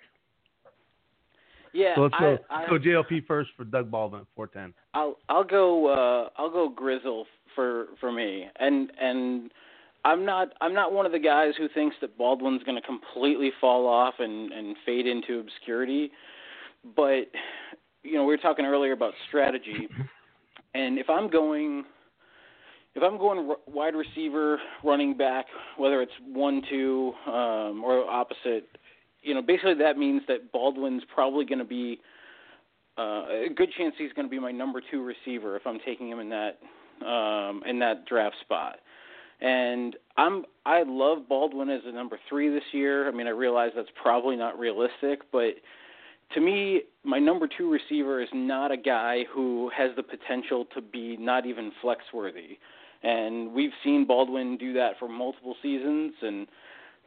Yeah, 1.72 1.94
So 1.94 2.02
let's 2.02 2.14
I, 2.18 2.20
go. 2.20 2.38
I, 2.50 2.66
go 2.68 2.78
JLP 2.78 3.26
first 3.26 3.50
for 3.56 3.64
Doug 3.64 3.90
Baldwin 3.90 4.22
at 4.22 4.26
410. 4.34 4.74
I'll 4.94 5.16
I'll 5.28 5.44
go 5.44 5.88
uh 5.88 6.28
I'll 6.40 6.50
go 6.50 6.68
Grizzle 6.68 7.26
for 7.54 7.86
for 8.00 8.12
me. 8.12 8.46
And 8.58 8.92
and 9.00 9.50
I'm 10.04 10.24
not 10.24 10.52
I'm 10.60 10.74
not 10.74 10.92
one 10.92 11.06
of 11.06 11.12
the 11.12 11.18
guys 11.18 11.54
who 11.58 11.68
thinks 11.68 11.96
that 12.00 12.16
Baldwin's 12.16 12.62
going 12.62 12.80
to 12.80 12.86
completely 12.86 13.50
fall 13.60 13.86
off 13.86 14.14
and 14.18 14.52
and 14.52 14.76
fade 14.86 15.06
into 15.06 15.40
obscurity. 15.40 16.10
But 16.96 17.30
you 18.02 18.14
know, 18.14 18.22
we 18.24 18.32
were 18.32 18.38
talking 18.38 18.64
earlier 18.64 18.92
about 18.92 19.12
strategy. 19.28 19.88
And 20.74 20.98
if 20.98 21.08
I'm 21.08 21.28
going 21.30 21.84
if 22.94 23.02
I'm 23.02 23.18
going 23.18 23.54
wide 23.66 23.94
receiver, 23.94 24.60
running 24.84 25.16
back, 25.16 25.46
whether 25.76 26.02
it's 26.02 26.12
one 26.26 26.62
two 26.70 27.12
um 27.26 27.82
or 27.84 28.08
opposite, 28.08 28.68
you 29.28 29.34
know, 29.34 29.42
basically 29.42 29.74
that 29.74 29.98
means 29.98 30.22
that 30.26 30.50
Baldwin's 30.52 31.02
probably 31.14 31.44
going 31.44 31.58
to 31.58 31.64
be 31.64 32.00
uh, 32.96 33.46
a 33.46 33.48
good 33.54 33.68
chance 33.76 33.94
he's 33.98 34.12
going 34.14 34.26
to 34.26 34.30
be 34.30 34.38
my 34.40 34.50
number 34.50 34.80
two 34.90 35.04
receiver 35.04 35.54
if 35.54 35.66
I'm 35.66 35.78
taking 35.84 36.08
him 36.08 36.18
in 36.18 36.30
that 36.30 36.58
um, 37.06 37.62
in 37.66 37.78
that 37.78 38.06
draft 38.06 38.36
spot. 38.40 38.76
And 39.40 39.94
I'm 40.16 40.46
I 40.64 40.82
love 40.84 41.28
Baldwin 41.28 41.68
as 41.68 41.82
a 41.84 41.92
number 41.92 42.18
three 42.28 42.48
this 42.48 42.64
year. 42.72 43.06
I 43.06 43.12
mean, 43.12 43.26
I 43.26 43.30
realize 43.30 43.70
that's 43.76 43.90
probably 44.02 44.34
not 44.34 44.58
realistic, 44.58 45.30
but 45.30 45.54
to 46.34 46.40
me, 46.40 46.82
my 47.04 47.18
number 47.18 47.46
two 47.46 47.70
receiver 47.70 48.22
is 48.22 48.28
not 48.32 48.72
a 48.72 48.76
guy 48.76 49.24
who 49.32 49.70
has 49.76 49.90
the 49.96 50.02
potential 50.02 50.66
to 50.74 50.80
be 50.80 51.16
not 51.18 51.46
even 51.46 51.70
flex 51.82 52.02
worthy. 52.12 52.58
And 53.02 53.52
we've 53.52 53.70
seen 53.84 54.06
Baldwin 54.06 54.56
do 54.56 54.72
that 54.72 54.98
for 54.98 55.08
multiple 55.08 55.54
seasons, 55.62 56.14
and 56.22 56.48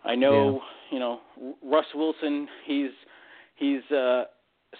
I 0.03 0.15
know 0.15 0.61
you 0.91 0.99
know 0.99 1.19
Russ 1.63 1.85
Wilson. 1.93 2.47
He's 2.65 2.91
he's 3.55 3.83
uh, 3.91 4.23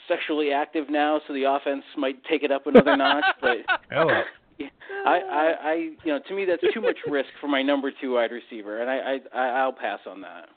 sexually 0.08 0.52
active 0.52 0.90
now, 0.90 1.22
so 1.28 1.34
the 1.34 1.44
offense 1.44 1.84
might 1.98 2.24
take 2.26 2.44
it 2.44 2.52
up 2.52 2.68
another 2.68 2.96
notch. 2.98 3.26
But 3.42 3.58
Hello. 3.90 4.22
I, 5.06 5.10
I, 5.10 5.54
I, 5.62 5.74
you 6.04 6.14
know, 6.14 6.20
to 6.28 6.36
me 6.36 6.46
that's 6.46 6.62
too 6.74 6.82
much 6.82 6.98
risk 7.08 7.30
for 7.40 7.48
my 7.48 7.64
number 7.64 7.92
two 8.00 8.14
wide 8.14 8.30
receiver, 8.32 8.82
and 8.82 8.90
I, 8.92 9.18
I, 9.36 9.48
I'll 9.60 9.74
pass 9.74 10.00
on 10.06 10.22
that. 10.22 10.50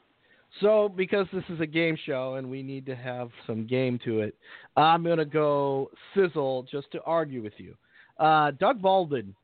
So, 0.61 0.89
because 0.89 1.27
this 1.33 1.45
is 1.49 1.61
a 1.61 1.67
game 1.67 1.97
show 2.05 2.35
and 2.35 2.49
we 2.49 2.63
need 2.63 2.87
to 2.87 2.95
have 2.95 3.31
some 3.47 3.67
game 3.67 3.99
to 4.05 4.21
it, 4.21 4.37
I'm 4.77 5.03
going 5.03 5.19
to 5.19 5.25
go 5.25 5.91
sizzle 6.15 6.67
just 6.71 6.93
to 6.93 7.03
argue 7.03 7.43
with 7.43 7.55
you. 7.57 7.75
Uh, 8.19 8.53
Doug 8.53 8.81
Baldwin, 8.81 9.35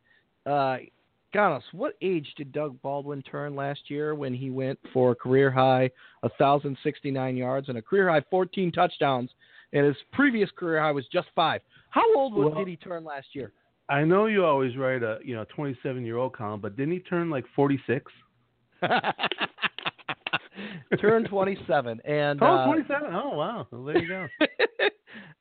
uh, 0.46 0.76
Gonos, 1.34 1.62
what 1.72 1.94
age 2.02 2.26
did 2.36 2.52
Doug 2.52 2.80
Baldwin 2.82 3.22
turn 3.22 3.54
last 3.54 3.80
year 3.88 4.14
when 4.14 4.34
he 4.34 4.50
went 4.50 4.78
for 4.92 5.12
a 5.12 5.14
career 5.14 5.50
high 5.50 5.90
1,069 6.20 7.36
yards 7.36 7.68
and 7.68 7.78
a 7.78 7.82
career 7.82 8.10
high 8.10 8.22
14 8.30 8.72
touchdowns? 8.72 9.30
And 9.72 9.86
his 9.86 9.96
previous 10.12 10.50
career 10.56 10.80
high 10.80 10.90
was 10.90 11.06
just 11.12 11.28
five. 11.34 11.60
How 11.90 12.02
old 12.16 12.34
was, 12.34 12.52
Well- 12.52 12.58
did 12.64 12.68
he 12.68 12.76
turn 12.76 13.04
last 13.04 13.28
year? 13.34 13.52
I 13.88 14.04
know 14.04 14.26
you 14.26 14.44
always 14.44 14.76
write 14.76 15.02
a 15.02 15.18
you 15.24 15.34
know 15.34 15.44
27 15.54 16.04
year 16.06 16.16
old 16.16 16.32
column, 16.32 16.60
but 16.60 16.76
didn't 16.76 16.92
he 16.92 17.00
turn 17.00 17.28
like 17.28 17.44
46? 17.56 18.12
Turned 21.00 21.26
27. 21.28 22.00
And 22.04 22.42
Oh, 22.42 22.46
uh, 22.46 22.66
27. 22.66 23.10
Oh 23.12 23.36
wow. 23.36 23.66
Well, 23.70 23.84
there 23.84 23.98
you 23.98 24.08
go. 24.08 24.26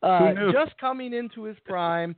uh, 0.08 0.34
just 0.52 0.78
coming 0.80 1.14
into 1.14 1.44
his 1.44 1.58
prime, 1.66 2.16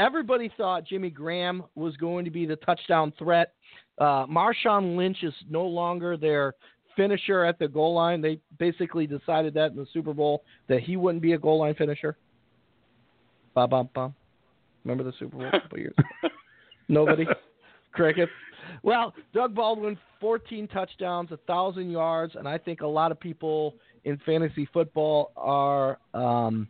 everybody 0.00 0.50
thought 0.56 0.86
Jimmy 0.86 1.10
Graham 1.10 1.62
was 1.74 1.96
going 1.98 2.24
to 2.24 2.30
be 2.30 2.46
the 2.46 2.56
touchdown 2.56 3.12
threat. 3.18 3.52
Uh, 3.98 4.26
Marshawn 4.26 4.96
Lynch 4.96 5.18
is 5.22 5.34
no 5.48 5.64
longer 5.66 6.16
their 6.16 6.54
finisher 6.96 7.44
at 7.44 7.58
the 7.58 7.68
goal 7.68 7.94
line. 7.94 8.22
They 8.22 8.40
basically 8.58 9.06
decided 9.06 9.52
that 9.54 9.72
in 9.72 9.76
the 9.76 9.86
Super 9.92 10.14
Bowl 10.14 10.42
that 10.68 10.80
he 10.80 10.96
wouldn't 10.96 11.22
be 11.22 11.34
a 11.34 11.38
goal 11.38 11.60
line 11.60 11.74
finisher. 11.74 12.16
Ba 13.54 13.68
bum 13.68 13.90
bum. 13.94 14.14
Remember 14.84 15.04
the 15.04 15.12
Super 15.18 15.36
Bowl 15.36 15.46
a 15.46 15.50
couple 15.60 15.78
years 15.78 15.94
ago? 15.98 16.34
Nobody. 16.88 17.26
Crickets. 17.92 18.32
Well, 18.82 19.12
Doug 19.34 19.54
Baldwin, 19.54 19.98
14 20.20 20.68
touchdowns, 20.68 21.30
1,000 21.30 21.90
yards, 21.90 22.36
and 22.36 22.48
I 22.48 22.56
think 22.56 22.80
a 22.80 22.86
lot 22.86 23.10
of 23.10 23.18
people 23.18 23.74
in 24.04 24.18
fantasy 24.24 24.68
football 24.72 25.32
are 25.36 25.98
um, 26.14 26.68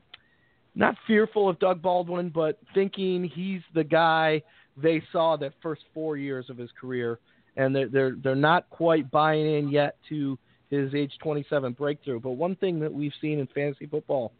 not 0.74 0.96
fearful 1.06 1.48
of 1.48 1.58
Doug 1.58 1.82
Baldwin, 1.82 2.30
but 2.30 2.58
thinking 2.74 3.24
he's 3.24 3.62
the 3.74 3.84
guy 3.84 4.42
they 4.76 5.02
saw 5.12 5.36
that 5.36 5.52
first 5.62 5.82
four 5.92 6.16
years 6.16 6.48
of 6.48 6.56
his 6.56 6.70
career, 6.80 7.18
and 7.56 7.74
they're 7.74 7.88
they're 7.88 8.16
they're 8.22 8.34
not 8.34 8.68
quite 8.70 9.10
buying 9.10 9.58
in 9.58 9.68
yet 9.68 9.96
to 10.08 10.38
his 10.70 10.94
age 10.94 11.12
27 11.22 11.72
breakthrough. 11.72 12.20
But 12.20 12.32
one 12.32 12.56
thing 12.56 12.78
that 12.80 12.92
we've 12.92 13.12
seen 13.20 13.40
in 13.40 13.48
fantasy 13.48 13.86
football, 13.86 14.32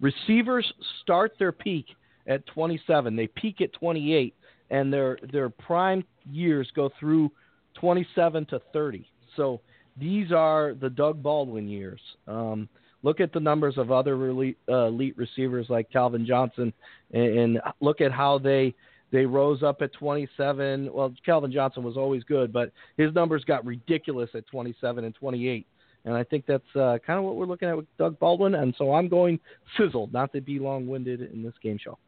receivers 0.00 0.70
start 1.02 1.32
their 1.38 1.52
peak 1.52 1.86
at 2.28 2.46
27. 2.46 3.16
They 3.16 3.26
peak 3.26 3.60
at 3.60 3.72
28, 3.72 4.34
and 4.70 4.92
their 4.92 5.18
their 5.32 5.50
prime 5.50 6.04
years 6.30 6.70
go 6.74 6.90
through 6.98 7.30
27 7.74 8.46
to 8.46 8.60
30. 8.72 9.08
So 9.36 9.60
these 9.98 10.32
are 10.32 10.74
the 10.74 10.90
Doug 10.90 11.22
Baldwin 11.22 11.68
years. 11.68 12.00
Um, 12.26 12.68
look 13.06 13.20
at 13.20 13.32
the 13.32 13.38
numbers 13.38 13.78
of 13.78 13.92
other 13.92 14.14
elite, 14.26 14.58
uh, 14.68 14.86
elite 14.86 15.16
receivers 15.16 15.66
like 15.70 15.88
Calvin 15.92 16.26
Johnson, 16.26 16.72
and, 17.12 17.38
and 17.38 17.60
look 17.80 18.00
at 18.00 18.10
how 18.10 18.36
they 18.36 18.74
they 19.12 19.24
rose 19.24 19.62
up 19.62 19.80
at 19.80 19.92
27. 19.92 20.92
Well, 20.92 21.14
Calvin 21.24 21.52
Johnson 21.52 21.84
was 21.84 21.96
always 21.96 22.24
good, 22.24 22.52
but 22.52 22.72
his 22.96 23.14
numbers 23.14 23.44
got 23.44 23.64
ridiculous 23.64 24.28
at 24.34 24.44
27 24.48 25.04
and 25.04 25.14
28. 25.14 25.64
And 26.04 26.14
I 26.14 26.24
think 26.24 26.44
that's 26.46 26.64
uh, 26.74 26.98
kind 27.06 27.20
of 27.20 27.24
what 27.24 27.36
we're 27.36 27.46
looking 27.46 27.68
at 27.68 27.76
with 27.76 27.86
Doug 27.96 28.18
Baldwin. 28.18 28.56
And 28.56 28.74
so 28.76 28.92
I'm 28.92 29.06
going 29.08 29.38
sizzle, 29.78 30.10
not 30.12 30.32
to 30.32 30.40
be 30.40 30.58
long 30.58 30.88
winded 30.88 31.20
in 31.20 31.44
this 31.44 31.54
game 31.62 31.78
show. 31.78 31.98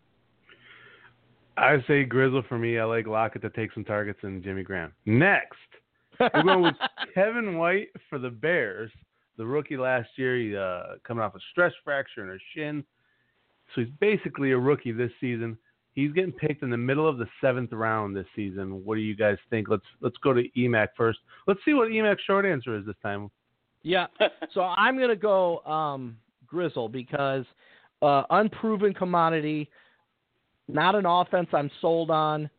I 1.57 1.77
say 1.87 2.03
Grizzle 2.03 2.43
for 2.49 2.59
me. 2.59 2.81
I 2.81 2.85
like 2.85 3.07
Lockett 3.07 3.43
to 3.43 3.51
take 3.51 3.73
some 3.73 3.85
targets 3.85 4.19
and 4.23 4.43
Jimmy 4.43 4.65
Graham. 4.65 4.93
Next, 5.07 5.55
we're 6.19 6.43
going 6.43 6.63
with 6.63 6.75
Kevin 7.15 7.57
White 7.57 7.91
for 8.11 8.19
the 8.19 8.31
Bears. 8.31 8.91
The 9.39 9.47
rookie 9.47 9.77
last 9.77 10.11
year, 10.17 10.37
he 10.37 10.57
uh, 10.57 10.99
coming 11.07 11.23
off 11.23 11.35
a 11.35 11.41
stress 11.53 11.73
fracture 11.85 12.25
in 12.25 12.31
his 12.31 12.41
shin, 12.55 12.85
so 13.75 13.83
he's 13.83 13.91
basically 14.01 14.51
a 14.51 14.59
rookie 14.59 14.93
this 14.93 15.13
season. 15.21 15.57
He's 15.95 16.13
getting 16.13 16.33
picked 16.33 16.63
in 16.63 16.71
the 16.71 16.77
middle 16.77 17.09
of 17.09 17.19
the 17.19 17.27
seventh 17.41 17.73
round 17.73 18.17
this 18.17 18.27
season. 18.37 18.85
What 18.85 18.97
do 18.97 19.01
you 19.01 19.17
guys 19.17 19.37
think? 19.49 19.69
Let's 19.69 19.85
let's 20.01 20.17
go 20.19 20.33
to 20.33 20.43
Emac 20.57 20.89
first. 20.97 21.21
Let's 21.47 21.61
see 21.65 21.75
what 21.75 21.89
Emac's 21.89 22.23
short 22.25 22.47
answer 22.47 22.77
is 22.77 22.85
this 22.85 22.97
time. 23.03 23.31
Yeah. 23.83 24.07
so 24.55 24.63
I'm 24.63 24.97
going 24.97 25.09
to 25.09 25.17
go 25.17 25.59
um, 25.61 26.17
Grizzle 26.47 26.89
because 26.89 27.45
uh, 28.03 28.25
unproven 28.31 28.93
commodity, 28.95 29.71
not 30.69 30.95
an 30.95 31.07
offense 31.07 31.49
I'm 31.53 31.71
sold 31.81 32.11
on. 32.11 32.51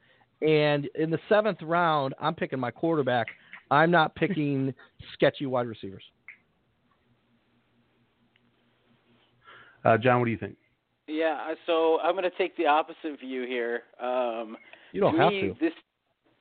And 0.41 0.87
in 0.95 1.09
the 1.09 1.19
seventh 1.27 1.61
round, 1.61 2.13
I'm 2.19 2.35
picking 2.35 2.59
my 2.59 2.71
quarterback. 2.71 3.27
I'm 3.71 3.91
not 3.91 4.15
picking 4.15 4.73
sketchy 5.13 5.45
wide 5.45 5.67
receivers. 5.67 6.03
Uh, 9.85 9.97
John, 9.97 10.19
what 10.19 10.25
do 10.25 10.31
you 10.31 10.37
think? 10.37 10.55
Yeah, 11.07 11.53
so 11.65 11.99
I'm 12.01 12.11
going 12.13 12.23
to 12.29 12.37
take 12.37 12.55
the 12.57 12.67
opposite 12.67 13.19
view 13.19 13.45
here. 13.47 13.83
Um, 14.01 14.57
You 14.91 15.01
don't 15.01 15.15
to 15.15 15.21
have 15.21 15.31
me, 15.31 15.41
to. 15.41 15.55
This, 15.59 15.73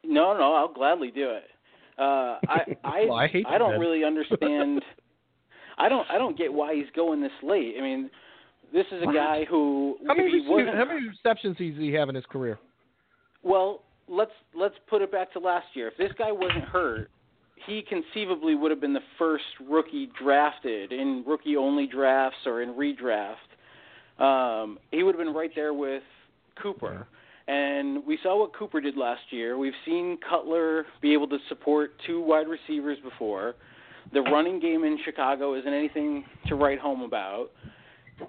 no, 0.05 0.37
no, 0.37 0.55
I'll 0.55 0.73
gladly 0.73 1.11
do 1.11 1.31
it. 1.31 1.45
Uh, 1.99 2.39
I, 2.49 2.61
I, 2.85 3.05
Well, 3.09 3.15
I 3.19 3.29
hate 3.29 3.47
I 3.49 3.55
you 3.55 3.59
don't 3.59 3.71
then. 3.73 3.81
really 3.81 4.05
understand. 4.05 4.83
I 5.79 5.89
don't, 5.89 6.07
I 6.11 6.19
don't 6.19 6.37
get 6.37 6.53
why 6.53 6.75
he's 6.75 6.91
going 6.95 7.21
this 7.23 7.33
late. 7.43 7.77
I 7.79 7.83
mean, 7.83 8.11
this 8.73 8.85
is 8.93 9.03
a 9.03 9.07
What? 9.07 9.15
guy 9.15 9.45
who, 9.49 9.97
How 10.07 10.15
many, 10.15 10.29
if 10.29 10.43
he 10.45 10.49
wasn't, 10.51 10.77
how 10.77 10.85
many 10.85 11.09
receptions 11.09 11.57
does 11.57 11.77
he 11.79 11.93
have 11.93 12.09
in 12.09 12.15
his 12.15 12.27
career? 12.27 12.59
well, 13.43 13.85
let's 14.09 14.33
let's 14.55 14.75
put 14.89 15.01
it 15.03 15.13
back 15.13 15.33
to 15.35 15.39
last 15.39 15.67
year. 15.75 15.89
If 15.89 15.97
this 15.97 16.11
guy 16.19 16.33
wasn't 16.33 16.65
hurt, 16.65 17.11
he 17.67 17.83
conceivably 17.83 18.55
would 18.55 18.71
have 18.71 18.81
been 18.81 18.93
the 18.93 19.01
first 19.19 19.45
rookie 19.69 20.11
drafted 20.21 20.93
in 20.93 21.25
rookie 21.27 21.57
only 21.57 21.87
drafts 21.87 22.39
or 22.47 22.63
in 22.63 22.75
redraft. 22.75 23.37
Um, 24.19 24.79
he 24.91 25.03
would 25.03 25.15
have 25.15 25.25
been 25.25 25.35
right 25.35 25.51
there 25.55 25.75
with 25.75 26.03
Cooper. 26.61 27.07
And 27.47 28.05
we 28.07 28.19
saw 28.23 28.39
what 28.39 28.55
Cooper 28.55 28.81
did 28.81 28.97
last 28.97 29.23
year. 29.31 29.57
We've 29.57 29.73
seen 29.87 30.19
Cutler 30.29 30.85
be 31.01 31.15
able 31.15 31.29
to 31.29 31.39
support 31.49 31.93
two 32.07 32.21
wide 32.21 32.47
receivers 32.47 32.99
before. 33.03 33.55
The 34.13 34.21
running 34.21 34.61
game 34.61 34.85
in 34.85 34.99
Chicago 35.05 35.55
isn't 35.55 35.73
anything 35.73 36.25
to 36.47 36.57
write 36.57 36.79
home 36.79 37.03
about. 37.03 37.51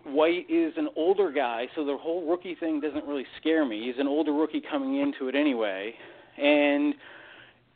White 0.04 0.46
is 0.50 0.74
an 0.78 0.88
older 0.96 1.32
guy, 1.32 1.68
so 1.76 1.84
the 1.84 1.98
whole 1.98 2.30
rookie 2.30 2.56
thing 2.56 2.80
doesn't 2.80 3.06
really 3.06 3.26
scare 3.40 3.66
me. 3.66 3.88
He's 3.88 4.00
an 4.00 4.08
older 4.08 4.32
rookie 4.32 4.62
coming 4.62 5.00
into 5.00 5.28
it 5.28 5.36
anyway. 5.36 5.94
And 6.38 6.94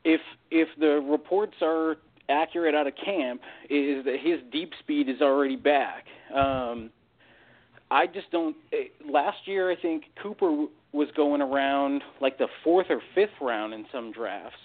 if 0.04 0.22
if 0.52 0.68
the 0.80 1.02
reports 1.10 1.56
are 1.62 1.98
accurate 2.30 2.76
out 2.76 2.88
of 2.88 2.94
camp, 3.04 3.42
is 3.70 4.06
that 4.06 4.18
his 4.22 4.40
deep 4.52 4.72
speed 4.80 5.10
is 5.10 5.22
already 5.22 5.56
back. 5.56 6.06
Um, 6.34 6.90
I 7.92 8.08
just 8.08 8.32
don't. 8.32 8.56
eh, 8.72 8.86
Last 9.10 9.46
year, 9.46 9.72
I 9.72 9.76
think 9.76 10.06
Cooper 10.22 10.66
was 10.94 11.08
going 11.16 11.42
around 11.42 12.02
like 12.22 12.38
the 12.38 12.48
fourth 12.64 12.88
or 12.90 13.02
fifth 13.16 13.42
round 13.42 13.74
in 13.74 13.86
some 13.92 14.12
drafts. 14.12 14.58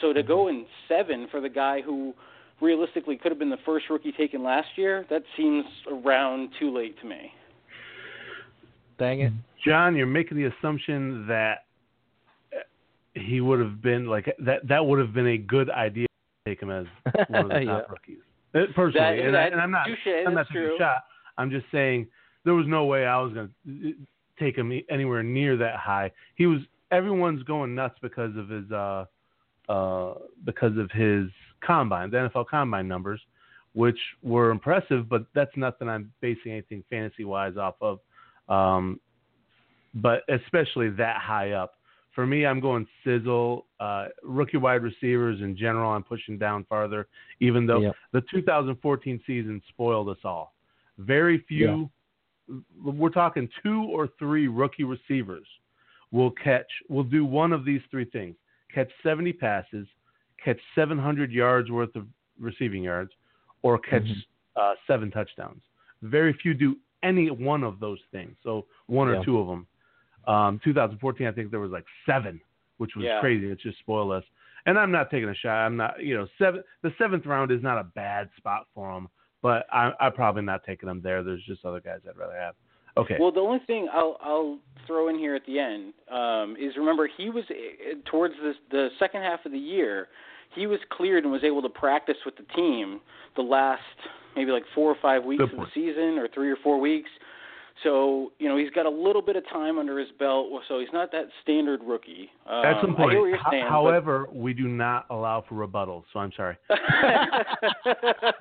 So 0.00 0.12
to 0.12 0.22
go 0.22 0.48
in 0.48 0.66
seven 0.88 1.28
for 1.30 1.40
the 1.40 1.48
guy 1.48 1.80
who 1.82 2.14
realistically 2.60 3.16
could 3.16 3.30
have 3.32 3.38
been 3.38 3.50
the 3.50 3.58
first 3.64 3.86
rookie 3.90 4.12
taken 4.12 4.42
last 4.42 4.68
year, 4.76 5.06
that 5.10 5.22
seems 5.36 5.64
around 5.90 6.50
too 6.58 6.74
late 6.74 6.98
to 7.00 7.06
me. 7.06 7.32
Dang 8.98 9.20
it. 9.20 9.32
John, 9.64 9.96
you're 9.96 10.06
making 10.06 10.36
the 10.36 10.44
assumption 10.44 11.26
that 11.26 11.63
he 13.14 13.40
would 13.40 13.60
have 13.60 13.80
been 13.80 14.06
like 14.06 14.26
that. 14.38 14.66
That 14.68 14.84
would 14.84 14.98
have 14.98 15.12
been 15.14 15.26
a 15.28 15.38
good 15.38 15.70
idea 15.70 16.06
to 16.06 16.50
take 16.50 16.60
him 16.62 16.70
as 16.70 16.86
one 17.28 17.44
of 17.44 17.48
the 17.50 17.60
Yeah. 17.64 17.80
top 17.80 17.90
rookies. 17.90 18.18
Uh, 18.54 18.60
Personally, 18.74 18.92
That- 19.18 19.26
and, 19.26 19.36
I, 19.36 19.44
that- 19.44 19.52
and 19.52 19.60
I'm 19.60 19.70
not. 19.70 19.86
touche, 19.86 20.06
I'm 20.26 20.34
not 20.34 20.46
taking 20.48 20.62
a 20.62 20.78
shot. 20.78 20.98
I'm 21.38 21.50
just 21.50 21.66
saying 21.72 22.06
there 22.44 22.54
was 22.54 22.66
no 22.68 22.84
way 22.84 23.06
I 23.06 23.18
was 23.20 23.32
going 23.32 23.50
to 23.66 23.94
take 24.38 24.56
him 24.56 24.72
anywhere 24.90 25.22
near 25.22 25.56
that 25.56 25.76
high. 25.76 26.10
He 26.36 26.46
was. 26.46 26.60
Everyone's 26.90 27.42
going 27.42 27.74
nuts 27.74 27.96
because 28.02 28.36
of 28.36 28.48
his 28.48 28.70
uh, 28.70 29.04
uh, 29.68 30.14
because 30.44 30.76
of 30.76 30.90
his 30.92 31.26
combine, 31.60 32.10
the 32.10 32.18
NFL 32.18 32.46
combine 32.46 32.86
numbers, 32.86 33.20
which 33.72 33.98
were 34.22 34.50
impressive. 34.50 35.08
But 35.08 35.26
that's 35.34 35.50
nothing 35.56 35.88
I'm 35.88 36.12
basing 36.20 36.52
anything 36.52 36.84
fantasy 36.90 37.24
wise 37.24 37.56
off 37.56 37.74
of. 37.80 37.98
Um, 38.48 39.00
but 39.94 40.22
especially 40.28 40.90
that 40.90 41.16
high 41.16 41.52
up. 41.52 41.74
For 42.14 42.26
me, 42.26 42.46
I'm 42.46 42.60
going 42.60 42.86
sizzle. 43.02 43.66
Uh, 43.80 44.06
rookie 44.22 44.56
wide 44.56 44.82
receivers 44.82 45.40
in 45.40 45.56
general, 45.56 45.90
I'm 45.90 46.04
pushing 46.04 46.38
down 46.38 46.64
farther, 46.64 47.08
even 47.40 47.66
though 47.66 47.80
Yep. 47.80 47.96
the 48.12 48.20
2014 48.22 49.20
season 49.26 49.60
spoiled 49.68 50.08
us 50.08 50.24
all. 50.24 50.54
Very 50.98 51.38
few, 51.38 51.90
we're 52.82 53.08
talking 53.10 53.48
two 53.62 53.82
or 53.84 54.06
three 54.18 54.46
rookie 54.48 54.84
receivers 54.84 55.46
will 56.12 56.30
catch, 56.30 56.70
will 56.88 57.02
do 57.02 57.24
one 57.24 57.52
of 57.52 57.64
these 57.64 57.82
three 57.90 58.04
things 58.04 58.36
catch 58.72 58.90
70 59.04 59.32
passes, 59.32 59.86
catch 60.44 60.58
700 60.74 61.30
yards 61.30 61.70
worth 61.70 61.94
of 61.94 62.08
receiving 62.40 62.82
yards, 62.82 63.12
or 63.62 63.78
catch 63.78 64.02
Mhm. 64.02 64.24
uh, 64.56 64.74
seven 64.86 65.12
touchdowns. 65.12 65.62
Very 66.02 66.32
few 66.32 66.54
do 66.54 66.76
any 67.04 67.30
one 67.30 67.62
of 67.62 67.78
those 67.78 68.00
things. 68.10 68.36
So 68.42 68.66
one 68.86 69.08
or 69.08 69.22
two 69.24 69.38
of 69.38 69.46
them. 69.46 69.66
Um, 70.26 70.60
2014, 70.64 71.26
I 71.26 71.32
think 71.32 71.50
there 71.50 71.60
was 71.60 71.70
like 71.70 71.84
seven, 72.06 72.40
which 72.78 72.96
was 72.96 73.04
Yeah. 73.04 73.20
crazy. 73.20 73.50
It 73.50 73.58
just 73.60 73.78
spoiled 73.78 74.12
us. 74.12 74.24
And 74.66 74.78
I'm 74.78 74.90
not 74.90 75.10
taking 75.10 75.28
a 75.28 75.34
shot. 75.34 75.66
I'm 75.66 75.76
not, 75.76 76.02
you 76.02 76.16
know, 76.16 76.26
seven. 76.38 76.64
The 76.82 76.92
seventh 76.96 77.26
round 77.26 77.50
is 77.50 77.62
not 77.62 77.78
a 77.78 77.84
bad 77.84 78.30
spot 78.36 78.66
for 78.74 78.96
him, 78.96 79.08
but 79.42 79.66
I, 79.70 79.92
I'm 80.00 80.12
probably 80.12 80.42
not 80.42 80.64
taking 80.64 80.88
him 80.88 81.02
there. 81.02 81.22
There's 81.22 81.44
just 81.44 81.64
other 81.64 81.80
guys 81.80 82.00
I'd 82.08 82.16
rather 82.16 82.36
have. 82.38 82.54
Okay. 82.96 83.16
Well, 83.18 83.32
the 83.32 83.40
only 83.40 83.58
thing 83.66 83.88
I'll 83.92 84.16
I'll 84.22 84.58
throw 84.86 85.08
in 85.08 85.18
here 85.18 85.34
at 85.34 85.44
the 85.46 85.58
end 85.58 85.92
um, 86.10 86.56
is 86.58 86.76
remember 86.76 87.08
he 87.16 87.28
was 87.28 87.44
eh, 87.50 87.94
towards 88.10 88.34
the 88.36 88.52
the 88.70 88.88
second 88.98 89.22
half 89.22 89.44
of 89.44 89.52
the 89.52 89.58
year, 89.58 90.08
he 90.54 90.66
was 90.66 90.78
cleared 90.92 91.24
and 91.24 91.32
was 91.32 91.42
able 91.42 91.60
to 91.62 91.68
practice 91.68 92.16
with 92.24 92.36
the 92.36 92.44
team 92.54 93.00
the 93.36 93.42
last 93.42 93.82
maybe 94.36 94.52
like 94.52 94.64
four 94.74 94.90
or 94.90 94.96
five 95.02 95.24
weeks 95.24 95.42
Good 95.44 95.52
of 95.54 95.58
the 95.58 95.66
season 95.74 96.18
or 96.18 96.28
three 96.32 96.50
or 96.50 96.56
four 96.62 96.80
weeks. 96.80 97.10
So 97.82 98.32
you 98.38 98.48
know 98.48 98.56
he's 98.56 98.70
got 98.70 98.86
a 98.86 98.90
little 98.90 99.20
bit 99.20 99.36
of 99.36 99.42
time 99.48 99.78
under 99.78 99.98
his 99.98 100.08
belt, 100.18 100.46
so 100.68 100.78
he's 100.78 100.88
not 100.92 101.10
that 101.12 101.24
standard 101.42 101.80
rookie. 101.84 102.30
Um, 102.48 102.62
Excellent 102.64 102.94
I 102.94 103.02
point. 103.02 103.10
hear 103.12 103.20
what 103.20 103.26
you're 103.26 103.36
Ho- 103.38 103.50
saying, 103.50 103.64
but- 103.64 103.70
However, 103.70 104.28
we 104.32 104.54
do 104.54 104.68
not 104.68 105.06
allow 105.10 105.44
for 105.48 105.66
rebuttals, 105.66 106.04
so 106.12 106.20
I'm 106.20 106.30
sorry. 106.36 106.56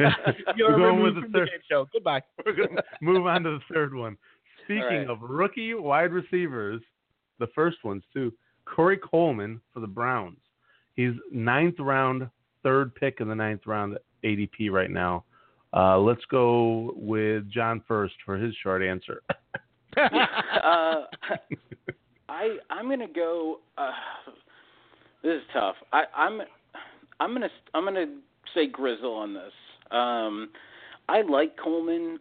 You're 0.55 0.71
We're 0.71 0.77
going 0.77 1.01
with 1.03 1.15
the 1.15 1.21
from 1.21 1.31
third. 1.31 1.49
game 1.49 1.59
show. 1.69 1.87
Goodbye. 1.91 2.21
We're 2.45 2.53
going 2.53 2.75
to 2.75 2.83
move 3.01 3.25
on 3.25 3.43
to 3.43 3.51
the 3.51 3.73
third 3.73 3.93
one. 3.95 4.17
Speaking 4.65 4.83
right. 4.83 5.09
of 5.09 5.17
rookie 5.21 5.73
wide 5.73 6.11
receivers, 6.11 6.81
the 7.39 7.47
first 7.55 7.83
ones 7.83 8.03
too. 8.13 8.31
Corey 8.65 8.97
Coleman 8.97 9.59
for 9.73 9.79
the 9.81 9.87
Browns. 9.87 10.37
He's 10.95 11.11
ninth 11.31 11.75
round, 11.79 12.29
third 12.61 12.93
pick 12.95 13.19
in 13.19 13.27
the 13.27 13.35
ninth 13.35 13.61
round 13.65 13.97
ADP 14.23 14.69
right 14.71 14.89
now. 14.91 15.25
Uh, 15.75 15.97
let's 15.97 16.23
go 16.29 16.93
with 16.95 17.49
John 17.49 17.81
first 17.87 18.13
for 18.25 18.37
his 18.37 18.53
short 18.61 18.83
answer. 18.83 19.23
uh, 19.97 21.03
I 22.29 22.57
I'm 22.69 22.89
gonna 22.89 23.07
go. 23.07 23.59
Uh, 23.77 23.91
this 25.23 25.35
is 25.35 25.41
tough. 25.51 25.75
I, 25.91 26.03
I'm 26.15 26.41
I'm 27.19 27.33
gonna 27.33 27.49
I'm 27.73 27.85
gonna 27.85 28.05
say 28.53 28.67
Grizzle 28.67 29.13
on 29.13 29.33
this. 29.33 29.53
Um, 29.91 30.49
I 31.09 31.21
like 31.21 31.57
Coleman, 31.57 32.19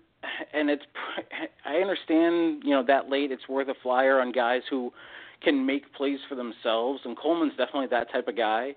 and 0.55 0.70
it's 0.70 0.84
I 1.66 1.76
understand 1.76 2.62
you 2.64 2.70
know 2.70 2.84
that 2.86 3.11
late 3.11 3.32
it's 3.32 3.48
worth 3.48 3.68
a 3.68 3.74
flyer 3.82 4.20
on 4.20 4.32
guys 4.32 4.62
who 4.70 4.92
can 5.42 5.64
make 5.64 5.92
plays 5.94 6.18
for 6.28 6.36
themselves, 6.36 7.00
and 7.05 7.18
Coleman's 7.18 7.53
definitely 7.57 7.88
that 7.88 8.11
type 8.12 8.28
of 8.28 8.36
guy. 8.36 8.74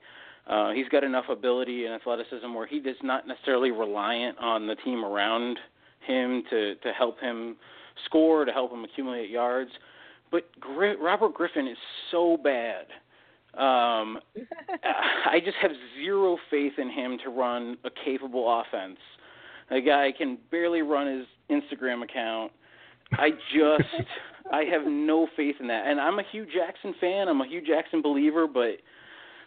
Uh, 0.48 0.72
he's 0.72 0.88
got 0.89 1.04
enough 1.04 1.26
ability 1.30 1.86
and 1.86 1.93
athleticism 1.93 2.54
where 2.54 2.68
he 2.68 2.78
is 2.78 2.98
not 3.02 3.28
necessarily 3.28 3.72
reliant 3.72 4.38
on 4.38 4.68
the 4.68 4.76
team 4.76 5.04
around 5.04 5.58
him 6.06 6.43
to 6.50 6.76
to 6.76 6.91
help 6.91 7.20
him 7.20 7.56
score, 8.06 8.46
to 8.46 8.52
help 8.52 8.72
him 8.72 8.84
accumulate 8.84 9.30
yards. 9.30 9.72
But 10.32 10.43
Gri- 10.60 10.98
Robert 10.98 11.34
Griffin 11.34 11.68
is 11.68 11.78
so 12.12 12.38
bad. 12.38 12.86
Um, 13.56 14.20
I 14.84 15.39
just 15.43 15.58
have 15.62 15.72
zero 15.98 16.38
faith 16.52 16.74
in 16.78 16.89
him 16.89 17.18
to 17.24 17.30
run 17.30 17.78
a 17.84 17.89
capable 18.04 18.62
offense. 18.62 19.00
The 19.70 19.82
guy 19.82 20.14
can 20.16 20.38
barely 20.52 20.82
run 20.82 21.08
his 21.08 21.26
Instagram 21.50 22.04
account. 22.04 22.52
I 23.14 23.32
just 23.54 24.08
I 24.52 24.64
have 24.66 24.84
no 24.86 25.28
faith 25.36 25.56
in 25.60 25.68
that. 25.68 25.88
And 25.88 26.00
I'm 26.00 26.20
a 26.20 26.24
Hue 26.32 26.46
Jackson 26.46 26.93
fan. 27.00 27.28
I'm 27.28 27.41
a 27.41 27.48
Hue 27.48 27.62
Jackson 27.62 28.02
believer, 28.02 28.48
but 28.48 28.78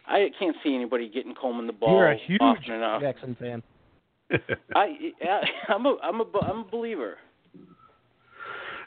I 0.09 0.31
can't 0.39 0.57
see 0.65 0.75
anybody 0.75 1.09
getting 1.09 1.35
Coleman 1.35 1.67
the 1.67 1.73
ball 1.73 1.95
You're 1.95 2.13
a 2.13 2.17
huge 2.17 2.41
often 2.41 2.75
enough. 2.75 3.03
Jackson 3.03 3.37
fan. 3.39 3.63
I, 4.75 5.13
I 5.23 5.41
I'm 5.69 5.87
a 5.87 5.97
I'm 6.03 6.21
a 6.21 6.25
I'm 6.43 6.59
a 6.61 6.65
believer. 6.71 7.17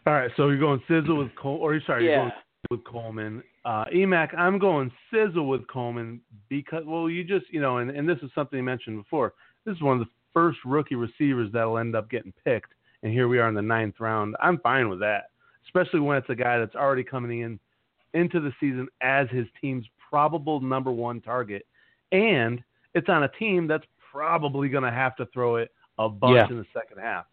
All 0.08 0.14
right, 0.14 0.32
so 0.36 0.50
you're 0.50 0.58
going 0.58 0.82
Sizzle 0.88 1.16
with 1.18 1.30
Cole, 1.36 1.58
or 1.58 1.80
sorry, 1.86 2.06
you're 2.06 2.14
Yeah. 2.14 2.18
going 2.22 2.32
with 2.72 2.84
Coleman. 2.86 3.44
Uh, 3.66 3.86
Emac, 3.94 4.36
I'm 4.36 4.58
going 4.58 4.92
sizzle 5.12 5.48
with 5.48 5.68
Coleman 5.68 6.22
because, 6.50 6.84
well, 6.88 7.08
you 7.08 7.24
just, 7.24 7.46
you 7.52 7.62
know, 7.62 7.78
and, 7.78 7.92
and 7.92 8.10
this 8.10 8.18
is 8.24 8.32
something 8.34 8.58
you 8.58 8.64
mentioned 8.64 8.98
before. 8.98 9.34
This 9.64 9.76
is 9.76 9.82
one 9.84 10.00
of 10.00 10.06
the 10.06 10.12
first 10.34 10.58
rookie 10.66 10.96
receivers 10.96 11.52
that'll 11.54 11.78
end 11.78 11.96
up 11.96 12.10
getting 12.10 12.34
picked, 12.44 12.74
and 13.04 13.12
here 13.14 13.28
we 13.28 13.38
are 13.38 13.48
in 13.48 13.54
the 13.54 13.62
ninth 13.62 14.00
round. 14.00 14.36
I'm 14.42 14.58
fine 14.60 14.90
with 14.90 15.00
that, 15.02 15.26
especially 15.66 16.00
when 16.00 16.18
it's 16.18 16.30
a 16.30 16.36
guy 16.36 16.58
that's 16.58 16.76
already 16.76 17.04
coming 17.04 17.42
in 17.42 17.60
into 18.16 18.40
the 18.40 18.52
season 18.60 18.88
as 19.02 19.28
his 19.30 19.46
team's 19.62 19.86
probable 20.12 20.60
number 20.60 20.92
one 20.92 21.22
target, 21.22 21.66
and 22.12 22.62
it's 22.94 23.10
on 23.10 23.24
a 23.24 23.28
team 23.40 23.66
that's 23.66 23.86
probably 24.12 24.68
going 24.70 24.84
to 24.84 24.92
have 24.92 25.16
to 25.16 25.26
throw 25.28 25.56
it 25.56 25.72
a 25.98 26.08
bunch 26.10 26.36
Yeah. 26.36 26.48
in 26.50 26.58
the 26.58 26.66
second 26.74 27.00
half. 27.02 27.26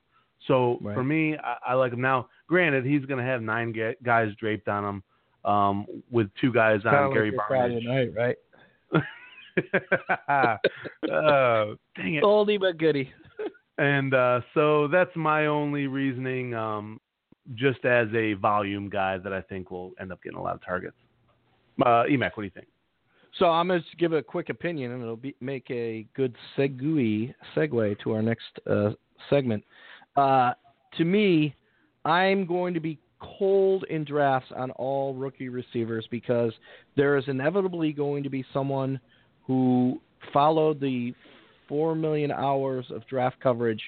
So 0.46 0.78
Right. 0.80 0.94
for 0.94 1.02
me, 1.02 1.36
I, 1.36 1.56
I 1.68 1.74
like 1.74 1.92
him 1.92 2.00
now. 2.00 2.28
Granted, 2.46 2.84
he's 2.86 3.04
going 3.04 3.18
to 3.18 3.24
have 3.24 3.42
nine 3.42 3.72
ga- 3.72 3.96
guys 4.04 4.32
draped 4.36 4.68
on 4.68 4.84
him, 4.84 5.02
um, 5.50 5.86
with 6.10 6.30
two 6.40 6.52
guys 6.52 6.82
Kinda 6.82 6.96
on 6.98 7.04
like 7.06 7.14
Gary 7.14 7.30
your 7.32 7.44
Friday 7.48 7.80
night, 7.84 8.10
right? 8.16 8.36
oh, 11.10 11.74
dang 11.96 12.14
it! 12.14 12.22
Oldie 12.24 12.60
but 12.60 12.78
goodie. 12.78 13.12
And 13.78 14.12
uh, 14.14 14.40
so 14.54 14.88
that's 14.88 15.14
my 15.14 15.46
only 15.46 15.86
reasoning, 15.86 16.52
um, 16.54 17.00
just 17.54 17.84
as 17.84 18.08
a 18.14 18.32
volume 18.34 18.88
guy 18.88 19.18
that 19.18 19.32
I 19.32 19.40
think 19.40 19.70
will 19.70 19.92
end 20.00 20.12
up 20.12 20.22
getting 20.22 20.38
a 20.38 20.42
lot 20.42 20.54
of 20.54 20.64
targets. 20.64 20.96
Uh, 21.80 22.04
Emac, 22.10 22.32
what 22.34 22.38
do 22.38 22.44
you 22.44 22.50
think? 22.50 22.68
So 23.38 23.46
I'm 23.46 23.68
going 23.68 23.80
to 23.80 23.96
give 23.96 24.12
a 24.12 24.22
quick 24.22 24.48
opinion, 24.48 24.92
and 24.92 25.02
it'll 25.02 25.16
be, 25.16 25.34
make 25.40 25.70
a 25.70 26.06
good 26.14 26.34
segue 26.56 27.34
segue 27.56 28.00
to 28.00 28.12
our 28.12 28.22
next 28.22 28.46
uh, 28.68 28.90
segment. 29.30 29.62
Uh, 30.16 30.52
to 30.96 31.04
me, 31.04 31.54
I'm 32.04 32.46
going 32.46 32.74
to 32.74 32.80
be 32.80 32.98
cold 33.20 33.84
in 33.90 34.04
drafts 34.04 34.50
on 34.56 34.70
all 34.72 35.14
rookie 35.14 35.48
receivers 35.48 36.06
because 36.10 36.52
there 36.96 37.16
is 37.16 37.24
inevitably 37.26 37.92
going 37.92 38.22
to 38.22 38.30
be 38.30 38.44
someone 38.52 38.98
who 39.46 40.00
followed 40.32 40.80
the 40.80 41.14
four 41.68 41.94
million 41.94 42.30
hours 42.30 42.86
of 42.90 43.06
draft 43.06 43.38
coverage 43.40 43.82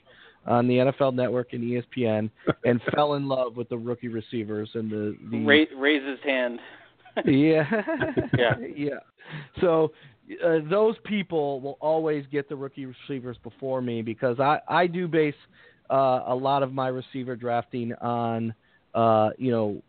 on 0.46 0.66
the 0.66 0.74
NFL 0.74 1.14
Network 1.14 1.52
and 1.52 1.62
ESPN 1.62 2.30
and 2.64 2.80
fell 2.94 3.14
in 3.14 3.28
love 3.28 3.56
with 3.56 3.68
the 3.68 3.76
rookie 3.76 4.08
receivers 4.08 4.70
and 4.74 4.90
the 4.90 5.16
the 5.30 5.44
Ra- 5.44 5.80
raise 5.80 6.06
his 6.06 6.18
hand. 6.24 6.58
Yeah. 7.24 7.64
Yeah. 8.38 8.54
yeah. 8.76 8.90
So 9.60 9.92
uh, 10.44 10.58
those 10.68 10.96
people 11.04 11.60
will 11.60 11.78
always 11.80 12.24
get 12.30 12.48
the 12.48 12.56
rookie 12.56 12.86
receivers 12.86 13.36
before 13.42 13.80
me 13.82 14.02
because 14.02 14.38
I, 14.38 14.60
I 14.68 14.86
do 14.86 15.08
base 15.08 15.34
uh, 15.90 16.22
a 16.26 16.34
lot 16.34 16.62
of 16.62 16.72
my 16.72 16.88
receiver 16.88 17.36
drafting 17.36 17.92
on, 17.94 18.54
uh, 18.94 19.30
you 19.38 19.50
know, 19.50 19.82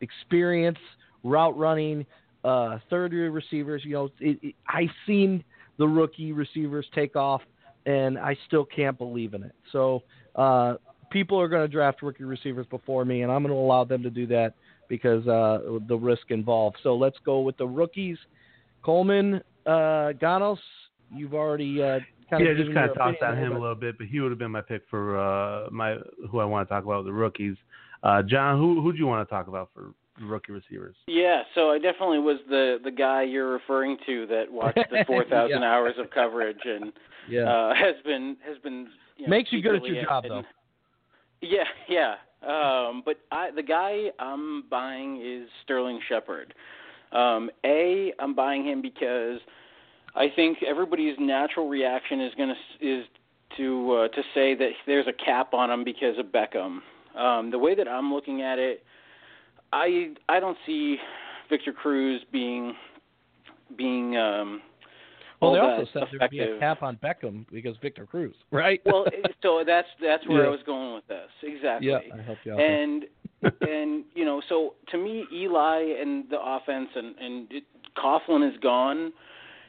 experience, 0.00 0.78
route 1.24 1.56
running, 1.56 2.04
uh, 2.44 2.78
third 2.88 3.12
year 3.12 3.30
receivers. 3.30 3.82
You 3.84 3.92
know, 3.92 4.04
it, 4.20 4.38
it, 4.42 4.54
I've 4.68 4.90
seen 5.06 5.42
the 5.78 5.86
rookie 5.86 6.32
receivers 6.32 6.86
take 6.94 7.16
off, 7.16 7.42
and 7.86 8.18
I 8.18 8.36
still 8.46 8.64
can't 8.64 8.98
believe 8.98 9.34
in 9.34 9.42
it. 9.42 9.54
So 9.72 10.02
uh, 10.36 10.74
people 11.10 11.40
are 11.40 11.48
going 11.48 11.62
to 11.62 11.68
draft 11.68 12.02
rookie 12.02 12.24
receivers 12.24 12.66
before 12.66 13.04
me, 13.04 13.22
and 13.22 13.32
I'm 13.32 13.42
going 13.42 13.54
to 13.54 13.60
allow 13.60 13.84
them 13.84 14.02
to 14.02 14.10
do 14.10 14.26
that 14.28 14.54
because 14.90 15.26
uh, 15.26 15.78
the 15.88 15.96
risk 15.96 16.30
involved. 16.30 16.76
So 16.82 16.94
let's 16.94 17.16
go 17.24 17.40
with 17.40 17.56
the 17.56 17.66
rookies. 17.66 18.18
Coleman, 18.82 19.40
uh, 19.64 20.12
Gonos, 20.20 20.58
you've 21.14 21.32
already 21.32 21.80
uh, 21.82 22.00
kind 22.28 22.44
yeah, 22.44 22.50
of 22.50 22.56
just 22.58 22.74
kind 22.74 22.90
of 22.90 22.96
tossed 22.96 23.22
on 23.22 23.32
on 23.32 23.38
him 23.38 23.52
a 23.52 23.58
little 23.58 23.74
bit, 23.74 23.96
but 23.96 24.08
he 24.08 24.20
would 24.20 24.30
have 24.30 24.38
been 24.38 24.50
my 24.50 24.60
pick 24.60 24.82
for 24.90 25.18
uh, 25.18 25.70
my 25.70 25.96
who 26.30 26.40
I 26.40 26.44
want 26.44 26.68
to 26.68 26.74
talk 26.74 26.84
about 26.84 27.04
the 27.04 27.12
rookies. 27.12 27.56
Uh, 28.02 28.20
John, 28.22 28.58
who 28.58 28.82
who 28.82 28.92
do 28.92 28.98
you 28.98 29.06
want 29.06 29.26
to 29.26 29.32
talk 29.32 29.46
about 29.46 29.70
for 29.72 29.92
rookie 30.20 30.52
receivers? 30.52 30.96
Yeah, 31.06 31.42
so 31.54 31.70
I 31.70 31.78
definitely 31.78 32.18
was 32.18 32.38
the 32.48 32.78
the 32.82 32.90
guy 32.90 33.22
you're 33.22 33.52
referring 33.52 33.96
to 34.06 34.26
that 34.26 34.44
watched 34.50 34.78
the 34.90 35.04
4,000 35.06 35.50
Yeah. 35.62 35.64
hours 35.70 35.94
of 35.98 36.10
coverage 36.10 36.58
and 36.64 36.92
Yeah. 37.28 37.42
uh, 37.48 37.74
has 37.74 37.94
been 38.04 38.36
has 38.44 38.58
been 38.58 38.88
you 39.16 39.26
know, 39.26 39.30
Makes 39.30 39.52
you 39.52 39.62
good 39.62 39.76
at 39.76 39.84
your 39.84 40.02
job, 40.02 40.24
and- 40.24 40.32
though. 40.32 40.42
Yeah, 41.42 41.64
yeah. 41.88 42.14
Um, 42.42 43.02
but 43.04 43.18
I, 43.30 43.50
the 43.50 43.62
guy 43.62 44.06
I'm 44.18 44.64
buying 44.70 45.20
is 45.22 45.48
Sterling 45.64 46.00
Shepard. 46.08 46.54
Um, 47.12 47.50
a, 47.64 48.12
I'm 48.18 48.34
buying 48.34 48.64
him 48.64 48.80
because 48.80 49.40
I 50.14 50.28
think 50.34 50.58
everybody's 50.62 51.16
natural 51.18 51.68
reaction 51.68 52.20
is 52.20 52.32
going 52.36 52.54
to 52.54 52.86
is 52.86 53.04
to 53.56 53.92
uh, 53.92 54.08
to 54.08 54.22
say 54.34 54.54
that 54.54 54.70
there's 54.86 55.06
a 55.06 55.12
cap 55.12 55.54
on 55.54 55.70
him 55.70 55.84
because 55.84 56.18
of 56.18 56.26
Beckham. 56.26 56.80
Um, 57.16 57.50
the 57.50 57.58
way 57.58 57.74
that 57.74 57.88
I'm 57.88 58.12
looking 58.12 58.42
at 58.42 58.58
it, 58.58 58.84
I 59.72 60.14
I 60.28 60.40
don't 60.40 60.56
see 60.66 60.96
Victor 61.48 61.72
Cruz 61.72 62.22
being 62.32 62.74
being 63.76 64.16
um, 64.16 64.62
well, 65.40 65.52
they 65.52 65.58
also 65.58 65.86
said 65.92 66.02
there'd 66.18 66.30
be 66.30 66.40
a 66.40 66.42
effective. 66.44 66.60
cap 66.60 66.82
on 66.82 66.96
Beckham 66.96 67.46
because 67.52 67.76
Victor 67.82 68.06
Cruz, 68.06 68.34
right? 68.50 68.80
well, 68.84 69.04
so 69.42 69.62
that's 69.66 69.88
that's 70.02 70.26
where 70.28 70.42
Yeah. 70.42 70.48
I 70.48 70.50
was 70.50 70.60
going 70.66 70.94
with 70.94 71.06
this 71.08 71.30
exactly. 71.42 71.88
yeah, 71.88 71.98
I 72.12 72.22
helped 72.22 72.44
you 72.44 72.52
out. 72.54 72.60
and 72.60 73.04
and 73.62 74.04
you 74.14 74.24
know, 74.24 74.42
so 74.48 74.74
to 74.90 74.98
me, 74.98 75.24
Eli 75.32 75.94
and 76.00 76.24
the 76.30 76.38
offense 76.40 76.88
and 76.94 77.16
and 77.18 77.46
it, 77.50 77.64
Coughlin 77.96 78.48
is 78.48 78.56
gone, 78.62 79.12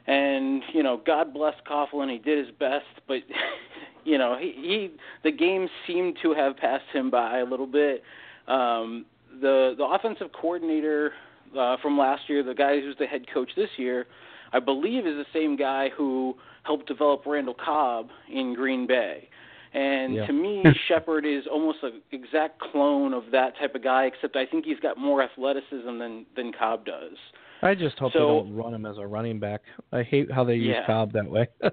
and 0.06 0.62
you 0.72 0.82
know, 0.82 1.00
God 1.04 1.32
bless 1.32 1.54
Coughlin, 1.68 2.10
he 2.10 2.18
did 2.18 2.46
his 2.46 2.54
best, 2.58 2.84
but 3.08 3.18
you 4.04 4.18
know, 4.18 4.36
he, 4.38 4.52
he 4.56 4.90
the 5.24 5.32
game 5.32 5.68
seemed 5.86 6.18
to 6.22 6.32
have 6.34 6.56
passed 6.56 6.84
him 6.92 7.10
by 7.10 7.38
a 7.38 7.44
little 7.44 7.66
bit. 7.66 8.02
Um, 8.48 9.06
the 9.40 9.74
the 9.78 9.84
offensive 9.84 10.28
coordinator 10.38 11.12
uh, 11.58 11.76
from 11.80 11.96
last 11.98 12.22
year, 12.28 12.42
the 12.42 12.54
guy 12.54 12.80
who's 12.80 12.96
the 12.98 13.06
head 13.06 13.24
coach 13.32 13.50
this 13.56 13.70
year, 13.76 14.06
I 14.52 14.60
believe 14.60 15.06
is 15.06 15.14
the 15.16 15.26
same 15.32 15.56
guy 15.56 15.88
who 15.96 16.36
helped 16.64 16.86
develop 16.86 17.22
Randall 17.26 17.54
Cobb 17.54 18.08
in 18.30 18.54
Green 18.54 18.86
Bay. 18.86 19.28
And 19.74 20.14
Yeah. 20.14 20.26
to 20.26 20.32
me, 20.32 20.62
Shepard 20.88 21.24
is 21.24 21.46
almost 21.46 21.78
an 21.82 22.02
exact 22.12 22.60
clone 22.60 23.14
of 23.14 23.24
that 23.32 23.56
type 23.58 23.74
of 23.74 23.82
guy, 23.82 24.04
except 24.04 24.36
I 24.36 24.44
think 24.46 24.64
he's 24.64 24.80
got 24.80 24.98
more 24.98 25.22
athleticism 25.22 25.98
than 25.98 26.26
than 26.36 26.52
Cobb 26.52 26.84
does. 26.84 27.16
I 27.64 27.74
just 27.76 27.96
hope 27.98 28.12
they 28.12 28.18
don't 28.18 28.54
run 28.54 28.74
him 28.74 28.84
as 28.84 28.98
a 28.98 29.06
running 29.06 29.38
back. 29.38 29.62
I 29.92 30.02
hate 30.02 30.30
how 30.30 30.42
they 30.44 30.56
use 30.56 30.74
Yeah. 30.78 30.86
Cobb 30.86 31.12
that 31.12 31.30
way. 31.30 31.48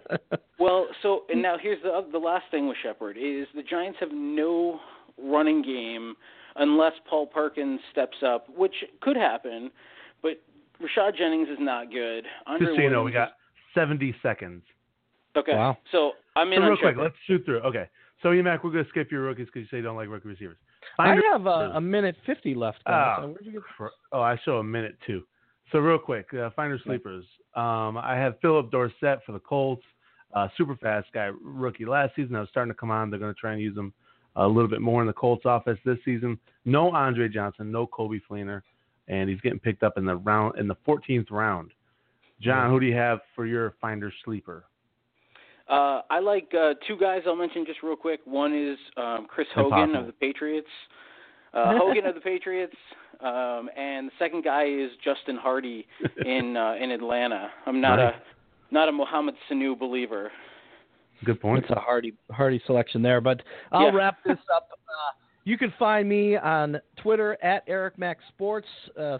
Well, 0.59 0.87
so 1.01 1.23
and 1.29 1.41
now 1.41 1.57
here's 1.57 1.81
the 1.83 2.05
the 2.11 2.17
last 2.17 2.43
thing 2.51 2.67
with 2.67 2.77
Shepard 2.83 3.15
is 3.17 3.47
the 3.55 3.63
Giants 3.63 3.97
have 4.01 4.11
no 4.11 4.79
running 5.17 5.61
game 5.61 6.15
unless 6.57 6.91
Paul 7.09 7.27
Perkins 7.27 7.79
steps 7.91 8.17
up, 8.25 8.47
which 8.55 8.75
could 9.01 9.15
happen. 9.15 9.71
But 10.21 10.41
Rashad 10.81 11.15
Jennings 11.17 11.49
is 11.49 11.57
not 11.59 11.91
good. 11.91 12.25
Andre 12.47 12.67
Just 12.67 12.77
so 12.77 12.81
you 12.81 12.89
know, 12.89 13.03
we 13.03 13.11
Williams 13.11 13.31
got 13.75 13.79
70 13.81 14.15
seconds. 14.23 14.63
okay. 15.35 15.53
Wow. 15.53 15.77
So 15.91 16.11
I'm 16.35 16.51
in 16.53 16.59
So 16.59 16.63
real 16.67 16.77
quick, 16.77 16.91
Shepard. 16.91 17.03
let's 17.03 17.15
shoot 17.27 17.43
through. 17.45 17.59
Okay, 17.59 17.87
so 18.23 18.29
Emac, 18.29 18.63
we're 18.63 18.71
gonna 18.71 18.85
skip 18.89 19.11
your 19.11 19.21
rookies 19.21 19.47
because 19.47 19.61
you 19.61 19.67
say 19.69 19.77
you 19.77 19.83
don't 19.83 19.95
like 19.97 20.09
rookie 20.09 20.27
receivers. 20.29 20.57
I 20.97 21.15
have 21.31 21.45
a, 21.45 21.71
a 21.75 21.81
minute 21.81 22.15
fifty 22.25 22.55
left. 22.55 22.83
Guys. 22.85 22.93
Ah, 23.17 23.21
So 23.21 23.27
where'd 23.27 23.45
you 23.45 23.51
get 23.51 23.89
Oh, 24.11 24.21
I 24.21 24.37
show 24.45 24.57
a 24.57 24.63
minute 24.63 24.97
too. 25.05 25.23
So 25.71 25.79
real 25.79 25.99
quick, 25.99 26.27
uh, 26.33 26.49
finder 26.55 26.79
sleepers. 26.83 27.25
Um, 27.55 27.97
I 27.97 28.15
have 28.15 28.39
Phillip 28.41 28.71
Dorsett 28.71 29.19
for 29.25 29.33
the 29.33 29.39
Colts, 29.39 29.83
uh, 30.33 30.47
super 30.57 30.75
fast 30.77 31.07
guy, 31.13 31.29
rookie 31.43 31.85
last 31.85 32.15
season. 32.15 32.35
I 32.35 32.39
was 32.39 32.49
starting 32.49 32.73
to 32.73 32.77
come 32.79 32.89
on. 32.89 33.09
They're 33.11 33.19
going 33.19 33.33
to 33.33 33.39
try 33.39 33.51
and 33.53 33.61
use 33.61 33.77
him 33.77 33.93
a 34.35 34.47
little 34.47 34.69
bit 34.69 34.81
more 34.81 35.01
in 35.01 35.07
the 35.07 35.13
Colts 35.13 35.43
offense 35.45 35.77
this 35.85 35.97
season. 36.03 36.39
No 36.65 36.89
Andre 36.91 37.27
Johnson, 37.29 37.71
no 37.71 37.85
Coby 37.85 38.19
Fleener, 38.29 38.61
and 39.09 39.29
he's 39.29 39.41
getting 39.41 39.59
picked 39.59 39.83
up 39.83 39.97
in 39.97 40.05
the 40.05 40.15
round 40.15 40.57
in 40.57 40.67
the 40.67 40.75
14th 40.87 41.29
round. 41.31 41.71
John, 42.41 42.69
who 42.69 42.79
do 42.79 42.85
you 42.85 42.95
have 42.95 43.19
for 43.35 43.45
your 43.45 43.73
finder 43.81 44.13
sleeper? 44.23 44.63
Uh, 45.67 46.01
I 46.09 46.19
like 46.19 46.51
uh, 46.57 46.73
two 46.87 46.97
guys 46.97 47.21
I'll 47.27 47.35
mention 47.35 47.65
just 47.65 47.83
real 47.83 47.95
quick. 47.95 48.21
One 48.25 48.55
is 48.57 48.77
um, 48.97 49.27
Chris 49.27 49.47
Hogan 49.53 49.79
Impossible. 49.79 49.99
of 49.99 50.05
the 50.07 50.13
Patriots. 50.13 50.67
Uh, 51.53 51.73
Hogan 51.77 52.05
of 52.05 52.15
the 52.15 52.21
Patriots, 52.21 52.75
um, 53.21 53.69
and 53.77 54.07
the 54.07 54.11
second 54.17 54.43
guy 54.43 54.65
is 54.65 54.89
Justin 55.03 55.35
Hardy 55.35 55.85
in 56.25 56.55
uh, 56.57 56.75
in 56.79 56.91
Atlanta. 56.91 57.49
I'm 57.65 57.81
not 57.81 57.97
Nice. 57.97 58.13
a 58.15 58.73
not 58.73 58.87
a 58.87 58.91
Mohamed 58.91 59.35
Sanu 59.49 59.77
believer. 59.77 60.31
Good 61.25 61.41
point. 61.41 61.63
It's 61.65 61.71
a 61.71 61.79
hardy 61.79 62.13
hardy 62.31 62.61
selection 62.65 63.01
there, 63.01 63.19
but 63.19 63.41
I'll 63.71 63.87
Yeah. 63.87 63.95
wrap 63.95 64.17
this 64.25 64.37
up. 64.55 64.69
You 65.49 65.57
can 65.57 65.73
find 65.79 66.07
me 66.07 66.37
on 66.37 66.79
Twitter 67.01 67.35
at 67.43 67.63
Eric 67.65 67.97
Max 67.97 68.21
Sports, 68.27 68.67
uh, 68.95 69.17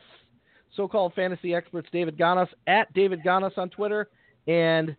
so-called 0.76 1.14
fantasy 1.16 1.56
experts 1.56 1.90
David 1.92 2.20
Gonos 2.20 2.50
at 2.68 2.94
David 2.94 3.22
Gonos 3.26 3.58
on 3.58 3.72
Twitter, 3.72 4.10
and 4.46 4.96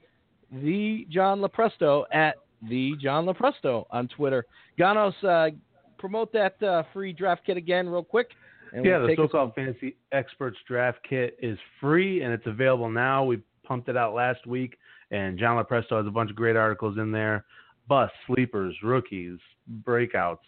the 0.50 1.06
John 1.08 1.38
Lepresto 1.38 2.02
at 2.12 2.34
the 2.68 2.94
John 3.00 3.26
Lepresto 3.26 3.86
on 3.92 4.08
Twitter. 4.08 4.44
Gonos, 4.76 5.14
uh, 5.22 5.54
promote 5.98 6.32
that 6.32 6.60
uh, 6.64 6.82
free 6.92 7.12
draft 7.12 7.42
kit 7.46 7.56
again, 7.56 7.88
real 7.88 8.02
quick. 8.02 8.30
Yeah, 8.74 8.98
we'll 8.98 9.06
the 9.06 9.14
so-called 9.14 9.54
Fantasy 9.54 9.94
Experts 10.10 10.58
Draft 10.66 10.98
Kit 11.08 11.36
is 11.40 11.56
free 11.80 12.22
and 12.22 12.32
it's 12.32 12.46
available 12.48 12.90
now. 12.90 13.22
We 13.22 13.38
pumped 13.62 13.88
it 13.88 13.96
out 13.96 14.14
last 14.14 14.48
week, 14.48 14.76
and 15.12 15.38
John 15.38 15.64
LaPresto 15.64 15.96
has 15.96 16.08
a 16.08 16.10
bunch 16.10 16.30
of 16.30 16.34
great 16.34 16.56
articles 16.56 16.98
in 16.98 17.12
there: 17.12 17.44
busts, 17.86 18.16
sleepers, 18.26 18.74
rookies, 18.82 19.38
breakouts, 19.86 20.38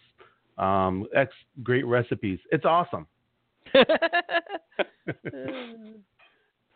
um, 0.57 1.07
ex 1.15 1.31
great 1.63 1.85
recipes. 1.85 2.39
It's 2.51 2.65
awesome. 2.65 3.07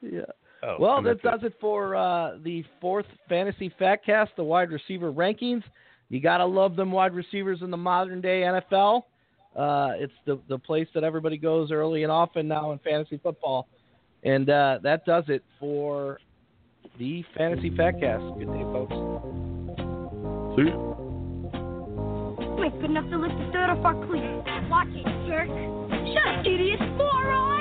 yeah. 0.01 0.21
Oh, 0.63 0.75
Well, 0.80 1.01
that 1.03 1.21
does 1.21 1.41
it 1.43 1.53
for 1.61 1.95
uh, 1.95 2.38
the 2.43 2.63
fourth 2.82 3.05
fantasy 3.30 3.71
Fatcast, 3.80 4.30
the 4.36 4.43
wide 4.43 4.71
receiver 4.71 5.11
rankings. 5.11 5.63
You 6.09 6.19
gotta 6.19 6.45
love 6.45 6.75
them 6.75 6.91
wide 6.91 7.13
receivers 7.13 7.59
in 7.61 7.69
the 7.69 7.78
modern 7.78 8.21
day 8.21 8.41
NFL. 8.41 9.03
Uh, 9.55 9.91
it's 9.95 10.13
the 10.25 10.39
the 10.47 10.57
place 10.57 10.88
that 10.93 11.03
everybody 11.03 11.38
goes 11.38 11.71
early 11.71 12.03
and 12.03 12.11
often 12.11 12.47
now 12.47 12.71
in 12.71 12.80
fantasy 12.80 13.19
football, 13.21 13.67
and 14.23 14.49
uh, 14.49 14.80
that 14.84 15.05
does 15.05 15.25
it 15.28 15.43
for 15.59 16.19
the 16.97 17.23
fantasy 17.36 17.69
Fatcast. 17.69 18.39
Good 18.39 18.47
day, 18.47 18.63
folks. 18.71 18.93
See? 20.55 20.69
You 20.69 21.07
quick 22.58 22.74
enough 22.84 23.08
to 23.12 23.18
lift 23.18 23.38
the 23.38 23.45
dirt 23.53 23.70
off 23.70 23.86
our 23.86 23.93
cleats. 24.08 24.26
Watch 24.70 24.89
it, 24.95 25.05
jerk. 25.30 25.47
Shut 26.10 26.28
up, 26.28 26.45
idiot 26.45 26.82
moron! 26.97 27.57